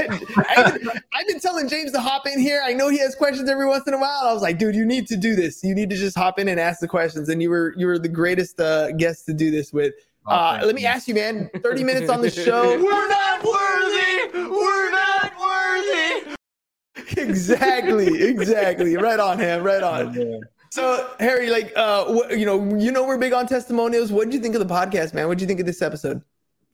I've, 0.58 0.80
been, 0.80 0.90
I've 1.14 1.28
been 1.28 1.40
telling 1.40 1.70
James 1.70 1.92
to 1.92 2.00
hop 2.00 2.26
in 2.26 2.40
here. 2.40 2.64
I 2.66 2.74
know 2.74 2.90
he 2.90 2.98
has 3.00 3.14
questions 3.14 3.48
every 3.48 3.68
once 3.68 3.88
in 3.88 3.94
a 3.94 4.00
while. 4.00 4.22
I 4.24 4.34
was 4.34 4.42
like, 4.42 4.58
dude, 4.58 4.76
you 4.76 4.86
need 4.86 5.08
to 5.08 5.16
do 5.16 5.36
this. 5.36 5.64
You 5.64 5.76
need 5.76 5.92
to 5.92 5.98
just 5.98 6.18
hop 6.18 6.40
in 6.40 6.48
and 6.48 6.60
ask 6.60 6.80
the 6.80 6.88
questions. 6.88 7.30
And 7.30 7.42
you 7.42 7.52
were 7.52 7.76
you 7.78 7.86
were 7.86 8.00
the 8.00 8.10
greatest 8.10 8.60
uh, 8.60 8.92
guest 8.94 9.26
to 9.28 9.34
do 9.34 9.52
this 9.52 9.72
with. 9.72 9.94
Uh, 10.26 10.62
let 10.64 10.74
me 10.74 10.86
ask 10.86 11.08
you, 11.08 11.14
man. 11.14 11.50
Thirty 11.62 11.84
minutes 11.90 12.10
on 12.10 12.22
the 12.22 12.32
show. 12.32 12.82
We're 12.82 13.08
not 13.08 13.44
worthy. 13.44 14.50
We're 14.50 14.92
not 14.92 15.34
worthy. 15.40 16.36
exactly, 17.22 18.24
exactly. 18.24 18.96
Right 18.96 19.20
on, 19.20 19.38
him. 19.38 19.64
Right 19.64 19.84
on. 19.84 20.42
So, 20.74 21.08
Harry, 21.20 21.52
like, 21.52 21.72
uh, 21.76 22.06
what, 22.06 22.36
you 22.36 22.48
know, 22.48 22.76
you 22.76 22.92
know, 22.92 23.04
we're 23.06 23.20
big 23.20 23.32
on 23.32 23.46
testimonials. 23.46 24.12
What 24.12 24.26
did 24.26 24.34
you 24.34 24.40
think 24.40 24.56
of 24.56 24.68
the 24.68 24.74
podcast, 24.74 25.14
man? 25.14 25.28
What 25.28 25.38
did 25.38 25.42
you 25.42 25.48
think 25.48 25.60
of 25.60 25.68
this 25.68 25.84
episode? 25.84 26.24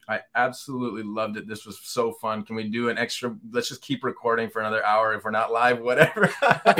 I 0.08 0.20
absolutely 0.34 1.02
loved 1.02 1.36
it. 1.36 1.46
This 1.46 1.66
was 1.66 1.78
so 1.82 2.12
fun. 2.12 2.42
Can 2.42 2.56
we 2.56 2.66
do 2.66 2.88
an 2.88 2.96
extra? 2.96 3.36
Let's 3.52 3.68
just 3.68 3.82
keep 3.82 4.02
recording 4.02 4.48
for 4.48 4.60
another 4.60 4.82
hour 4.86 5.12
if 5.12 5.22
we're 5.22 5.32
not 5.32 5.52
live, 5.52 5.80
whatever. 5.80 6.32
uh, 6.42 6.72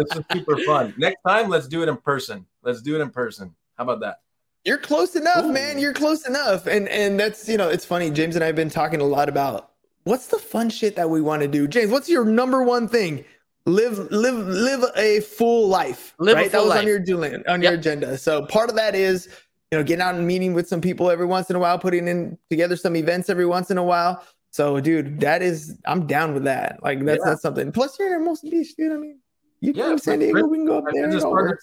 this 0.00 0.16
is 0.16 0.24
super 0.32 0.58
fun. 0.66 0.92
Next 0.98 1.22
time, 1.26 1.48
let's 1.48 1.66
do 1.66 1.82
it 1.82 1.88
in 1.88 1.96
person. 1.96 2.44
Let's 2.62 2.82
do 2.82 2.94
it 2.94 3.00
in 3.00 3.08
person. 3.08 3.54
How 3.78 3.84
about 3.84 4.00
that? 4.00 4.20
You're 4.66 4.76
close 4.76 5.16
enough, 5.16 5.46
Ooh. 5.46 5.52
man. 5.52 5.78
You're 5.78 5.94
close 5.94 6.28
enough. 6.28 6.66
And 6.66 6.86
and 6.90 7.18
that's 7.18 7.48
you 7.48 7.56
know, 7.56 7.70
it's 7.70 7.86
funny. 7.86 8.10
James 8.10 8.34
and 8.34 8.44
I 8.44 8.48
have 8.48 8.56
been 8.56 8.68
talking 8.68 9.00
a 9.00 9.04
lot 9.04 9.30
about 9.30 9.70
what's 10.04 10.26
the 10.26 10.36
fun 10.36 10.68
shit 10.68 10.94
that 10.96 11.08
we 11.08 11.22
want 11.22 11.40
to 11.40 11.48
do. 11.48 11.66
James, 11.66 11.90
what's 11.90 12.10
your 12.10 12.26
number 12.26 12.62
one 12.62 12.86
thing? 12.86 13.24
Live 13.66 13.98
live 14.10 14.36
live 14.36 14.84
a 14.96 15.20
full 15.20 15.68
life. 15.68 16.14
Live 16.18 16.36
right? 16.36 16.50
Full 16.50 16.60
that 16.60 16.66
was 16.66 16.70
life. 16.70 16.80
on 16.80 16.86
your 16.86 17.48
on 17.48 17.62
yep. 17.62 17.70
your 17.70 17.78
agenda. 17.78 18.16
So 18.16 18.46
part 18.46 18.70
of 18.70 18.76
that 18.76 18.94
is 18.94 19.28
you 19.70 19.78
know 19.78 19.84
getting 19.84 20.02
out 20.02 20.14
and 20.14 20.26
meeting 20.26 20.54
with 20.54 20.68
some 20.68 20.80
people 20.80 21.10
every 21.10 21.26
once 21.26 21.50
in 21.50 21.56
a 21.56 21.58
while, 21.58 21.78
putting 21.78 22.08
in 22.08 22.38
together 22.48 22.76
some 22.76 22.96
events 22.96 23.28
every 23.28 23.46
once 23.46 23.70
in 23.70 23.78
a 23.78 23.84
while. 23.84 24.24
So, 24.50 24.80
dude, 24.80 25.20
that 25.20 25.42
is 25.42 25.78
I'm 25.84 26.06
down 26.06 26.34
with 26.34 26.44
that. 26.44 26.82
Like 26.82 27.04
that's 27.04 27.20
yeah. 27.24 27.30
that's 27.30 27.42
something. 27.42 27.70
Plus, 27.70 27.98
you're 27.98 28.08
in 28.08 28.14
Hermosa 28.14 28.48
Beach, 28.48 28.74
dude. 28.76 28.92
I 28.92 28.96
mean, 28.96 29.20
you 29.60 29.72
yeah, 29.74 29.94
San 29.96 30.18
Diego, 30.18 30.46
we 30.46 30.58
can 30.58 30.66
go 30.66 30.78
up 30.78 30.84
there. 30.92 31.58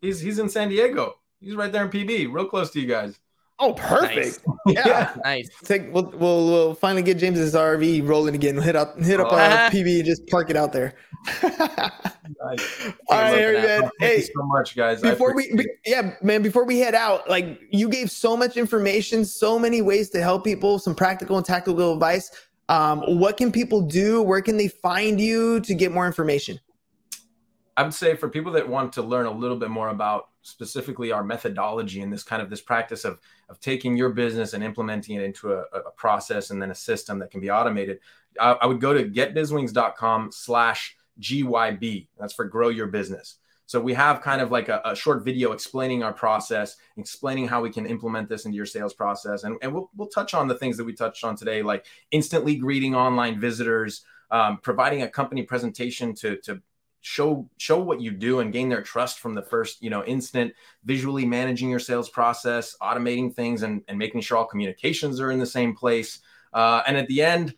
He's 0.00 0.20
he's 0.20 0.38
in 0.38 0.48
San 0.48 0.68
Diego. 0.68 1.16
He's 1.40 1.54
right 1.54 1.70
there 1.70 1.84
in 1.84 1.90
PB, 1.90 2.32
real 2.32 2.46
close 2.46 2.70
to 2.70 2.80
you 2.80 2.86
guys. 2.86 3.18
Oh, 3.58 3.74
perfect. 3.74 4.40
Nice. 4.64 4.76
Yeah. 4.76 5.14
nice. 5.24 5.48
Take 5.64 5.92
we'll, 5.92 6.04
we'll, 6.10 6.46
we'll 6.46 6.74
finally 6.74 7.02
get 7.02 7.18
James's 7.18 7.52
RV 7.52 8.06
rolling 8.06 8.36
again. 8.36 8.54
We'll 8.54 8.64
hit 8.64 8.76
up 8.76 8.96
hit 9.00 9.18
up 9.18 9.32
our 9.32 9.38
PB 9.70 9.96
and 9.96 10.04
just 10.04 10.24
park 10.28 10.50
it 10.50 10.56
out 10.56 10.72
there. 10.72 10.94
nice. 11.42 11.42
All 13.08 13.18
right, 13.18 13.36
Harry, 13.36 13.60
man. 13.60 13.80
Thank 13.80 13.92
hey, 13.98 14.16
you 14.18 14.22
so 14.22 14.42
much, 14.44 14.76
guys. 14.76 15.00
Before 15.00 15.34
we 15.34 15.52
be, 15.56 15.66
yeah, 15.84 16.14
man, 16.22 16.42
before 16.42 16.64
we 16.64 16.78
head 16.78 16.94
out, 16.94 17.28
like 17.28 17.60
you 17.72 17.88
gave 17.88 18.12
so 18.12 18.36
much 18.36 18.56
information, 18.56 19.24
so 19.24 19.58
many 19.58 19.82
ways 19.82 20.10
to 20.10 20.22
help 20.22 20.44
people, 20.44 20.78
some 20.78 20.94
practical 20.94 21.36
and 21.36 21.44
tactical 21.44 21.92
advice. 21.92 22.30
Um, 22.68 23.00
what 23.18 23.36
can 23.36 23.50
people 23.50 23.80
do? 23.82 24.22
Where 24.22 24.42
can 24.42 24.56
they 24.56 24.68
find 24.68 25.20
you 25.20 25.58
to 25.60 25.74
get 25.74 25.90
more 25.90 26.06
information? 26.06 26.60
I 27.76 27.82
would 27.82 27.94
say 27.94 28.14
for 28.14 28.28
people 28.28 28.52
that 28.52 28.68
want 28.68 28.92
to 28.94 29.02
learn 29.02 29.26
a 29.26 29.32
little 29.32 29.56
bit 29.56 29.70
more 29.70 29.88
about 29.88 30.28
specifically 30.42 31.12
our 31.12 31.24
methodology 31.24 32.00
and 32.02 32.12
this 32.12 32.22
kind 32.22 32.42
of 32.42 32.50
this 32.50 32.60
practice 32.60 33.04
of 33.04 33.18
of 33.48 33.60
taking 33.60 33.96
your 33.96 34.10
business 34.10 34.52
and 34.52 34.62
implementing 34.62 35.16
it 35.16 35.22
into 35.22 35.52
a, 35.52 35.62
a 35.74 35.90
process 35.96 36.50
and 36.50 36.60
then 36.60 36.70
a 36.70 36.74
system 36.74 37.18
that 37.18 37.30
can 37.30 37.40
be 37.40 37.50
automated, 37.50 37.98
I, 38.40 38.52
I 38.52 38.66
would 38.66 38.80
go 38.80 38.92
to 38.92 39.04
getbizwings.com 39.04 40.30
slash 40.32 40.96
GYB. 41.20 42.08
That's 42.18 42.32
for 42.34 42.44
grow 42.44 42.68
your 42.68 42.88
business. 42.88 43.36
So 43.66 43.80
we 43.80 43.94
have 43.94 44.20
kind 44.20 44.42
of 44.42 44.50
like 44.50 44.68
a, 44.68 44.82
a, 44.84 44.94
short 44.94 45.24
video 45.24 45.52
explaining 45.52 46.02
our 46.02 46.12
process, 46.12 46.76
explaining 46.98 47.48
how 47.48 47.62
we 47.62 47.70
can 47.70 47.86
implement 47.86 48.28
this 48.28 48.44
into 48.44 48.56
your 48.56 48.66
sales 48.66 48.92
process. 48.92 49.44
And, 49.44 49.56
and 49.62 49.72
we'll, 49.72 49.88
we'll 49.96 50.08
touch 50.08 50.34
on 50.34 50.46
the 50.46 50.56
things 50.56 50.76
that 50.76 50.84
we 50.84 50.92
touched 50.92 51.24
on 51.24 51.36
today, 51.36 51.62
like 51.62 51.86
instantly 52.10 52.56
greeting 52.56 52.94
online 52.94 53.40
visitors, 53.40 54.04
um, 54.30 54.58
providing 54.58 55.02
a 55.02 55.08
company 55.08 55.42
presentation 55.42 56.14
to, 56.16 56.36
to 56.38 56.60
show 57.02 57.48
show 57.58 57.78
what 57.80 58.00
you 58.00 58.12
do 58.12 58.38
and 58.38 58.52
gain 58.52 58.68
their 58.68 58.80
trust 58.80 59.18
from 59.18 59.34
the 59.34 59.42
first 59.42 59.82
you 59.82 59.90
know 59.90 60.04
instant 60.04 60.54
visually 60.84 61.26
managing 61.26 61.68
your 61.68 61.80
sales 61.80 62.08
process 62.08 62.76
automating 62.80 63.34
things 63.34 63.62
and, 63.64 63.82
and 63.88 63.98
making 63.98 64.20
sure 64.20 64.38
all 64.38 64.46
communications 64.46 65.20
are 65.20 65.32
in 65.32 65.40
the 65.40 65.46
same 65.46 65.74
place 65.74 66.20
uh, 66.54 66.82
and 66.86 66.96
at 66.96 67.08
the 67.08 67.20
end 67.20 67.54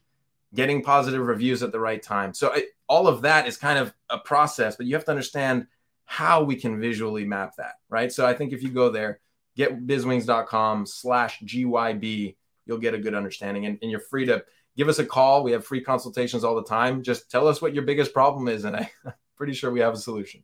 getting 0.55 0.83
positive 0.83 1.21
reviews 1.21 1.63
at 1.63 1.73
the 1.73 1.81
right 1.81 2.03
time. 2.03 2.33
So 2.33 2.53
it, 2.53 2.69
all 2.89 3.09
of 3.09 3.23
that 3.23 3.47
is 3.47 3.57
kind 3.57 3.79
of 3.79 3.93
a 4.09 4.19
process 4.19 4.77
but 4.77 4.87
you 4.87 4.95
have 4.95 5.05
to 5.05 5.11
understand 5.11 5.67
how 6.07 6.43
we 6.43 6.57
can 6.57 6.81
visually 6.81 7.25
map 7.25 7.55
that 7.57 7.75
right? 7.91 8.11
So 8.11 8.27
i 8.27 8.33
think 8.33 8.53
if 8.53 8.63
you 8.63 8.71
go 8.71 8.89
there 8.89 9.21
getbizwings.com 9.59 10.87
slash 10.87 11.41
gyb 11.41 12.35
you'll 12.67 12.79
get 12.79 12.95
a 12.95 12.99
good 12.99 13.15
understanding 13.15 13.67
and, 13.67 13.79
and 13.83 13.91
you're 13.91 14.01
free 14.01 14.25
to 14.25 14.43
give 14.77 14.89
us 14.89 14.99
a 14.99 15.07
call. 15.07 15.45
We 15.45 15.53
have 15.53 15.65
free 15.65 15.83
consultations 15.83 16.45
all 16.45 16.57
the 16.57 16.65
time. 16.65 17.03
Just 17.03 17.31
tell 17.31 17.47
us 17.47 17.63
what 17.63 17.75
your 17.75 17.85
biggest 17.85 18.13
problem 18.13 18.49
is 18.49 18.65
and 18.65 18.75
i 18.77 18.91
pretty 19.37 19.53
sure 19.53 19.71
we 19.71 19.81
have 19.81 19.95
a 19.95 19.99
solution. 19.99 20.43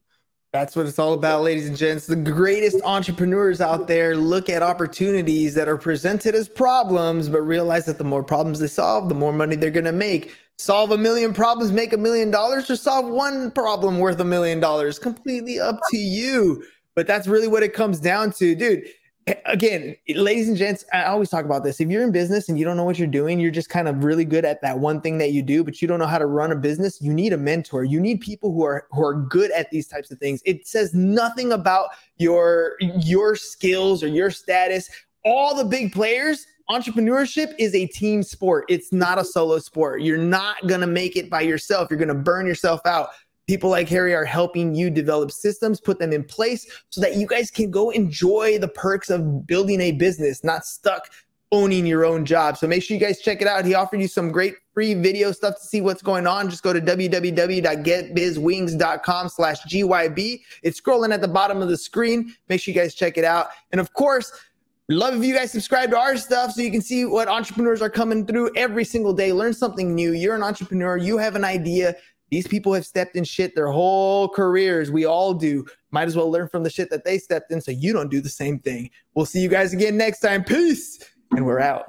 That's 0.52 0.74
what 0.74 0.86
it's 0.86 0.98
all 0.98 1.12
about, 1.12 1.42
ladies 1.42 1.68
and 1.68 1.76
gents. 1.76 2.06
The 2.06 2.16
greatest 2.16 2.82
entrepreneurs 2.84 3.60
out 3.60 3.86
there 3.86 4.16
look 4.16 4.48
at 4.48 4.62
opportunities 4.62 5.54
that 5.54 5.68
are 5.68 5.76
presented 5.76 6.34
as 6.34 6.48
problems, 6.48 7.28
but 7.28 7.42
realize 7.42 7.86
that 7.86 7.98
the 7.98 8.04
more 8.04 8.24
problems 8.24 8.58
they 8.58 8.66
solve, 8.66 9.08
the 9.08 9.14
more 9.14 9.32
money 9.32 9.54
they're 9.54 9.70
going 9.70 9.84
to 9.84 9.92
make. 9.92 10.34
Solve 10.58 10.90
a 10.90 10.98
million 10.98 11.32
problems, 11.32 11.70
make 11.70 11.92
a 11.92 11.96
million 11.96 12.32
dollars, 12.32 12.68
or 12.68 12.74
solve 12.74 13.06
one 13.06 13.52
problem 13.52 13.98
worth 13.98 14.18
a 14.18 14.24
million 14.24 14.58
dollars. 14.58 14.98
Completely 14.98 15.60
up 15.60 15.78
to 15.90 15.96
you. 15.96 16.64
But 16.96 17.06
that's 17.06 17.28
really 17.28 17.48
what 17.48 17.62
it 17.62 17.72
comes 17.72 18.00
down 18.00 18.32
to, 18.32 18.54
dude 18.56 18.84
again, 19.44 19.96
ladies 20.08 20.48
and 20.48 20.56
gents, 20.56 20.84
I 20.92 21.04
always 21.04 21.28
talk 21.28 21.44
about 21.44 21.64
this. 21.64 21.80
If 21.80 21.88
you're 21.88 22.02
in 22.02 22.12
business 22.12 22.48
and 22.48 22.58
you 22.58 22.64
don't 22.64 22.76
know 22.76 22.84
what 22.84 22.98
you're 22.98 23.08
doing, 23.08 23.40
you're 23.40 23.50
just 23.50 23.68
kind 23.68 23.88
of 23.88 24.04
really 24.04 24.24
good 24.24 24.44
at 24.44 24.62
that 24.62 24.78
one 24.78 25.00
thing 25.00 25.18
that 25.18 25.32
you 25.32 25.42
do, 25.42 25.64
but 25.64 25.80
you 25.80 25.88
don't 25.88 25.98
know 25.98 26.06
how 26.06 26.18
to 26.18 26.26
run 26.26 26.52
a 26.52 26.56
business, 26.56 27.00
you 27.00 27.12
need 27.12 27.32
a 27.32 27.36
mentor. 27.36 27.84
You 27.84 28.00
need 28.00 28.20
people 28.20 28.52
who 28.52 28.64
are 28.64 28.86
who 28.90 29.04
are 29.04 29.14
good 29.14 29.50
at 29.52 29.70
these 29.70 29.86
types 29.86 30.10
of 30.10 30.18
things. 30.18 30.40
It 30.44 30.66
says 30.66 30.94
nothing 30.94 31.52
about 31.52 31.90
your 32.18 32.76
your 32.80 33.36
skills 33.36 34.02
or 34.02 34.08
your 34.08 34.30
status. 34.30 34.90
All 35.24 35.54
the 35.54 35.64
big 35.64 35.92
players 35.92 36.46
entrepreneurship 36.70 37.52
is 37.58 37.74
a 37.74 37.86
team 37.86 38.22
sport. 38.22 38.64
It's 38.68 38.92
not 38.92 39.18
a 39.18 39.24
solo 39.24 39.58
sport. 39.58 40.02
You're 40.02 40.16
not 40.16 40.66
going 40.68 40.80
to 40.80 40.86
make 40.86 41.16
it 41.16 41.28
by 41.28 41.40
yourself. 41.40 41.88
You're 41.90 41.98
going 41.98 42.08
to 42.08 42.14
burn 42.14 42.46
yourself 42.46 42.80
out. 42.86 43.10
People 43.50 43.68
like 43.68 43.88
Harry 43.88 44.14
are 44.14 44.24
helping 44.24 44.76
you 44.76 44.90
develop 44.90 45.32
systems, 45.32 45.80
put 45.80 45.98
them 45.98 46.12
in 46.12 46.22
place 46.22 46.68
so 46.90 47.00
that 47.00 47.16
you 47.16 47.26
guys 47.26 47.50
can 47.50 47.68
go 47.68 47.90
enjoy 47.90 48.60
the 48.60 48.68
perks 48.68 49.10
of 49.10 49.44
building 49.44 49.80
a 49.80 49.90
business, 49.90 50.44
not 50.44 50.64
stuck 50.64 51.10
owning 51.50 51.84
your 51.84 52.04
own 52.04 52.24
job. 52.24 52.56
So 52.56 52.68
make 52.68 52.84
sure 52.84 52.96
you 52.96 53.00
guys 53.00 53.20
check 53.20 53.42
it 53.42 53.48
out. 53.48 53.64
He 53.64 53.74
offered 53.74 54.00
you 54.00 54.06
some 54.06 54.30
great 54.30 54.54
free 54.72 54.94
video 54.94 55.32
stuff 55.32 55.56
to 55.56 55.66
see 55.66 55.80
what's 55.80 56.00
going 56.00 56.28
on. 56.28 56.48
Just 56.48 56.62
go 56.62 56.72
to 56.72 56.80
www.getbizwings.com 56.80 59.28
slash 59.28 59.60
GYB. 59.62 60.42
It's 60.62 60.80
scrolling 60.80 61.12
at 61.12 61.20
the 61.20 61.26
bottom 61.26 61.60
of 61.60 61.68
the 61.68 61.76
screen. 61.76 62.32
Make 62.48 62.60
sure 62.60 62.72
you 62.72 62.80
guys 62.80 62.94
check 62.94 63.18
it 63.18 63.24
out. 63.24 63.48
And 63.72 63.80
of 63.80 63.92
course, 63.94 64.30
love 64.88 65.16
if 65.16 65.24
you 65.24 65.34
guys 65.34 65.50
subscribe 65.50 65.90
to 65.90 65.98
our 65.98 66.16
stuff 66.16 66.52
so 66.52 66.62
you 66.62 66.70
can 66.70 66.82
see 66.82 67.04
what 67.04 67.26
entrepreneurs 67.26 67.82
are 67.82 67.90
coming 67.90 68.26
through 68.26 68.52
every 68.54 68.84
single 68.84 69.12
day. 69.12 69.32
Learn 69.32 69.54
something 69.54 69.92
new. 69.92 70.12
You're 70.12 70.36
an 70.36 70.44
entrepreneur. 70.44 70.96
You 70.96 71.18
have 71.18 71.34
an 71.34 71.42
idea. 71.42 71.96
These 72.30 72.46
people 72.46 72.72
have 72.74 72.86
stepped 72.86 73.16
in 73.16 73.24
shit 73.24 73.54
their 73.54 73.68
whole 73.68 74.28
careers. 74.28 74.90
We 74.90 75.04
all 75.04 75.34
do. 75.34 75.66
Might 75.90 76.08
as 76.08 76.16
well 76.16 76.30
learn 76.30 76.48
from 76.48 76.62
the 76.62 76.70
shit 76.70 76.90
that 76.90 77.04
they 77.04 77.18
stepped 77.18 77.50
in 77.50 77.60
so 77.60 77.72
you 77.72 77.92
don't 77.92 78.10
do 78.10 78.20
the 78.20 78.28
same 78.28 78.58
thing. 78.58 78.90
We'll 79.14 79.26
see 79.26 79.40
you 79.40 79.48
guys 79.48 79.72
again 79.72 79.96
next 79.96 80.20
time. 80.20 80.44
Peace. 80.44 80.98
And 81.32 81.44
we're 81.44 81.60
out. 81.60 81.84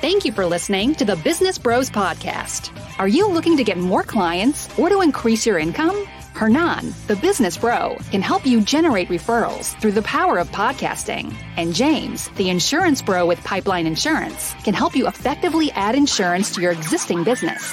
Thank 0.00 0.24
you 0.24 0.32
for 0.32 0.44
listening 0.44 0.94
to 0.96 1.04
the 1.04 1.16
Business 1.16 1.56
Bros 1.56 1.88
Podcast. 1.88 2.70
Are 2.98 3.08
you 3.08 3.26
looking 3.28 3.56
to 3.56 3.64
get 3.64 3.78
more 3.78 4.02
clients 4.02 4.68
or 4.78 4.88
to 4.88 5.00
increase 5.00 5.46
your 5.46 5.58
income? 5.58 6.04
Hernan, 6.34 6.92
the 7.06 7.16
business 7.16 7.56
bro, 7.56 7.96
can 8.10 8.20
help 8.20 8.44
you 8.44 8.60
generate 8.60 9.08
referrals 9.08 9.80
through 9.80 9.92
the 9.92 10.02
power 10.02 10.38
of 10.38 10.50
podcasting. 10.50 11.32
And 11.56 11.72
James, 11.72 12.28
the 12.30 12.50
insurance 12.50 13.00
bro 13.00 13.24
with 13.24 13.42
Pipeline 13.44 13.86
Insurance, 13.86 14.52
can 14.64 14.74
help 14.74 14.96
you 14.96 15.06
effectively 15.06 15.70
add 15.72 15.94
insurance 15.94 16.52
to 16.54 16.60
your 16.60 16.72
existing 16.72 17.22
business. 17.22 17.72